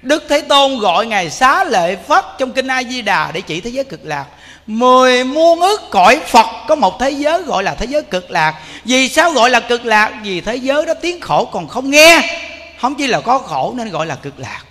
[0.02, 3.84] Đức Thế Tôn gọi Ngài xá lệ Phất trong Kinh A-di-đà để chỉ thế giới
[3.84, 4.26] cực lạc
[4.68, 8.56] Mười muôn ức cõi Phật, có một thế giới gọi là thế giới cực lạc
[8.86, 10.14] Vì sao gọi là cực lạc?
[10.24, 12.40] Vì thế giới đó tiếng khổ còn không nghe
[12.82, 14.62] Không chỉ là có khổ nên gọi là cực lạc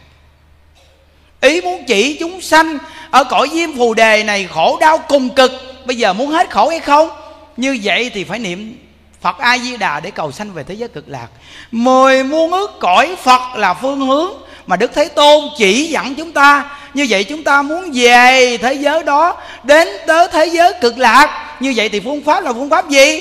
[1.41, 2.79] Ý muốn chỉ chúng sanh
[3.11, 5.53] Ở cõi diêm phù đề này khổ đau cùng cực
[5.85, 7.11] Bây giờ muốn hết khổ hay không?
[7.57, 8.79] Như vậy thì phải niệm
[9.21, 11.27] Phật A Di Đà để cầu sanh về thế giới cực lạc.
[11.71, 14.33] Mười muôn ước cõi Phật là phương hướng
[14.69, 16.65] mà Đức Thế Tôn chỉ dẫn chúng ta.
[16.95, 21.57] Như vậy chúng ta muốn về thế giới đó, đến tới thế giới cực lạc.
[21.61, 23.21] Như vậy thì phương pháp là phương pháp gì?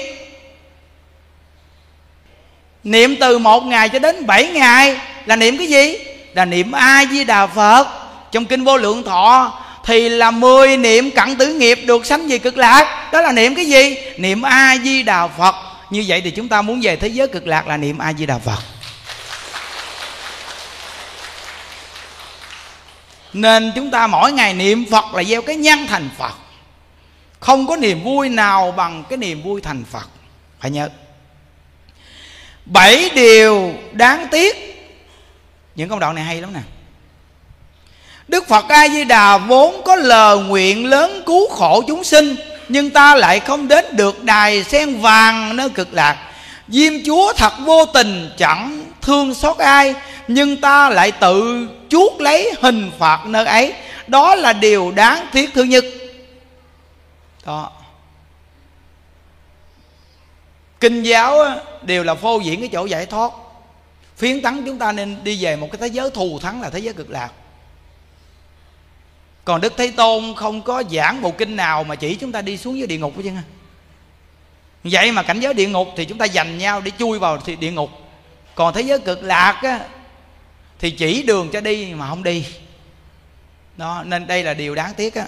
[2.83, 4.97] Niệm từ một ngày cho đến bảy ngày.
[5.25, 5.97] Là niệm cái gì?
[6.33, 7.87] Là niệm a di đà phật.
[8.31, 12.37] Trong kinh vô lượng thọ thì là mười niệm cận tử nghiệp được sanh về
[12.37, 13.09] cực lạc.
[13.11, 13.97] Đó là niệm cái gì?
[14.17, 15.55] Niệm a di đà phật.
[15.89, 18.25] Như vậy thì chúng ta muốn về thế giới cực lạc là niệm a di
[18.25, 18.76] đà phật.
[23.33, 26.33] Nên chúng ta mỗi ngày niệm phật là gieo cái nhân thành phật.
[27.39, 30.09] Không có niềm vui nào bằng cái niềm vui thành phật.
[30.59, 30.89] Phải nhớ.
[32.65, 34.55] Bảy điều đáng tiếc.
[35.75, 36.59] Những công đoạn này hay lắm nè.
[38.27, 42.35] Đức Phật A Di Đà vốn có lời nguyện lớn cứu khổ chúng sinh,
[42.69, 46.17] nhưng ta lại không đến được đài sen vàng nơi cực lạc.
[46.67, 48.76] Diêm Chúa thật vô tình chẳng
[49.07, 49.95] thương xót ai,
[50.27, 53.73] Nhưng ta lại tự chuốt lấy hình phạt nơi ấy.
[54.07, 55.85] Đó là điều đáng thiết thứ nhất.
[57.45, 57.71] Đó.
[60.79, 61.37] Kinh giáo
[61.81, 63.31] đều là phô diễn cái chỗ giải thoát.
[64.17, 66.79] Phiến thắng chúng ta nên đi về một cái thế giới thù thắng là thế
[66.79, 67.29] giới cực lạc.
[69.45, 72.57] Còn đức thế tôn không có giảng bộ kinh nào mà chỉ chúng ta đi
[72.57, 73.31] xuống dưới địa ngục chứ
[74.83, 77.55] vậy mà cảnh giới địa ngục thì chúng ta dành nhau để chui vào thì
[77.55, 77.89] địa ngục
[78.57, 79.79] còn thế giới cực lạc á,
[80.79, 82.45] thì chỉ đường cho đi mà không đi.
[83.75, 85.25] Đó nên đây là điều đáng tiếc á.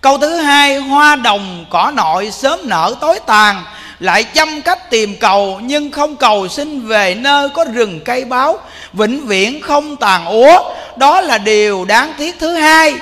[0.00, 3.64] Câu thứ hai hoa đồng cỏ nội sớm nở tối tàn
[3.98, 8.58] lại chăm cách tìm cầu nhưng không cầu xin về nơi có rừng cây báo
[8.92, 10.74] vĩnh viễn không tàn úa.
[10.96, 12.94] Đó là điều đáng tiếc thứ hai.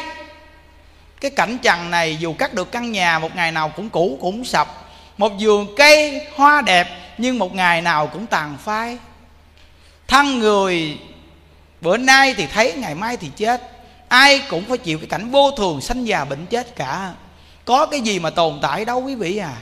[1.20, 4.44] Cái cảnh trần này dù cắt được căn nhà một ngày nào cũng cũ cũng
[4.44, 4.68] sập.
[5.16, 8.98] Một vườn cây hoa đẹp nhưng một ngày nào cũng tàn phai.
[10.06, 10.98] Thân người,
[11.80, 13.72] bữa nay thì thấy, ngày mai thì chết.
[14.08, 17.12] Ai cũng phải chịu cái cảnh vô thường sanh già bệnh chết cả.
[17.64, 19.56] Có cái gì mà tồn tại đâu quý vị à.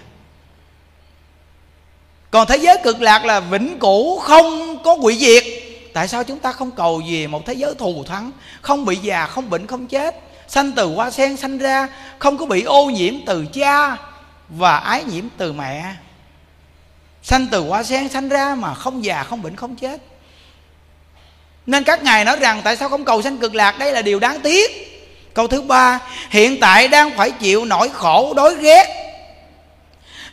[2.31, 5.45] Còn thế giới cực lạc là vĩnh cửu không có quỷ diệt.
[5.93, 8.31] Tại sao chúng ta không cầu về một thế giới thù thắng?
[8.61, 10.21] Không bị già, không bệnh, không chết.
[10.49, 11.89] Sanh từ hoa sen sanh ra,
[12.19, 13.97] không có bị ô nhiễm từ cha
[14.49, 15.95] và ái nhiễm từ mẹ
[17.27, 20.01] sanh từ hoa sen sanh ra mà không già, không bệnh, không chết.
[21.67, 23.79] Nên các ngài nói rằng, tại sao không cầu sanh cực lạc?
[23.79, 24.71] Đây là điều đáng tiếc.
[25.35, 26.01] Câu thứ ba,
[26.31, 28.87] hiện tại đang phải chịu nỗi khổ đối ghét.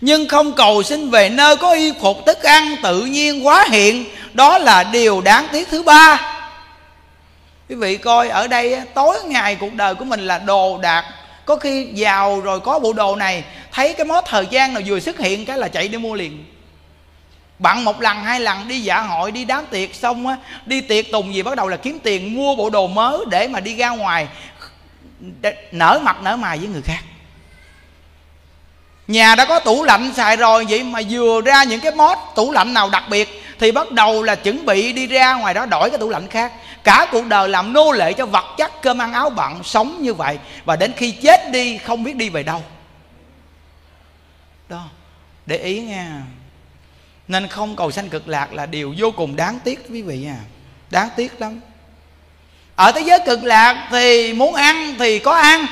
[0.01, 4.05] Nhưng không cầu xin về nơi có y phục thức ăn tự nhiên quá hiện,
[4.33, 6.35] đó là điều đáng tiếc thứ ba.
[7.69, 11.05] Quý vị coi, ở đây tối ngày cuộc đời của mình là đồ đạc.
[11.45, 14.99] Có khi giàu rồi có bộ đồ này, thấy cái món thời gian nào vừa
[14.99, 16.45] xuất hiện cái là chạy đi mua liền
[17.59, 21.11] bận một lần, hai lần, đi dạ hội, đi đám tiệc xong á, đi tiệc
[21.11, 23.89] tùng gì bắt đầu là kiếm tiền mua bộ đồ mới để mà đi ra
[23.89, 24.27] ngoài
[25.71, 26.99] nở mặt, nở mày với người khác.
[29.07, 32.51] Nhà đã có tủ lạnh xài rồi, vậy mà vừa ra những cái mốt tủ
[32.51, 35.89] lạnh nào đặc biệt thì bắt đầu là chuẩn bị đi ra ngoài đó đổi
[35.89, 36.53] cái tủ lạnh khác.
[36.83, 40.13] Cả cuộc đời làm nô lệ cho vật chất, cơm ăn, áo bận, sống như
[40.13, 42.63] vậy và đến khi chết đi, không biết đi về đâu.
[44.69, 44.83] Đó,
[45.45, 46.21] để ý nha
[47.27, 50.37] nên không cầu sanh cực lạc là điều vô cùng đáng tiếc, quý vị à.
[50.89, 51.61] Đáng tiếc lắm.
[52.75, 55.65] Ở thế giới cực lạc thì muốn ăn thì có ăn.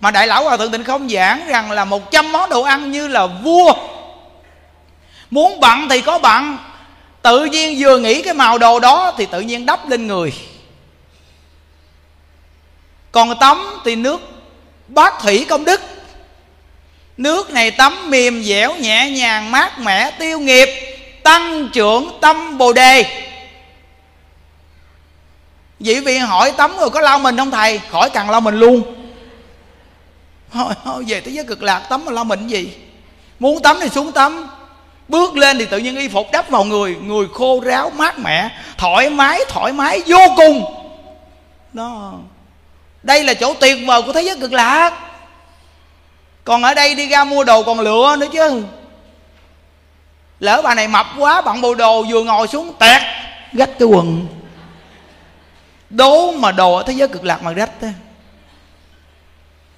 [0.00, 2.90] Mà đại lão hòa thượng tịnh không giảng rằng là một trăm món đồ ăn
[2.90, 3.74] như là vua.
[5.30, 6.58] Muốn bận thì có bận
[7.22, 10.32] tự nhiên vừa nghĩ cái màu đồ đó thì tự nhiên đắp lên người.
[13.12, 14.20] Còn tắm thì nước
[14.88, 15.80] bát thủy công đức
[17.16, 20.68] nước này tắm mềm dẻo nhẹ nhàng mát mẻ tiêu nghiệp
[21.22, 23.04] tăng trưởng tâm bồ đề.
[25.80, 27.80] Vị vị hỏi tắm rồi có lau mình không thầy?
[27.90, 28.82] Khỏi cần lau mình luôn.
[30.52, 32.72] Thôi, thôi về thế giới cực lạc tắm mà lau mình gì?
[33.38, 34.48] Muốn tắm thì xuống tắm.
[35.08, 38.50] Bước lên thì tự nhiên y phục đắp vào người người khô ráo mát mẻ
[38.78, 40.64] thoải mái thoải mái vô cùng.
[41.72, 42.12] Đó.
[43.02, 45.11] Đây là chỗ tuyệt vời của thế giới cực lạc
[46.44, 48.64] còn ở đây đi ra mua đồ còn lựa nữa chứ.
[50.40, 53.02] Lỡ bà này mập quá bận bộ đồ vừa ngồi xuống tẹt
[53.52, 54.26] rách cái quần.
[55.90, 57.92] Đố mà đồ ở thế giới cực lạc mà rách thế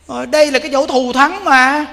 [0.07, 1.87] ờ, đây là cái chỗ thù thắng mà.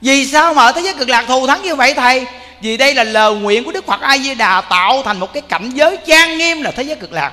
[0.00, 2.26] Vì sao mà ở thế giới cực lạc thù thắng như vậy, thầy?
[2.60, 5.42] Vì đây là lời nguyện của đức phật a di đà tạo thành một cái
[5.42, 7.32] cảnh giới trang nghiêm là thế giới cực lạc.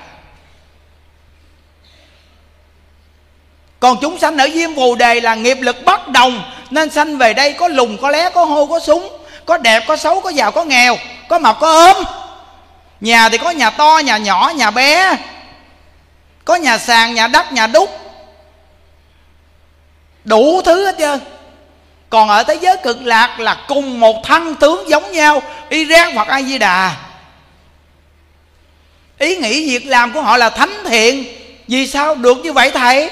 [3.79, 7.33] Còn chúng sanh ở diêm phù đề là nghiệp lực bất đồng nên sanh về
[7.33, 9.09] đây có lùng, có lé, có hô, có súng,
[9.45, 10.97] có đẹp, có xấu, có giàu, có nghèo,
[11.29, 12.03] có mập, có ốm.
[13.01, 15.17] Nhà thì có nhà to, nhà nhỏ, nhà bé,
[16.45, 17.99] có nhà sàn, nhà đất, nhà đúc.
[20.23, 21.19] Đủ thứ hết trơn.
[22.09, 26.27] Còn ở thế giới cực lạc là cùng một thân tướng giống nhau Iran hoặc
[26.27, 26.95] A Di Đà.
[29.17, 31.25] Ý nghĩ việc làm của họ là thánh thiện.
[31.67, 33.09] Vì sao được như vậy thầy?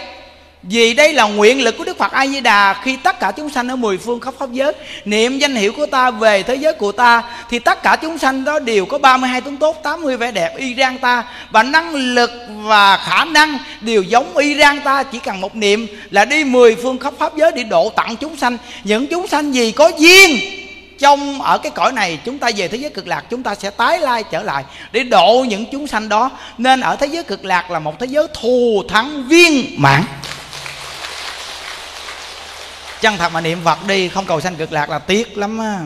[0.63, 3.49] Vì đây là nguyện lực của Đức Phật A Di Đà khi tất cả chúng
[3.49, 4.73] sanh ở mười phương khắp pháp giới
[5.05, 8.43] niệm danh hiệu của ta về thế giới của ta thì tất cả chúng sanh
[8.43, 11.23] đó đều có 32 tướng tốt, 80 vẻ đẹp y rang ta.
[11.51, 12.31] Và năng lực
[12.63, 16.75] và khả năng đều giống y rang ta chỉ cần một niệm là đi mười
[16.75, 18.57] phương khắp pháp giới để độ tặng chúng sanh.
[18.83, 20.39] Những chúng sanh gì có duyên
[20.99, 23.69] trong ở cái cõi này chúng ta về thế giới cực lạc chúng ta sẽ
[23.69, 26.31] tái lai trở lại để độ những chúng sanh đó.
[26.57, 30.03] Nên ở thế giới cực lạc là một thế giới thù thắng viên mãn
[33.03, 35.79] chân thật mà niệm phật đi, không cầu sanh cực lạc là tiếc lắm á.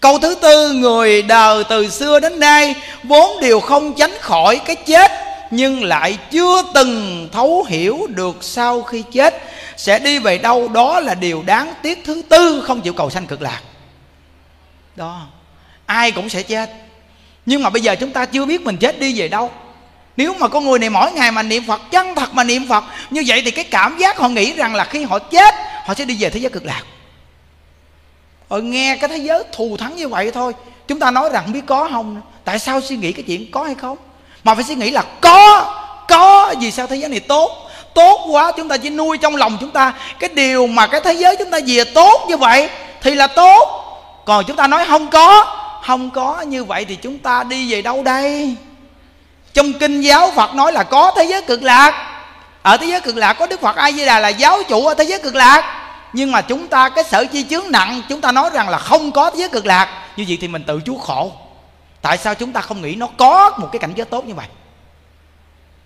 [0.00, 4.76] Câu thứ tư, người đời từ xưa đến nay, vốn đều không tránh khỏi cái
[4.76, 5.10] chết,
[5.50, 9.42] nhưng lại chưa từng thấu hiểu được sau khi chết.
[9.76, 13.26] Sẽ đi về đâu đó là điều đáng tiếc thứ tư, không chịu cầu sanh
[13.26, 13.60] cực lạc.
[14.96, 15.20] Đó,
[15.86, 16.70] ai cũng sẽ chết.
[17.46, 19.50] Nhưng mà bây giờ chúng ta chưa biết mình chết đi về đâu.
[20.16, 22.84] Nếu mà con người này mỗi ngày mà niệm phật, chân thật mà niệm phật,
[23.10, 25.54] như vậy thì cái cảm giác họ nghĩ rằng là khi họ chết
[25.84, 26.82] họ sẽ đi về thế giới cực lạc.
[28.48, 30.52] Họ nghe cái thế giới thù thắng như vậy thôi.
[30.88, 33.64] Chúng ta nói rằng không biết có không, tại sao suy nghĩ cái chuyện có
[33.64, 33.98] hay không?
[34.44, 35.74] Mà phải suy nghĩ là có
[36.08, 37.70] có, vì sao thế giới này tốt?
[37.94, 41.12] Tốt quá, chúng ta chỉ nuôi trong lòng chúng ta cái điều mà cái thế
[41.12, 42.68] giới chúng ta về tốt như vậy
[43.02, 43.80] thì là tốt.
[44.24, 47.82] Còn chúng ta nói không có không có như vậy thì chúng ta đi về
[47.82, 48.56] đâu đây?
[49.54, 52.13] Trong kinh giáo phật nói là có thế giới cực lạc
[52.64, 54.94] ở thế giới cực lạc có đức phật a di đà là giáo chủ ở
[54.94, 55.80] thế giới cực lạc.
[56.12, 59.12] Nhưng mà chúng ta, cái sở chi chướng nặng, chúng ta nói rằng là không
[59.12, 59.88] có thế giới cực lạc.
[60.16, 61.32] Như vậy thì mình tự chuốc khổ.
[62.02, 64.46] Tại sao chúng ta không nghĩ nó có một cái cảnh giới tốt như vậy?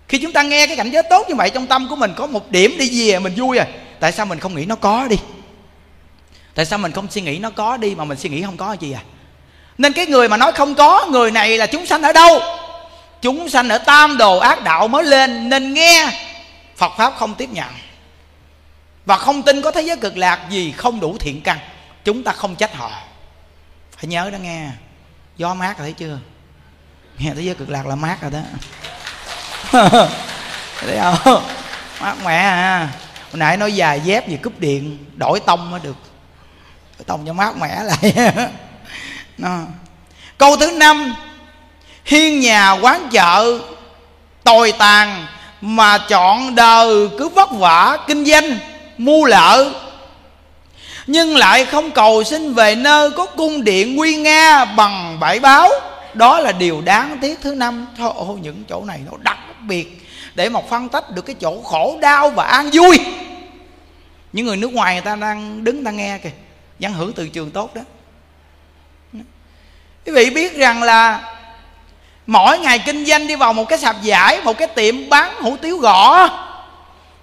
[0.07, 2.27] Khi chúng ta nghe cái cảnh giới tốt như vậy, trong tâm của mình có
[2.27, 3.65] một điểm đi về, mình vui rồi
[3.99, 5.17] tại sao mình không nghĩ nó có đi?
[6.55, 8.75] Tại sao mình không suy nghĩ nó có đi mà mình suy nghĩ không có
[8.79, 9.01] gì à?
[9.77, 12.41] Nên cái người mà nói không có, người này là chúng sanh ở đâu?
[13.21, 15.49] Chúng sanh ở tam đồ ác đạo mới lên.
[15.49, 16.28] Nên nghe
[16.79, 17.73] phật pháp không tiếp nhận.
[19.05, 21.59] Và không tin có thế giới cực lạc gì không đủ thiện căn.
[22.03, 22.91] Chúng ta không trách họ.
[23.97, 24.69] Phải nhớ đó nghe.
[25.37, 26.19] Gió mát rồi thấy chưa?
[27.17, 28.39] Nghe thế giới cực lạc là mát rồi đó.
[30.79, 31.43] Thấy không?
[32.01, 32.89] Mát mẹ à.
[33.31, 35.97] Hồi nãy nói dài dép gì cúp điện, đổi tông mới được.
[36.97, 38.13] Đổi tông cho mát mẻ lại.
[39.37, 39.59] Nó.
[40.37, 41.15] câu thứ năm.
[42.05, 43.59] Hiên nhà quán chợ
[44.43, 45.27] tồi tàn
[45.61, 48.57] mà chọn đời cứ vất vả kinh doanh
[48.97, 49.73] mua lợ.
[51.07, 55.69] Nhưng lại không cầu xin về nơi có cung điện nguy nga bằng bãi báo.
[56.13, 57.87] Đó là điều đáng tiếc thứ năm.
[57.97, 61.61] Thôi ô, những chỗ này nó đặc biệt để mà phân tách được cái chỗ
[61.61, 62.99] khổ đau và an vui.
[64.33, 66.31] Những người nước ngoài người ta đang đứng ta nghe kìa.
[66.79, 67.81] Văn hưởng từ trường tốt đó.
[70.05, 71.21] Quý vị biết rằng là
[72.29, 75.57] mỗi ngày kinh doanh đi vào một cái sạp giải, một cái tiệm bán hủ
[75.61, 76.29] tiếu gõ.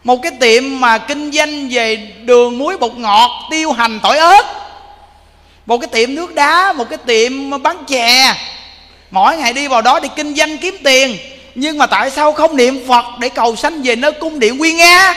[0.04, 4.46] Một cái tiệm mà kinh doanh về đường muối bột ngọt, tiêu hành, tỏi ớt.
[5.66, 8.34] Một cái tiệm nước đá, một cái tiệm bán chè.
[9.10, 11.18] Mỗi ngày đi vào đó để kinh doanh kiếm tiền.
[11.54, 14.72] Nhưng mà tại sao không niệm phật để cầu sanh về nơi cung điện quy
[14.72, 15.14] nga?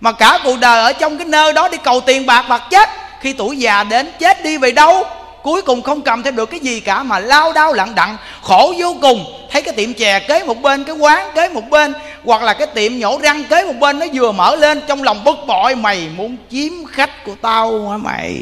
[0.00, 2.88] Mà cả cuộc đời ở trong cái nơi đó đi cầu tiền bạc vật chất.
[3.20, 5.06] Khi tuổi già đến, chết đi về đâu?
[5.42, 8.74] Cuối cùng không cầm thêm được cái gì cả mà lao đao lặng đặng, khổ
[8.78, 9.24] vô cùng.
[9.50, 11.92] Thấy cái tiệm chè kế một bên, cái quán kế một bên,
[12.24, 15.24] hoặc là cái tiệm nhổ răng kế một bên, nó vừa mở lên, trong lòng
[15.24, 18.40] bực bội, mày muốn chiếm khách của tao hả mày?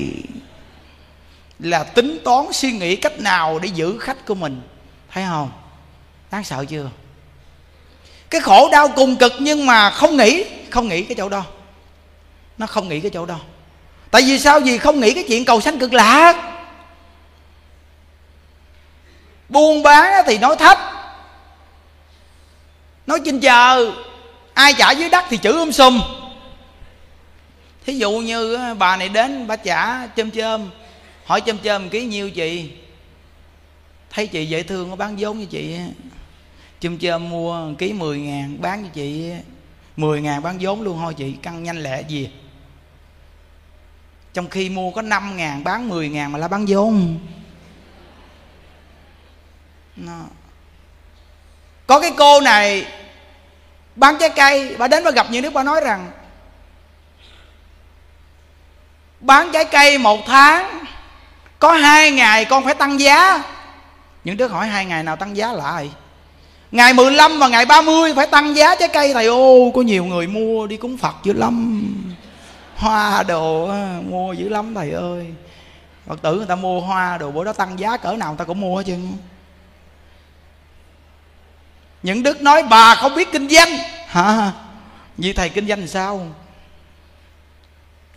[1.59, 4.61] Là tính toán suy nghĩ cách nào để giữ khách của mình.
[5.13, 5.51] Thấy không?
[6.31, 6.91] Đáng sợ chưa?
[8.31, 11.43] Cái khổ đau cùng cực nhưng mà không nghĩ không nghĩ cái chỗ đó.
[12.59, 13.37] Nó không nghĩ cái chỗ đó.
[14.11, 14.61] Tại vì sao?
[14.61, 16.48] Vì không nghĩ cái chuyện cầu sanh cực lạc
[19.49, 20.79] buôn bán thì nói thấp,
[23.07, 23.93] nói trên chờ.
[24.55, 26.01] Ai trả dưới đất thì chữ um sùm.
[27.87, 30.71] Thí dụ như bà này đến bà trả chôm chôm
[31.25, 32.71] hỏi chôm chôm ký nhiêu chị?
[34.11, 35.77] Thấy chị dễ thương có bán vốn như chị
[36.81, 39.33] chôm chôm mua ký 10 ngàn bán cho chị
[39.97, 42.31] 10 ngàn bán vốn luôn thôi chị căng nhanh lẹ gì?
[44.35, 47.19] Trong khi mua có 5 ngàn bán 10 ngàn mà là bán vốn.
[50.07, 50.21] Đó.
[51.87, 52.87] có cái cô này
[53.97, 56.11] bán trái cây, bà đến bà gặp như đứa bà nói rằng,
[59.21, 60.85] bán trái cây một tháng,
[61.59, 63.43] có hai ngày con phải tăng giá.
[64.25, 65.91] Những đứa hỏi, hai ngày nào tăng giá lại?
[66.71, 69.13] Ngày 15 và ngày 30 phải tăng giá trái cây.
[69.15, 71.85] Thầy, ô, Có nhiều người mua đi cúng Phật dữ lắm.
[72.77, 73.71] Hoa đồ
[74.11, 75.27] mua dữ lắm thầy ơi.
[76.07, 78.45] Phật tử người ta mua hoa đồ, bữa đó tăng giá cỡ nào người ta
[78.45, 79.13] cũng mua hết trơn
[82.03, 83.69] những đức nói bà không biết kinh doanh.
[84.07, 84.53] Hả?
[85.17, 86.27] Vì thầy kinh doanh sao?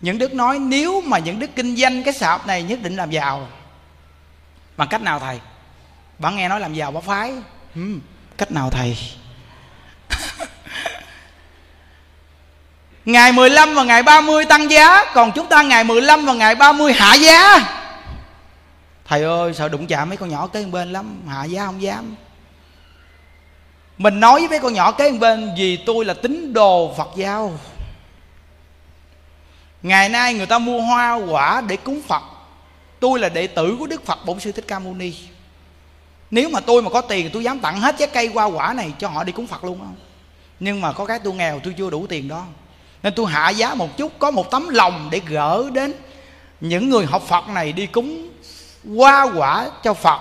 [0.02, 3.12] Những đức nói nếu mà những đức kinh doanh cái sạp này nhất định làm
[3.12, 3.48] giàu.
[4.78, 5.40] Bằng cách nào thầy?
[6.20, 7.34] Bạn nghe nói làm giàu bà phái.
[7.76, 7.82] Ừ,
[8.38, 8.98] Cách nào thầy?
[13.06, 16.94] Ngày 15 và ngày 30 tăng giá Còn chúng ta ngày 15 và ngày 30
[16.94, 17.60] hạ giá.
[19.06, 22.16] Thầy ơi sợ đụng chạm mấy con nhỏ kế bên lắm Hạ giá không dám.
[24.02, 27.54] Mình nói với con nhỏ kế bên, Vì tôi là tín đồ Phật giáo.
[29.82, 32.22] Ngày nay người ta mua hoa quả để cúng Phật.
[33.00, 35.14] Tôi là đệ tử của Đức Phật Bổn Sư Thích Ca Mâu Ni.
[36.32, 38.94] Nếu mà tôi mà có tiền Tôi dám tặng hết trái cây hoa quả này
[39.00, 39.96] Cho họ đi cúng Phật luôn không
[40.60, 42.46] Nhưng mà có cái tôi nghèo, tôi chưa đủ tiền đó.
[43.04, 45.94] Nên tôi hạ giá một chút, Có một tấm lòng để gỡ đến
[46.62, 48.30] Những người học Phật này đi cúng
[48.98, 50.20] Hoa quả cho Phật.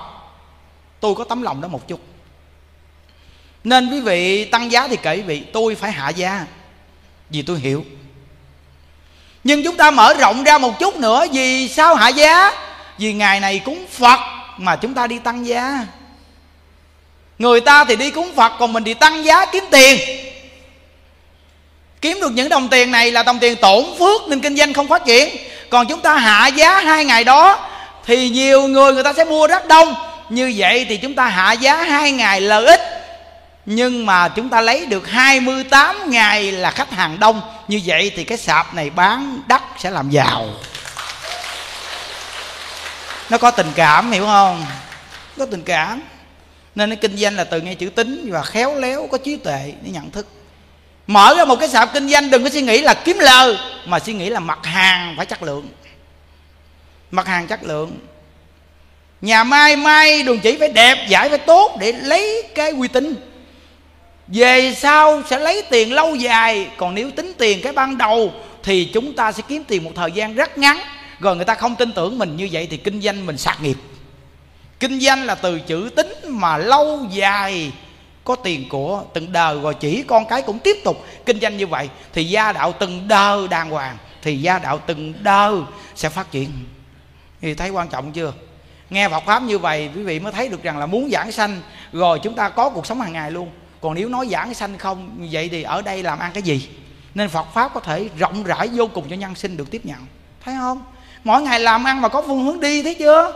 [1.00, 2.00] Tôi có tấm lòng đó một chút.
[3.64, 6.46] Nên quý vị tăng giá thì kệ quý vị, Tôi phải hạ giá
[7.30, 7.84] Vì tôi hiểu.
[9.44, 12.52] Nhưng chúng ta mở rộng ra một chút nữa, Vì sao hạ giá?
[12.98, 14.20] Vì ngày này cúng phật
[14.56, 15.86] mà chúng ta đi tăng giá.
[17.38, 20.00] Người ta thì đi cúng phật, còn mình thì tăng giá kiếm tiền.
[22.00, 24.88] Kiếm được những đồng tiền này là đồng tiền tổn phước nên kinh doanh không
[24.88, 25.36] phát triển.
[25.70, 27.68] Còn chúng ta hạ giá hai ngày đó
[28.06, 29.94] thì nhiều người người ta sẽ mua rất đông.
[30.28, 32.99] Như vậy thì chúng ta hạ giá hai ngày lợi ích
[33.72, 37.40] nhưng mà chúng ta lấy được 28 ngày là khách hàng đông.
[37.68, 40.48] Như vậy thì cái sạp này bán đắt sẽ làm giàu.
[43.30, 44.66] Nó có tình cảm, hiểu không?
[45.38, 46.02] Có tình cảm.
[46.74, 49.72] Nên nó kinh doanh là từ nghe chữ tính và khéo léo, có trí tuệ
[49.82, 50.26] để nhận thức.
[51.06, 53.56] Mở ra một cái sạp kinh doanh, đừng có suy nghĩ là kiếm lời,
[53.86, 55.68] mà suy nghĩ là mặt hàng phải chất lượng.
[57.10, 57.98] Mặt hàng chất lượng.
[59.20, 63.29] Nhà mai may đường chỉ phải đẹp, giải phải tốt để lấy cái uy tín
[64.32, 66.70] về sau sẽ lấy tiền lâu dài.
[66.76, 68.32] Còn nếu tính tiền cái ban đầu,
[68.62, 70.78] thì chúng ta sẽ kiếm tiền một thời gian rất ngắn.
[71.20, 73.76] Rồi người ta không tin tưởng mình như vậy thì kinh doanh mình sạc nghiệp.
[74.80, 77.72] Kinh doanh là từ chữ tính mà lâu dài.
[78.24, 81.66] Có tiền của từng đời rồi chỉ con cái cũng tiếp tục kinh doanh như
[81.66, 85.54] vậy, thì gia đạo từng đời đàng hoàng, thì gia đạo từng đời
[85.94, 86.50] sẽ phát triển.
[87.40, 88.32] Thì thấy quan trọng chưa?
[88.90, 91.60] Nghe Phật pháp như vậy, quý vị mới thấy được rằng là muốn giảng sanh,
[91.92, 93.50] rồi chúng ta có cuộc sống hàng ngày luôn
[93.80, 96.68] còn nếu nói giảng sanh không vậy thì ở đây làm ăn cái gì?
[97.14, 99.98] Nên Phật pháp có thể rộng rãi vô cùng cho nhân sinh được tiếp nhận.
[100.44, 100.82] Thấy không?
[101.24, 103.32] Mỗi ngày làm ăn mà có phương hướng đi, thấy chưa?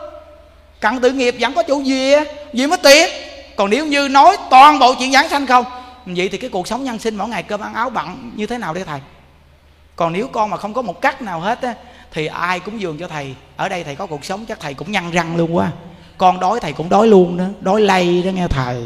[0.81, 2.13] Cặn tự nghiệp vẫn có chủ gì
[2.53, 3.11] gì mới tiếc
[3.57, 5.65] còn nếu như nói toàn bộ chuyện giảng sanh không,
[6.07, 8.59] vậy thì cái cuộc sống nhân sinh mỗi ngày cơm ăn áo bận như thế
[8.59, 9.01] nào đây thầy?
[9.97, 11.75] Còn nếu con mà không có một cách nào hết á,
[12.13, 13.35] thì ai cũng dường cho thầy.
[13.57, 15.71] Ở đây thầy có cuộc sống, chắc thầy cũng nhăn răng luôn quá.
[16.19, 17.45] Con đói thầy cũng đói luôn đó.
[17.61, 18.77] Đói lây đó nghe thầy.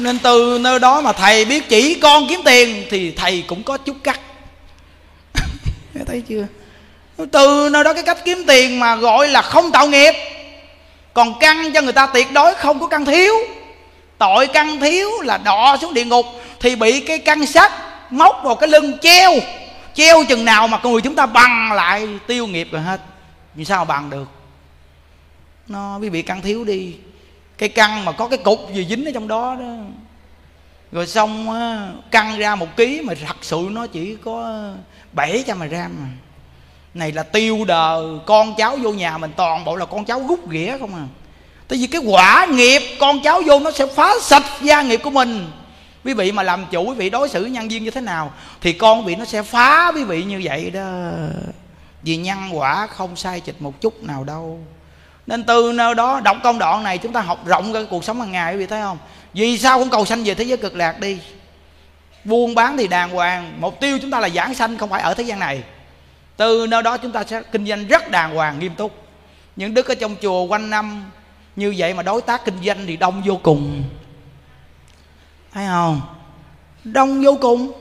[0.00, 3.76] Nên từ nơi đó mà thầy biết chỉ con kiếm tiền thì thầy cũng có
[3.76, 4.20] chút cắt.
[5.94, 6.46] Nghe thấy chưa?
[7.32, 10.14] Từ nơi đó cái cách kiếm tiền mà gọi là không tạo nghiệp.
[11.14, 13.34] Còn căn cho người ta tuyệt đối không có căn thiếu.
[14.18, 16.26] Tội căn thiếu là đọ xuống địa ngục
[16.60, 17.72] thì bị cái căn sắt
[18.10, 19.32] móc vào cái lưng treo.
[19.94, 23.00] Treo chừng nào mà người chúng ta bằng lại tiêu nghiệp rồi hết.
[23.54, 24.26] Vì sao bằng được?
[25.68, 26.94] Nó quý vị căn thiếu đi
[27.60, 29.66] cái căn mà có cái cục gì dính ở trong đó đó.
[30.92, 34.64] Rồi xong á, căng ra một ký mà thật sự nó chỉ có
[35.12, 36.08] bảy trăm gram mà.
[36.94, 40.50] Này là tiêu đời con cháu vô nhà mình toàn bộ là con cháu rút
[40.50, 41.06] ghĩa không à.
[41.68, 45.10] Tại vì cái quả nghiệp con cháu vô nó sẽ phá sạch gia nghiệp của
[45.10, 45.46] mình.
[46.04, 48.72] Quý vị mà làm chủ quý vị đối xử nhân viên như thế nào thì
[48.72, 51.00] con quý vị nó sẽ phá quý vị như vậy đó.
[52.02, 54.60] Vì nhân quả không sai chịch một chút nào đâu
[55.30, 58.20] nên từ nơi đó đọc công đoạn này, chúng ta học rộng cái cuộc sống
[58.20, 58.98] hàng ngày, quý vị thấy không?
[59.32, 61.18] Vì sao cũng cầu sanh về thế giới cực lạc đi?
[62.24, 65.14] Buôn bán thì đàng hoàng, mục tiêu chúng ta là giảng sanh, không phải ở
[65.14, 65.62] thế gian này.
[66.36, 68.92] Từ nơi đó chúng ta sẽ kinh doanh rất đàng hoàng, nghiêm túc.
[69.56, 71.10] Những đức ở trong chùa quanh năm
[71.56, 73.82] như vậy mà đối tác kinh doanh thì đông vô cùng.
[75.52, 76.00] Thấy không?
[76.84, 77.72] Đông vô cùng.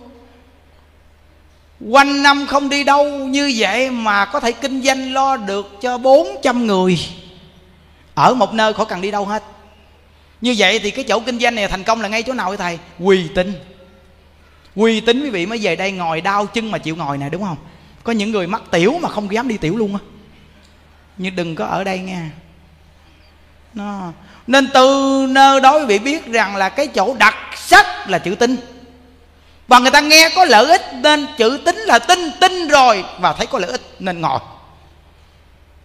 [1.90, 5.98] Quanh năm không đi đâu như vậy mà có thể kinh doanh lo được cho
[5.98, 7.00] 400 người
[8.20, 9.44] ở một nơi khỏi cần đi đâu hết.
[10.42, 12.58] Như vậy thì cái chỗ kinh doanh này thành công là ngay chỗ nào vậy
[12.58, 12.80] thầy?
[13.00, 13.54] Quỳ tín.
[14.76, 17.44] Uy tín quý vị mới về đây ngồi đau chân mà chịu ngồi nè, đúng
[17.44, 17.58] không?
[18.04, 20.00] Có những người mắc tiểu mà không dám đi tiểu luôn á.
[21.18, 22.22] Nhưng đừng có ở đây nghe.
[23.74, 24.12] Nó,
[24.48, 28.36] nên từ nơi đó quý vị biết rằng là cái chỗ đặc sắc là chữ
[28.36, 28.58] tin
[29.68, 33.34] và người ta nghe có lợi ích nên chữ tính là tin tin rồi, và
[33.34, 34.40] thấy có lợi ích nên ngồi.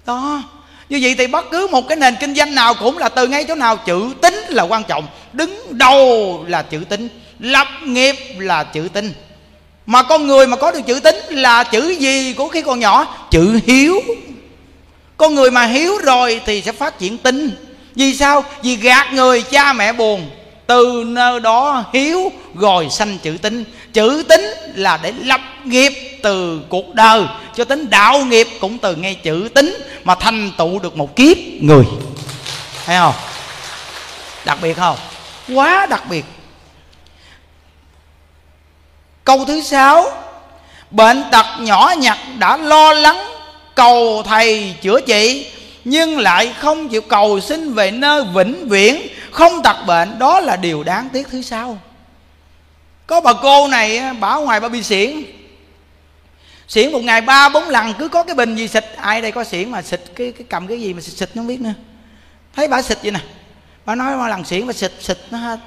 [0.07, 0.43] Đó
[0.89, 3.45] như vậy thì bất cứ một cái nền kinh doanh nào cũng là từ ngay
[3.45, 5.07] chỗ nào, chữ tính là quan trọng.
[5.33, 7.09] Đứng đầu là chữ tính
[7.39, 9.13] lập nghiệp là chữ tính
[9.87, 13.17] mà con người mà có được chữ tính là chữ gì của khi còn nhỏ?
[13.31, 14.01] Chữ hiếu.
[15.17, 17.51] Con người mà hiếu rồi thì sẽ phát triển tính
[17.95, 18.45] vì sao?
[18.63, 20.31] Vì gạt người cha mẹ buồn.
[20.67, 25.93] Từ nơi đó hiếu rồi sanh chữ tính chữ tính là để lập nghiệp
[26.23, 27.23] từ cuộc đời.
[27.55, 31.37] Cho tính đạo nghiệp cũng từ ngay chữ tính mà thành tựu được một kiếp
[31.61, 31.85] người.
[32.87, 33.15] Thấy không?
[34.45, 34.97] Đặc biệt không?
[35.55, 36.25] Quá đặc biệt.
[39.25, 40.07] Câu thứ sáu,
[40.91, 43.27] bệnh tật nhỏ nhặt đã lo lắng
[43.75, 45.47] cầu thầy chữa trị,
[45.85, 50.19] nhưng lại không chịu cầu xin về nơi vĩnh viễn, không tật bệnh.
[50.19, 51.79] Đó là điều đáng tiếc thứ sáu
[53.07, 55.23] có bà cô này bà ngoài bà bị xỉn
[56.69, 58.85] xỉn một ngày ba bốn lần cứ có cái bình gì xịt.
[58.97, 61.47] Ai đây có xỉn mà xịt cái, cái cầm cái gì mà xịt xịt không
[61.47, 61.73] biết nữa.
[62.57, 63.21] Thấy bà xịt vậy nè.
[63.85, 65.59] Bà nói mà lần xỉn mà xịt xịt nó hết.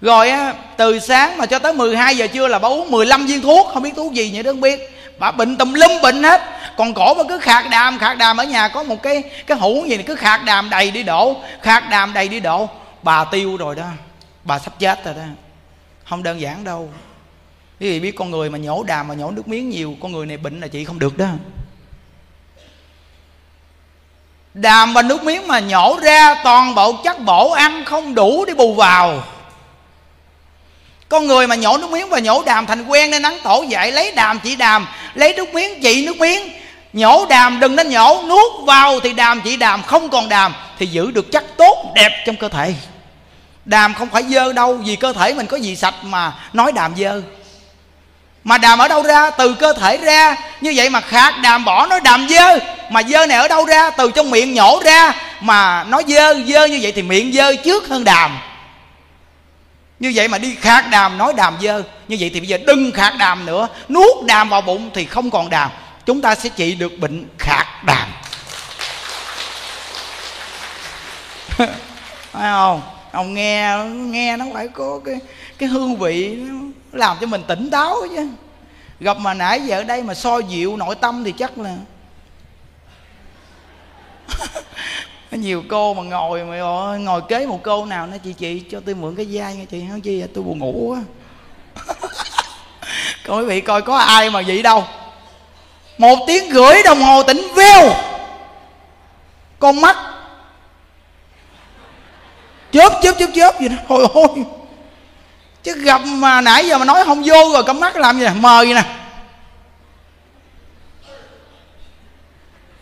[0.00, 3.40] Rồi á từ sáng mà cho tới 12 giờ trưa là bà uống 15 viên
[3.40, 4.80] thuốc không biết thuốc gì vậy đó không biết.
[5.18, 6.42] Bà bệnh tùm lum bệnh hết.
[6.76, 9.84] Còn cổ bà cứ khạc đàm khạc đàm ở nhà có một cái cái hũ
[9.88, 12.68] gì này cứ khạc đàm đầy đi đổ khạc đàm đầy đi đổ.
[13.02, 13.84] Bà tiêu rồi đó.
[14.44, 15.22] Bà sắp chết rồi đó
[16.12, 16.90] không đơn giản đâu.
[17.80, 20.26] Quý vị biết con người mà nhổ đàm mà nhổ nước miếng nhiều, con người
[20.26, 21.26] này bệnh là chị không được đó.
[24.54, 28.54] Đàm và nước miếng mà nhổ ra, toàn bộ chất bổ ăn không đủ để
[28.54, 29.24] bù vào.
[31.08, 33.92] Con người mà nhổ nước miếng và nhổ đàm thành quen nên nắng tổ dậy,
[33.92, 36.52] lấy đàm chỉ đàm, lấy nước miếng chị nước miếng.
[36.92, 40.86] Nhổ đàm, đừng nên nhổ, nuốt vào thì đàm chỉ đàm, không còn đàm thì
[40.86, 42.74] giữ được chất tốt đẹp trong cơ thể
[43.64, 46.94] đàm không phải dơ đâu, vì cơ thể mình có gì sạch mà nói đàm
[46.96, 47.22] dơ.
[48.44, 49.30] Mà đàm ở đâu ra?
[49.30, 50.36] Từ cơ thể ra.
[50.60, 52.58] Như vậy mà khạc đàm bỏ nói đàm dơ.
[52.90, 53.90] Mà dơ này ở đâu ra?
[53.90, 55.14] Từ trong miệng nhổ ra.
[55.40, 58.38] Mà nói dơ dơ như vậy thì miệng dơ trước hơn đàm.
[59.98, 61.82] Như vậy mà đi khạc đàm, nói đàm dơ.
[62.08, 63.68] Như vậy thì bây giờ đừng khạc đàm nữa.
[63.88, 65.70] Nuốt đàm vào bụng thì không còn đàm.
[66.06, 68.08] Chúng ta sẽ trị được bệnh khạc đàm.
[72.32, 72.82] Phải không?
[73.12, 75.20] Ông nghe nghe nó phải có cái
[75.58, 76.54] cái hương vị, nó
[76.92, 78.28] làm cho mình tỉnh táo chứ.
[79.00, 81.76] Gặp mà nãy giờ ở đây mà so dịu nội tâm thì chắc là
[85.30, 86.56] nhiều cô mà ngồi mà
[86.96, 89.84] ngồi kế một cô nào nó chị chị cho tôi mượn cái vai nghe chị
[89.90, 91.02] không chi tôi buồn ngủ quá.
[93.26, 94.84] Coi quý vị coi có ai mà vậy đâu.
[95.98, 97.90] Một tiếng rưỡi đồng hồ tỉnh veo.
[99.58, 99.96] Con mắt
[102.72, 103.76] chớp chớp chớp chớp gì đó.
[103.88, 104.28] Thôi hôi
[105.62, 108.30] chứ gặp mà nãy giờ mà nói không vô rồi, cắm mắt làm gì nè?
[108.30, 108.84] Mờ gì nè.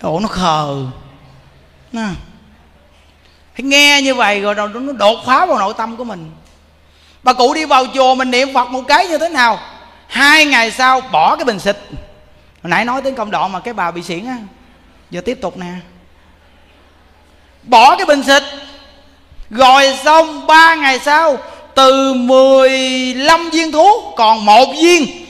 [0.03, 0.77] Ủa nó khờ.
[1.93, 2.07] Nè.
[3.53, 6.31] Hãy nghe như vậy rồi nó đột phá vào nội tâm của mình.
[7.23, 9.59] Bà cụ đi vào chùa mình niệm phật một cái như thế nào?
[10.07, 11.77] Hai ngày sau bỏ cái bình xịt.
[12.63, 14.37] Hồi nãy nói đến công đoạn mà cái bà bị xỉn á.
[15.11, 15.73] Giờ tiếp tục nè.
[17.63, 18.43] Bỏ cái bình xịt
[19.51, 21.39] rồi xong ba ngày sau,
[21.75, 25.27] từ 15 viên thuốc, còn một viên.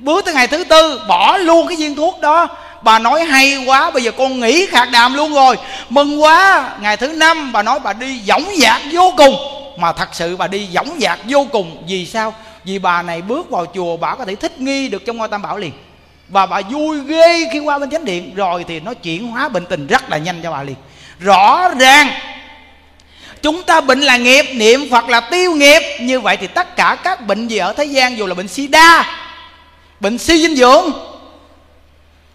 [0.00, 2.48] Bước tới ngày thứ tư, bỏ luôn cái viên thuốc đó.
[2.82, 5.56] Bà nói hay quá, bây giờ con nghỉ khạc đàm luôn rồi.
[5.88, 9.36] Mừng quá, ngày thứ năm bà nói bà đi dõng dạc vô cùng.
[9.78, 11.82] Mà thật sự bà đi dõng dạc vô cùng.
[11.88, 12.34] Vì sao?
[12.64, 15.42] Vì bà này bước vào chùa, bà có thể thích nghi được trong ngôi tam
[15.42, 15.72] bảo liền.
[16.28, 18.34] Và bà vui ghê khi qua bên chánh điện.
[18.34, 20.76] Rồi thì nó chuyển hóa bệnh tình rất là nhanh cho bà liền.
[21.18, 22.08] Rõ ràng
[23.42, 25.82] chúng ta bệnh là nghiệp, niệm phật là tiêu nghiệp.
[26.00, 29.20] Như vậy thì tất cả các bệnh gì ở thế gian, dù là bệnh sida,
[30.00, 30.92] bệnh suy dinh dưỡng,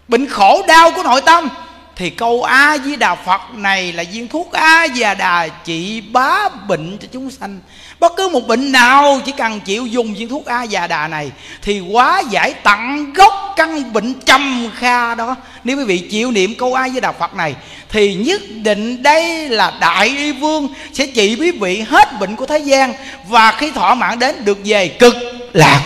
[0.08, 1.48] bệnh khổ đau của nội tâm
[1.96, 6.48] thì câu a di đà phật này là viên thuốc a di đà trị bá
[6.48, 7.60] bệnh cho chúng sanh.
[8.00, 11.30] Bất cứ một bệnh nào chỉ cần chịu dùng viên thuốc a di đà này
[11.62, 15.36] thì quá giải tận gốc căn bệnh trầm kha đó.
[15.64, 17.54] Nếu quý vị chịu niệm câu a di đà phật này
[17.88, 22.46] thì nhất định đây là đại y vương sẽ trị quý vị hết bệnh của
[22.46, 22.94] thế gian
[23.28, 25.14] và khi thọ mạng đến được về cực
[25.52, 25.82] lạc.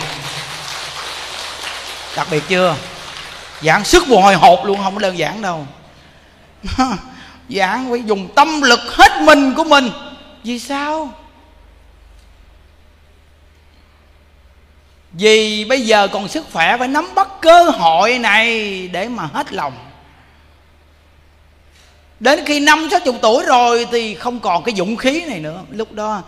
[2.15, 2.75] Đặc biệt chưa?
[3.61, 5.67] Giảng sức buồn hồi hộp luôn, không có đơn giản đâu
[6.63, 6.97] giảng
[7.49, 9.89] dạ, phải dùng tâm lực hết mình của mình.
[10.43, 11.13] Vì sao?
[15.11, 19.53] Vì bây giờ còn sức khỏe phải nắm bắt cơ hội này để mà hết
[19.53, 19.73] lòng.
[22.19, 25.63] Đến khi năm sáu chục tuổi rồi thì không còn cái dũng khí này nữa.
[25.69, 26.21] Lúc đó,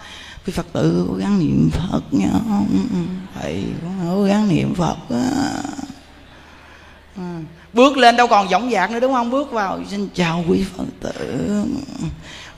[0.46, 2.30] quý phật tử cố gắng niệm phật nha.
[2.34, 3.00] Ừ, ừ, ừ.
[3.36, 3.64] Thầy
[4.04, 5.30] cố gắng niệm phật á.
[7.18, 7.40] À
[7.74, 9.32] bước lên đâu còn dõng dạc nữa, đúng không?
[9.32, 9.80] Bước vào.
[9.90, 11.64] Xin chào quý phật tử.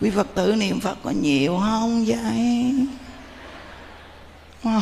[0.01, 2.73] Quý phật tử, niệm phật có nhiều không vậy?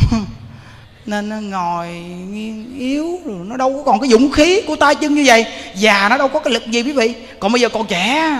[1.05, 1.87] Nên nó ngồi
[2.29, 5.45] nghiêng yếu rồi, nó đâu có còn cái dũng khí của tay chân như vậy.
[5.75, 7.15] Già nó đâu có cái lực gì quý vị.
[7.39, 8.37] Còn bây giờ còn trẻ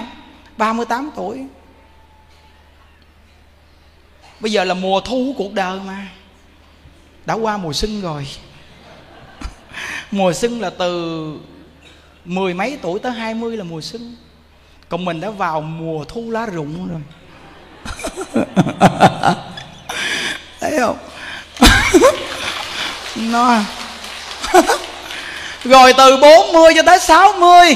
[0.58, 1.46] 38 tuổi.
[4.40, 6.08] Bây giờ là mùa thu của cuộc đời mà.
[7.26, 8.28] Đã qua mùa xuân rồi.
[10.12, 11.38] Mùa xuân là từ
[12.26, 14.16] mười mấy tuổi tới hai mươi là mùa xuân.
[14.90, 17.02] Còn mình đã vào mùa thu lá rụng rồi.
[20.60, 20.98] Thấy không?
[23.16, 23.60] Nó
[25.64, 27.76] rồi từ 40 cho tới 60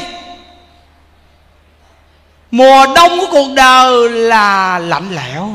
[2.52, 5.50] Mùa đông của cuộc đời là lạnh lẽo.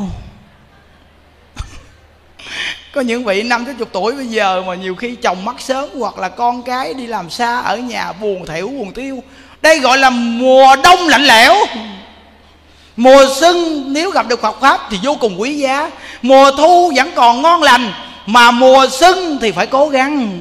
[2.93, 5.89] Có những vị năm tới chục tuổi bây giờ Mà nhiều khi chồng mất sớm
[5.99, 9.23] Hoặc là con cái đi làm xa ở nhà buồn thểu buồn tiêu.
[9.63, 11.55] Đây gọi là mùa đông lạnh lẽo.
[12.97, 15.91] Mùa xuân nếu gặp được Phật Pháp thì vô cùng quý giá.
[16.23, 17.93] Mùa thu vẫn còn ngon lành,
[18.27, 20.41] Mà mùa xuân thì phải cố gắng.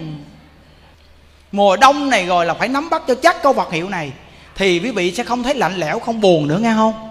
[1.52, 4.12] Mùa đông này rồi là phải nắm bắt cho chắc câu Phật hiệu này,
[4.56, 7.10] Thì quý vị sẽ không thấy lạnh lẽo, không buồn nữa, nghe không?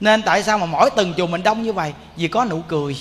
[0.00, 1.92] Nên tại sao mà mỗi từng chùa mình đông như vậy?
[2.16, 2.96] Vì có nụ cười.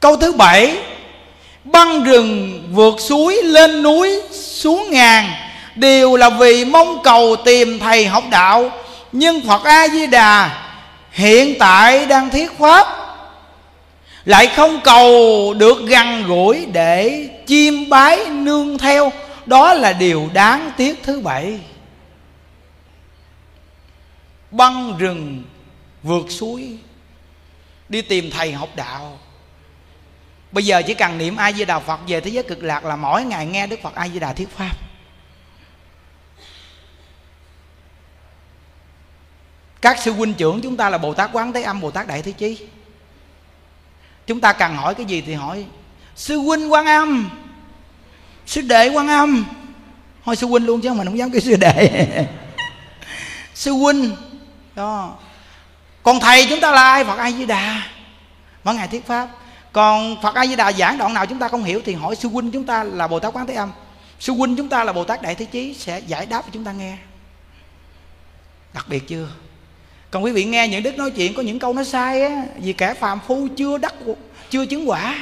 [0.00, 0.78] Câu thứ bảy,
[1.64, 5.32] Băng rừng vượt suối lên núi xuống ngàn
[5.76, 8.70] Đều là vì mong cầu tìm thầy học đạo.
[9.12, 10.62] Nhưng Phật A-di-đà
[11.10, 12.86] hiện tại đang thiết pháp,
[14.24, 19.12] lại không cầu được gần gũi để chiêm bái nương theo.
[19.46, 21.60] Đó là điều đáng tiếc thứ bảy.
[24.50, 25.42] Băng rừng
[26.02, 26.68] vượt suối,
[27.88, 29.18] đi tìm thầy học đạo
[30.52, 32.96] bây giờ chỉ cần niệm a di đà phật về thế giới cực lạc là
[32.96, 34.72] mỗi ngày nghe đức phật a di đà thuyết pháp.
[39.80, 42.22] Các sư huynh trưởng chúng ta là bồ tát quán thế âm, bồ tát đại
[42.22, 42.58] thế chí.
[44.26, 45.64] Chúng ta cần hỏi cái gì thì hỏi.
[46.16, 47.30] Sư huynh quan âm.
[48.46, 49.44] Sư đệ quan âm.
[50.24, 52.08] Thôi sư huynh luôn chứ, mình không dám kêu sư đệ.
[53.54, 54.16] Sư huynh.
[54.74, 55.14] Đó.
[56.02, 57.04] Còn thầy chúng ta là ai?
[57.04, 57.82] Phật ai di đà
[58.64, 59.28] mỗi ngày thuyết pháp
[59.72, 62.28] còn phật a di đà giảng đoạn nào chúng ta không hiểu thì hỏi sư
[62.28, 63.72] huynh chúng ta là bồ tát quán thế âm.
[64.20, 66.64] Sư huynh chúng ta là bồ tát đại thế chí sẽ giải đáp cho chúng
[66.64, 66.96] ta nghe.
[68.74, 69.28] Đặc biệt chưa?
[70.10, 72.72] Còn quý vị nghe những đức nói chuyện có những câu nó sai á, vì
[72.72, 73.94] kẻ phàm phu chưa đắc,
[74.50, 75.18] chưa chứng quả.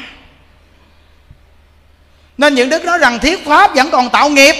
[2.38, 4.54] Nên những đức nói rằng thiết pháp vẫn còn tạo nghiệp.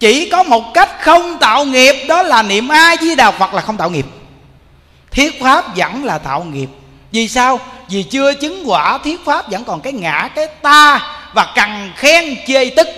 [0.00, 3.60] Chỉ có một cách không tạo nghiệp, đó là niệm a di đà phật là
[3.60, 4.06] không tạo nghiệp.
[5.10, 6.68] Thiết pháp vẫn là tạo nghiệp.
[7.12, 7.60] Vì sao?
[7.92, 11.00] Vì chưa chứng quả thiết pháp vẫn còn cái ngã, cái ta
[11.34, 12.88] và cần khen chê tức.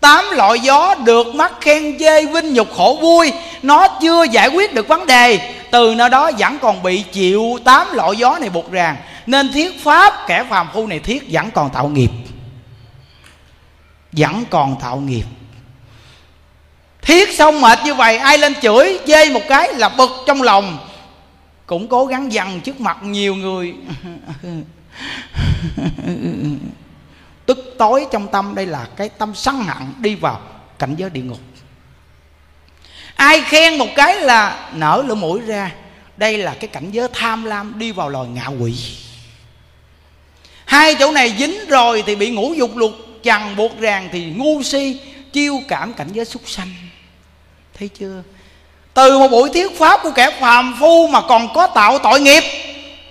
[0.00, 3.32] Tám loại gió được mắt khen chê, vinh nhục khổ vui,
[3.62, 5.54] nó chưa giải quyết được vấn đề.
[5.70, 8.96] Từ nơi đó vẫn còn bị chịu tám loại gió này buộc ràng.
[9.26, 12.10] Nên thiết pháp kẻ phàm phu này thiết vẫn còn tạo nghiệp.
[14.12, 15.24] Vẫn còn tạo nghiệp.
[17.02, 20.78] Thiết xong mệt như vậy, ai lên chửi, chê một cái là bực trong lòng
[21.66, 23.74] cũng cố gắng dằn trước mặt nhiều người.
[27.46, 30.40] Tức tối trong tâm, đây là cái tâm sân hận đi vào
[30.78, 31.40] cảnh giới địa ngục.
[33.14, 35.72] Ai khen một cái là nở lỗ mũi ra.
[36.16, 38.96] Đây là cái cảnh giới tham lam đi vào loài ngạ quỷ.
[40.64, 42.92] Hai chỗ này dính rồi thì bị ngũ dục lục
[43.22, 45.00] chằng buộc ràng thì ngu si,
[45.32, 46.72] chiêu cảm cảnh giới súc sanh.
[47.78, 48.22] Thấy chưa?
[48.94, 52.42] Từ một buổi thuyết pháp của kẻ phàm phu mà còn có tạo tội nghiệp,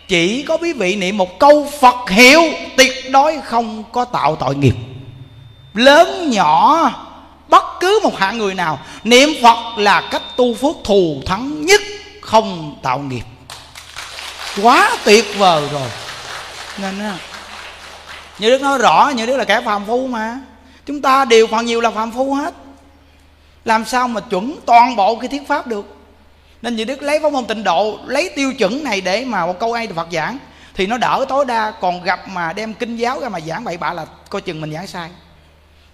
[0.08, 2.42] chỉ có quý vị niệm một câu phật hiệu,
[2.78, 4.76] tuyệt đối không có tạo tội nghiệp.
[5.74, 6.92] Lớn nhỏ,
[7.48, 11.82] bất cứ một hạng người nào, niệm phật là cách tu phước thù thắng nhất,
[12.22, 13.24] không tạo nghiệp.
[14.62, 15.90] Quá tuyệt vời rồi.
[16.78, 17.12] Nên
[18.40, 20.40] như đức nói rõ, như đức là kẻ phàm phu mà.
[20.86, 22.54] Chúng ta đều phần nhiều là phàm phu hết
[23.66, 25.96] làm sao mà chuẩn toàn bộ cái thuyết pháp được?
[26.62, 29.60] Nên như đức lấy pháp môn tịnh độ, lấy tiêu chuẩn này để mà một
[29.60, 30.38] câu ai Phật giảng,
[30.74, 31.74] thì nó đỡ tối đa.
[31.82, 34.74] Còn gặp mà đem kinh giáo ra mà giảng bậy bạ là coi chừng mình
[34.74, 35.10] giảng sai.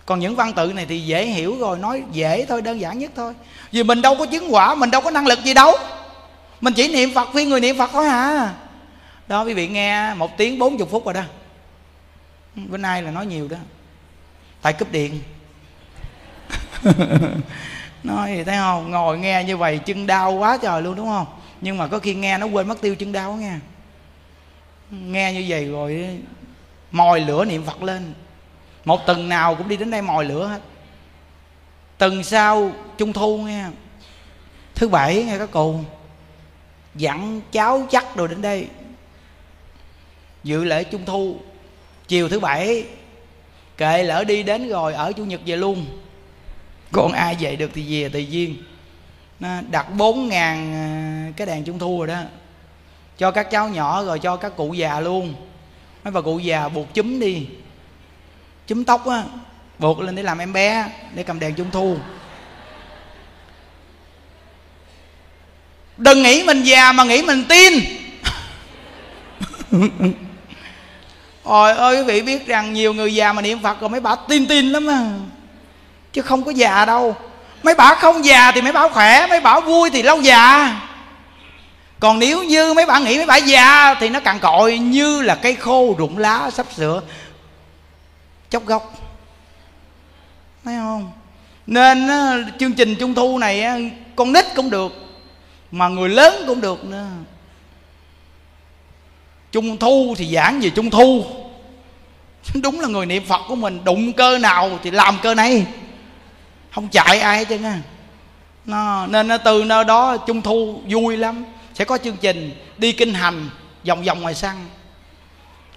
[0.06, 3.12] Còn những văn tự này thì dễ hiểu rồi, nói dễ thôi, đơn giản nhất
[3.16, 3.34] thôi.
[3.72, 5.72] Vì mình đâu có chứng quả, mình đâu có năng lực gì đâu.
[6.62, 8.54] Mình chỉ niệm phật phi người niệm phật thôi à.
[9.28, 11.22] Đó, quý vị nghe một tiếng bốn chục phút rồi đó.
[12.56, 13.58] Bữa ai là nói nhiều đó.
[14.62, 15.22] Tại cúp điện.
[18.04, 18.92] nói thì thấy không?
[18.92, 21.26] Ngồi nghe như vậy chân đau quá trời luôn, đúng không?
[21.62, 23.54] Nhưng mà có khi nghe nó quên mất tiêu chân đau nghe.
[24.92, 26.18] Nghe như vậy rồi
[26.92, 28.14] mồi lửa niệm phật lên.
[28.86, 30.62] Một tuần nào cũng đi đến đây mồi lửa hết.
[31.98, 33.66] Tuần sau trung thu nghe.
[34.76, 35.80] Thứ bảy nghe các cụ.
[36.96, 38.68] Dặn cháu chắc đồ đến đây.
[40.44, 41.38] Dự lễ trung thu.
[42.08, 42.86] Chiều thứ bảy,
[43.78, 45.86] kệ lỡ đi đến rồi ở chủ nhật về luôn
[46.92, 48.56] còn ai về được thì về tùy duyên
[49.40, 52.22] nó đặt bốn ngàn à, cái đèn trung thu rồi đó.
[53.18, 55.34] Cho các cháu nhỏ rồi cho các cụ già luôn.
[56.04, 57.48] Mấy bà cụ già buộc chúm đi.
[58.68, 59.24] Chúm tóc á,
[59.80, 60.86] buộc lên để làm em bé,
[61.16, 61.98] để cầm đèn trung thu.
[65.98, 67.74] Đừng nghĩ mình già mà nghĩ mình tin.
[71.44, 74.16] Ôi ơi, quý vị biết rằng nhiều người già mà niệm Phật rồi mấy bà
[74.16, 75.20] tin tin lắm à
[76.14, 77.16] Chứ không có già đâu.
[77.64, 80.76] Mấy bà không già thì mấy bà khỏe, Mấy bà vui thì lâu già.
[82.00, 85.36] Còn nếu như mấy bà nghĩ mấy bà già Thì nó cằn cội như là
[85.36, 87.02] cây khô rụng lá sắp sửa.
[88.50, 88.94] Chốc gốc.
[90.66, 91.12] Thấy không?
[91.68, 92.08] Nên
[92.60, 93.66] chương trình trung thu này
[94.16, 94.92] Con nít cũng được,
[95.72, 97.06] Mà người lớn cũng được nữa.
[99.52, 101.24] Trung thu thì giảng về trung thu.
[102.62, 105.66] Đúng là người niệm Phật của mình, Đụng cơ nào thì làm cơ này
[106.72, 107.80] không chạy ai hết trơn á.
[108.66, 111.46] Nó, Nên nó từ nơi đó Trung thu vui lắm.
[111.74, 113.50] Sẽ có chương trình đi kinh hành
[113.88, 114.66] Vòng vòng ngoài sân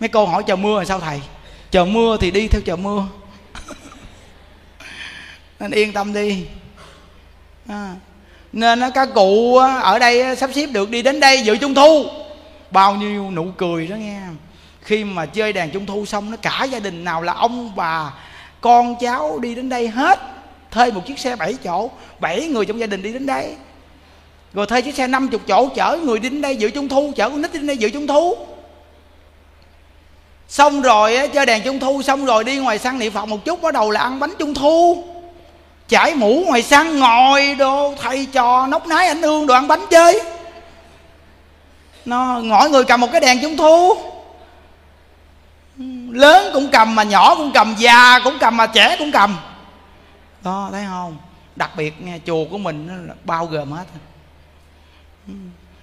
[0.01, 1.20] Mấy cô hỏi chờ mưa là sao thầy?
[1.70, 3.06] Chờ mưa thì đi theo chờ mưa.
[5.60, 6.47] Nên yên tâm đi.
[7.69, 7.94] À.
[8.52, 12.05] Nên các cụ ở đây sắp xếp được đi đến đây dự trung thu.
[12.70, 14.20] Bao nhiêu nụ cười đó nghe.
[14.82, 18.12] Khi mà chơi đàn trung thu xong nó cả gia đình nào là ông bà
[18.60, 20.19] con cháu đi đến đây hết
[20.73, 21.90] thuê một chiếc xe 7 chỗ,
[22.20, 23.55] bảy người trong gia đình đi đến đây.
[24.53, 27.28] Rồi thuê chiếc xe 50 chỗ, chở người đi đến đây dự trung thu, chở
[27.28, 28.36] con nít đi đến đây dự trung thu.
[30.49, 33.62] Xong rồi chơi đèn trung thu, xong rồi đi ngoài sân niệm phật một chút,
[33.62, 35.05] bắt đầu là ăn bánh trung thu.
[35.89, 39.86] Chải mũ ngoài sân, ngồi đồ, thầy trò, nóc nái, ảnh hương, đồ ăn bánh
[39.90, 40.23] chơi.
[42.05, 43.94] Nó, mỗi người cầm một cái đèn trung thu.
[46.11, 49.36] Lớn cũng cầm mà nhỏ cũng cầm, già cũng cầm mà trẻ cũng cầm
[50.44, 51.16] đó, thấy không?
[51.56, 53.85] Đặc biệt nghe, chùa của mình nó là bao gồm hết.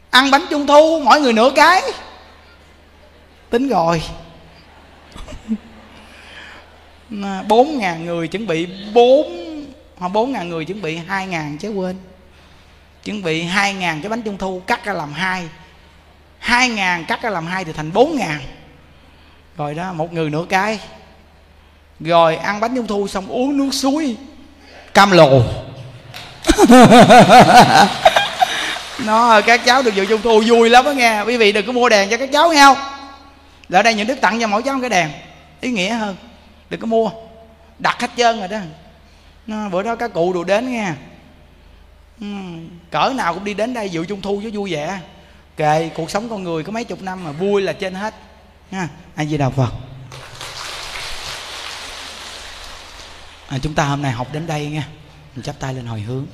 [0.10, 1.82] Ăn bánh trung thu, mỗi người nửa cái.
[3.50, 4.02] Tính rồi.
[7.48, 9.26] Bốn ngàn người chuẩn bị bốn
[9.98, 11.98] hoặc bốn ngàn người chuẩn bị hai ngàn chứ quên.
[13.04, 15.50] Chuẩn bị hai ngàn cái bánh trung thu, cắt ra làm hai.
[16.40, 18.40] hai ngàn cắt ra làm hai thì thành bốn ngàn.
[19.58, 20.80] Rồi đó, một người nửa cái.
[22.00, 24.18] Rồi ăn bánh trung thu xong uống nước suối
[24.94, 25.42] cam lồ.
[29.06, 31.22] Nó các cháu được dự trung thu vui lắm đó nghe.
[31.22, 32.78] Quý vị đừng có mua đèn cho các cháu nghe không?
[33.72, 35.10] Ở đây những đức tặng cho mỗi cháu một cái đèn.
[35.62, 36.16] Ý nghĩa hơn.
[36.70, 37.10] Đừng có mua.
[37.80, 38.58] Đặt hết trơn rồi đó.
[39.48, 40.92] Nó, bữa đó các cụ đồ đến nghe.
[42.92, 45.00] Cỡ nào cũng đi đến đây dự trung thu cho vui vẻ.
[45.58, 48.14] Kệ cuộc sống con người có mấy chục năm mà vui là trên hết.
[48.72, 49.70] Nha a di đà phật.
[53.50, 54.84] À, chúng ta hôm nay học đến đây nha.
[55.36, 56.26] Mình chắp tay lên hồi hướng.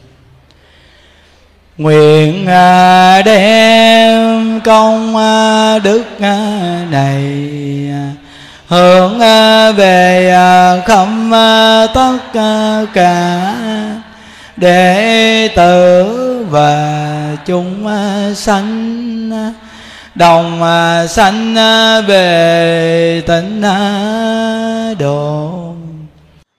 [1.78, 7.22] Nguyện à, đem công à, đức à, này
[8.68, 9.20] hướng
[9.76, 10.34] về
[10.86, 11.32] khâm
[11.94, 12.18] tất
[12.94, 13.56] cả
[14.58, 17.90] đệ tử và chúng
[18.36, 19.52] sanh
[20.16, 20.62] đồng
[21.10, 21.56] sanh
[22.08, 23.62] về tịnh
[25.00, 25.65] độ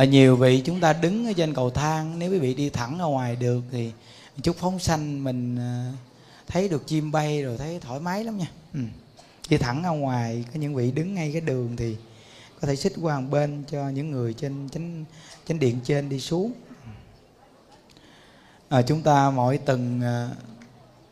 [0.00, 2.98] ở nhiều vị chúng ta đứng ở trên cầu thang nếu quý vị đi thẳng
[2.98, 3.92] ra ngoài được thì
[4.42, 5.92] chút phóng sanh mình ờ,
[6.46, 8.50] thấy được chim bay rồi thấy thoải mái lắm nha.
[8.74, 8.80] Ừ.
[9.48, 11.96] đi thẳng ra ngoài có những vị đứng ngay cái đường thì
[12.60, 15.04] có thể xích qua một bên cho những người trên chánh
[15.48, 16.52] chánh điện trên đi xuống.
[18.68, 20.30] À, chúng ta mỗi tuần ờ,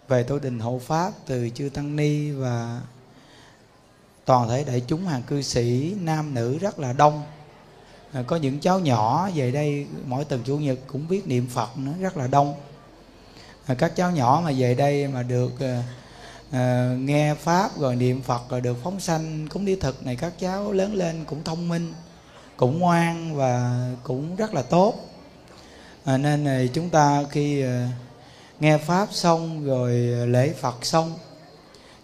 [0.09, 2.81] về tổ đình hộ pháp từ chư tăng ni và
[4.25, 7.23] toàn thể đại chúng hàng cư sĩ nam nữ rất là đông
[8.13, 11.69] à, có những cháu nhỏ về đây mỗi tuần chủ nhật cũng biết niệm phật
[11.77, 12.55] nó rất là đông.
[13.67, 15.83] À, các cháu nhỏ mà về đây mà được à,
[16.51, 20.33] à, nghe pháp rồi niệm phật rồi được phóng sanh cúng đi thực này các
[20.39, 21.93] cháu lớn lên cũng thông minh
[22.57, 24.95] cũng ngoan và cũng rất là tốt.
[26.05, 27.89] À, nên này chúng ta khi à,
[28.61, 29.93] nghe pháp xong rồi
[30.27, 31.13] lễ phật xong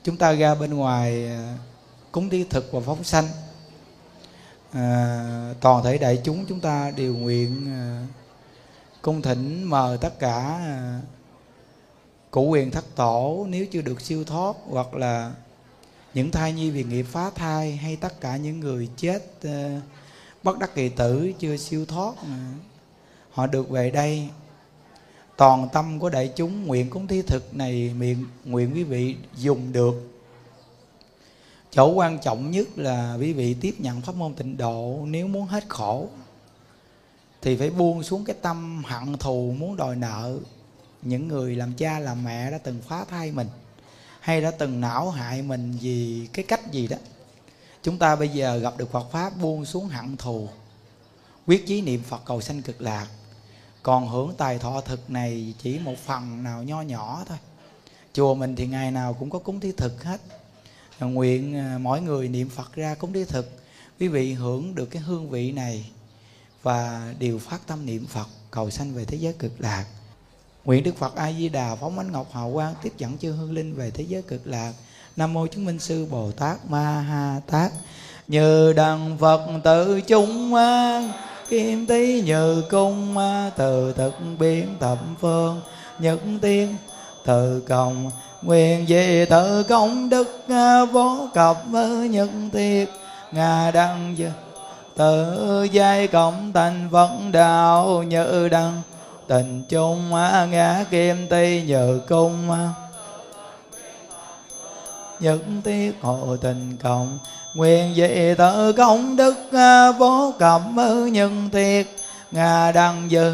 [0.05, 1.59] chúng ta ra bên ngoài à,
[2.13, 3.29] cúng đi thực và phóng sanh
[4.75, 8.07] à, toàn thể đại chúng chúng ta đều nguyện à,
[9.03, 11.01] cung thỉnh mời tất cả ờ, à,
[12.31, 15.33] cụ quyền thất tổ nếu chưa được siêu thoát hoặc là
[16.15, 19.23] những thai nhi vì nghiệp phá thai hay tất cả những người chết
[20.43, 22.15] bất đắc kỳ tử chưa siêu thoát
[23.35, 24.29] họ được về đây.
[25.37, 29.73] Toàn tâm của đại chúng nguyện cúng thí thực này miệng nguyện quý vị dùng
[29.73, 30.14] được
[31.75, 35.47] chỗ quan trọng nhất là quý vị tiếp nhận pháp môn tịnh độ nếu muốn
[35.47, 36.09] hết khổ,
[37.43, 40.39] thì phải buông xuống cái tâm hận thù muốn đòi nợ.
[41.03, 43.49] Những người làm cha làm mẹ đã từng phá thai mình
[44.21, 46.97] hay đã từng não hại mình vì cái cách gì đó,
[47.83, 50.49] chúng ta bây giờ gặp được Phật pháp buông xuống hận thù,
[51.47, 53.07] quyết chí niệm Phật cầu sanh cực lạc.
[53.83, 57.39] Còn hưởng tài thọ thực này chỉ một phần nào nho nhỏ thôi.
[58.13, 60.21] Chùa mình thì ngày nào cũng có cúng thí thực hết
[61.01, 63.51] nguyện à, mỗi người niệm Phật ra cúng đi thực
[64.01, 65.91] quý vị hưởng được cái hương vị này
[66.63, 69.85] và đều phát tâm niệm Phật, cầu sanh về thế giới cực lạc
[70.65, 73.53] Nguyện Đức Phật A Di Đà phóng ánh ngọc hào quang tiếp dẫn chư hương
[73.53, 74.73] linh về thế giới cực lạc.
[75.17, 77.73] Nam mô chứng minh sư Bồ Tát Ma Ha Tát.
[78.29, 81.13] Như đằng Phật tự chúng an,
[81.49, 83.17] kim tí như cung
[83.57, 85.61] từ thực biến thập phương,
[85.99, 86.77] nhất tiên,
[87.27, 88.11] từ cộng
[88.45, 90.45] nguyện về tự công đức
[90.93, 91.57] vô cập
[92.11, 92.89] nhân thiệt.
[93.33, 94.17] Ngà đăng
[94.97, 98.83] tự giai cộng thành vấn đạo như đăng.
[99.29, 100.11] Tình chung
[100.51, 102.49] ngã kim ti nhờ cung
[105.21, 107.19] những tiết hộ tình cộng.
[107.55, 109.35] Nguyện dị tự công đức
[109.99, 110.77] vô cẩm
[111.13, 111.87] nhân thiệt.
[112.31, 113.33] Ngà đăng dư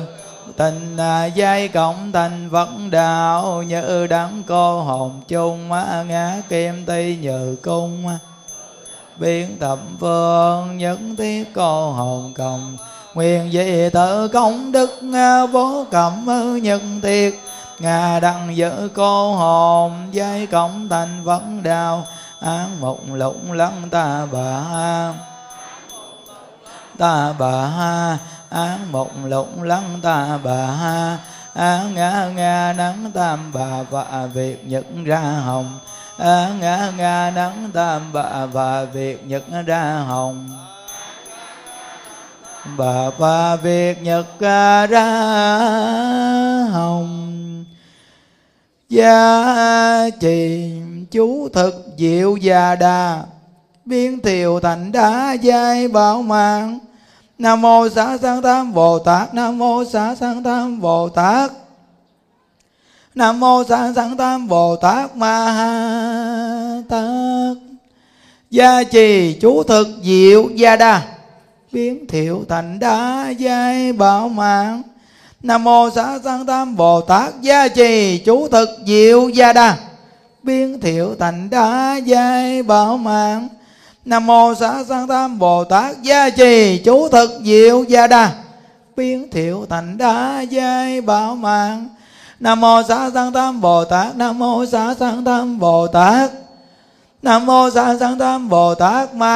[0.56, 6.84] tình à, giai cộng thành vấn đạo như đắng cô hồn chung à, ngã kim
[6.86, 8.04] ti nhờ cung.
[9.16, 12.76] Biến thập phương những tiết cô hồn cộng
[13.14, 16.26] nguyện dị tự công đức à, vô cẩm
[16.62, 17.34] nhân tiệt.
[17.78, 22.06] Ngà đặng giữ cô hồn, giai cộng thành vấn đạo.
[22.40, 24.64] Án mục lụng lắng ta bà.
[26.98, 27.66] Ta bà.
[27.66, 28.18] ha
[28.50, 31.18] án mộng lũng lăng ta bà ha.
[31.54, 35.78] Án ngã ngã nắng tam bà và việc nhận ra hồng.
[36.18, 40.50] Án ngã ngã nắng tam bà và việc nhận ra hồng.
[42.76, 44.86] Bà và việc nhật ra
[46.72, 47.64] hồng.
[48.88, 50.72] Gia trì
[51.10, 53.22] chú thực diệu già đà.
[53.84, 56.78] Biến thiều thành đá giai bảo mạng
[57.40, 59.34] nam mô xá sanh tam bồ tát.
[59.34, 61.52] Nam mô xá sanh tam bồ tát.
[63.14, 67.56] Nam mô xá sanh tam bồ tát ma ha tát.
[68.50, 71.02] Gia trì chú thực diệu gia đa.
[71.72, 74.82] Biến thiệu thành đá giai bảo mạng.
[75.42, 77.40] Nam mô xá sanh tam bồ tát.
[77.40, 79.76] Gia trì chú thực diệu gia đa.
[80.42, 83.48] Biến thiệu thành đá giai bảo mạng
[84.10, 88.32] nam mô xá sanh tam bồ tát gia trì, chú thực diệu gia đa.
[88.96, 91.88] Biến thiệu thành đá giai bảo mạng.
[92.40, 96.30] Nam mô xá sanh tam bồ tát, nam mô xá sanh tam bồ tát.
[97.22, 99.34] Nam mô xá sanh tam bồ tát ma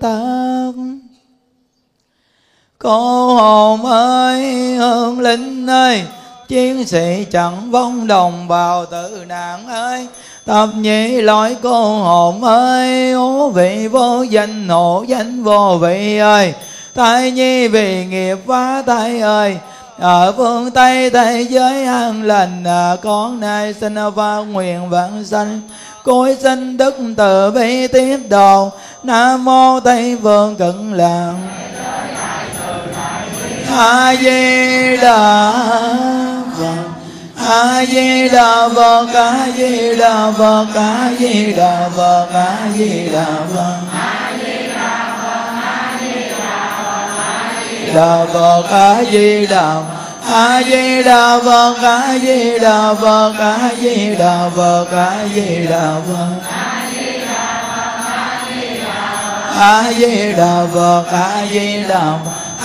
[0.00, 0.74] tát.
[2.78, 4.42] Cô hồn ơi
[4.76, 6.04] hương linh ơi,
[6.48, 10.08] chiến sĩ chẳng vong đồng bào tử nạn ơi
[10.48, 16.54] tập nhị lỗi cô hồn ơi ố vị vô danh hộ danh vô vị ơi.
[16.94, 19.58] Tại nhi vì nghiệp phá tay ơi
[19.98, 25.60] ở phương tây thế giới an lành à, con nay xin phát nguyện vãng sanh.
[26.04, 28.70] Cối sinh đức từ bi tiếp độ
[29.02, 31.34] nam mô tây phương cực lạc
[33.76, 35.52] a di đà
[36.36, 36.37] phật
[37.46, 43.26] a di đà phật a di đà phật a di đà phật a di đà
[43.54, 43.78] phật
[47.94, 49.82] đà phật a di đà
[50.32, 55.94] a di đà phật a di đà phật a di đà phật a di đà
[56.06, 56.58] phật
[59.58, 62.47] a di đà phật a di đà phật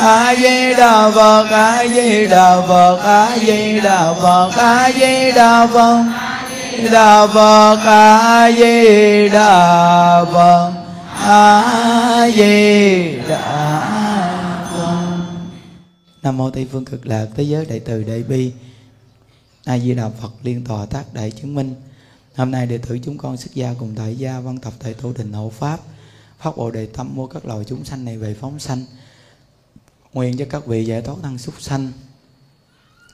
[0.00, 5.66] a di đà phật a di đà phật a di đà phật a di đà
[5.66, 6.04] phật
[6.92, 10.72] đà phật a di đà phật
[11.20, 13.80] a di đà
[14.72, 15.24] phật
[16.22, 18.52] nam mô tây phương cực lạc thế giới đại từ đại bi
[19.64, 21.74] a di đà phật liên tòa tác đại chứng minh
[22.36, 25.12] hôm nay đệ tử chúng con xuất gia cùng tại gia văn tập tại tu
[25.12, 25.78] đình hộ pháp
[26.44, 28.84] phát bồ đề tâm mua các loài chúng sanh này về phóng sanh
[30.14, 31.92] nguyện cho các vị giải thoát thân súc sanh.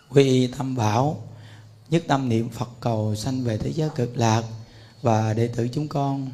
[0.08, 1.22] Quy y tâm bảo,
[1.90, 4.44] nhất tâm niệm phật cầu sanh về thế giới cực lạc
[5.02, 6.30] và đệ tử chúng con.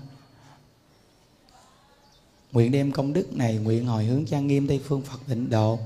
[2.53, 5.79] Nguyện đem công đức này nguyện hồi hướng trang nghiêm tây phương phật tịnh độ,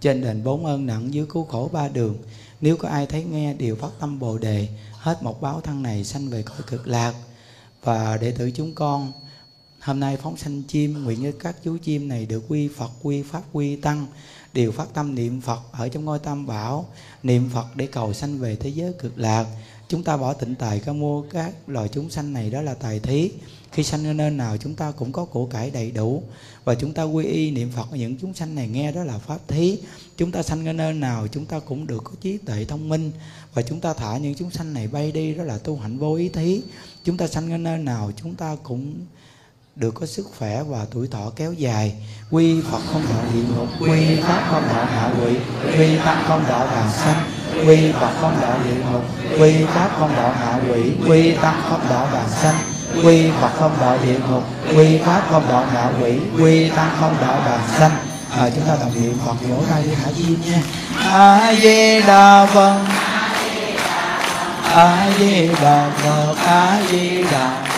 [0.00, 2.18] trên đền bốn ơn nặng dưới cứu khổ ba đường.
[2.60, 6.04] Nếu có ai thấy nghe đều phát tâm bồ đề, hết một báo thân này
[6.04, 7.14] sanh về cõi cực lạc.
[7.82, 9.12] Và đệ tử chúng con
[9.88, 13.22] hôm nay phóng sanh chim, nguyện như các chú chim này được quy phật, quy
[13.22, 14.06] pháp, quy tăng,
[14.52, 16.86] đều phát tâm niệm phật ở trong ngôi tam bảo,
[17.22, 19.46] niệm phật để cầu sanh về thế giới cực lạc.
[19.88, 23.00] Chúng ta bỏ tịnh tài có mua các, loài chúng sanh này đó là tài
[23.00, 23.30] thí.
[23.72, 26.22] Khi sanh ở nơi nào, chúng ta cũng có của cải đầy đủ.
[26.64, 29.48] Và chúng ta quy y niệm phật những chúng sanh này nghe đó là pháp
[29.48, 29.78] thí.
[30.16, 33.10] Chúng ta sanh ở nơi nào, chúng ta cũng được có trí tuệ thông minh.
[33.54, 36.14] Và chúng ta thả những chúng sanh này bay đi đó là tu hạnh vô
[36.14, 36.62] ý thí.
[37.04, 38.94] Chúng ta sanh ở nơi nào, chúng ta cũng
[39.78, 41.94] được có sức khỏe và tuổi thọ kéo dài.
[42.30, 45.34] Quy phật không đạo địa ngục quy pháp không đạo hạ quỷ
[45.78, 47.16] quy tăng không đạo bàn sanh
[47.66, 49.02] quy phật không đạo địa ngục
[49.40, 52.54] quy pháp không đạo hạ quỷ quy tăng không đạo bàn sanh
[53.04, 54.42] quy phật không đạo địa ngục
[54.76, 57.92] quy pháp không đạo hạ quỷ quy tăng không đạo bàn sanh.
[58.30, 60.62] À, chúng ta đọc niệm phật vỗ tay với hải chi nha.
[61.10, 62.78] A di đà phật.
[64.74, 66.34] A di đà phật.
[66.46, 67.77] A di đà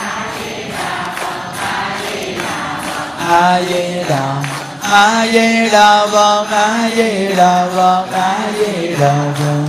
[3.31, 4.25] a di đà
[4.81, 9.65] a di đà phật a di đà phật a di đà phật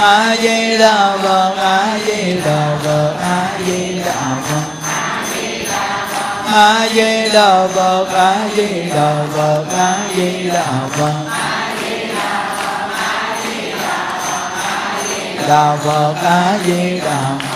[0.00, 4.66] a di đà phật a di đà phật a di đà phật
[6.52, 11.14] a di đà phật a di đà phật a di đà phật
[15.48, 17.55] đà phật a di đà phật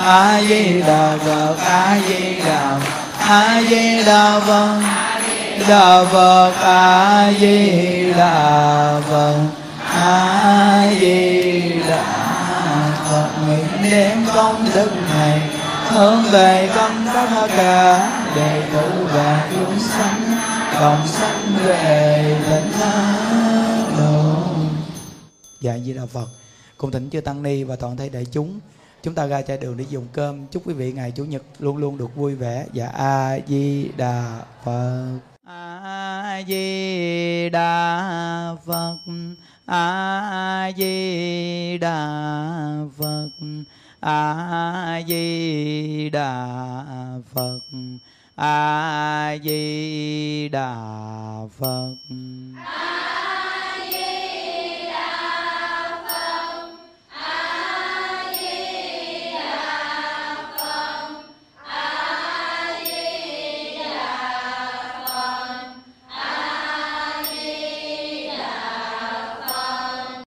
[0.00, 2.80] a di đà phật a di đà
[3.18, 4.80] a di đà phật
[5.68, 9.34] đà phật a di đà phật
[9.94, 12.04] a di đà
[13.10, 15.40] phật nguyện đem công đức này
[15.88, 20.36] hướng về công tất cả đệ tử và chúng sanh
[20.80, 22.80] đồng sanh về tịnh
[23.98, 24.34] độ
[25.60, 26.26] dạ di đà phật
[26.76, 28.60] cùng thỉnh chư tăng ni và toàn thể đại chúng
[29.02, 30.46] chúng ta ra chợ đường để dùng cơm.
[30.46, 32.66] Chúc quý vị ngày chủ nhật luôn luôn được vui vẻ.
[32.72, 35.18] Dạ a di đà phật.
[35.46, 38.96] A di đà phật.
[39.66, 42.06] A di đà
[42.98, 43.30] phật.
[44.00, 46.44] A di đà
[47.34, 47.60] phật.
[48.36, 50.74] A di đà
[51.58, 51.94] phật.
[52.66, 52.90] A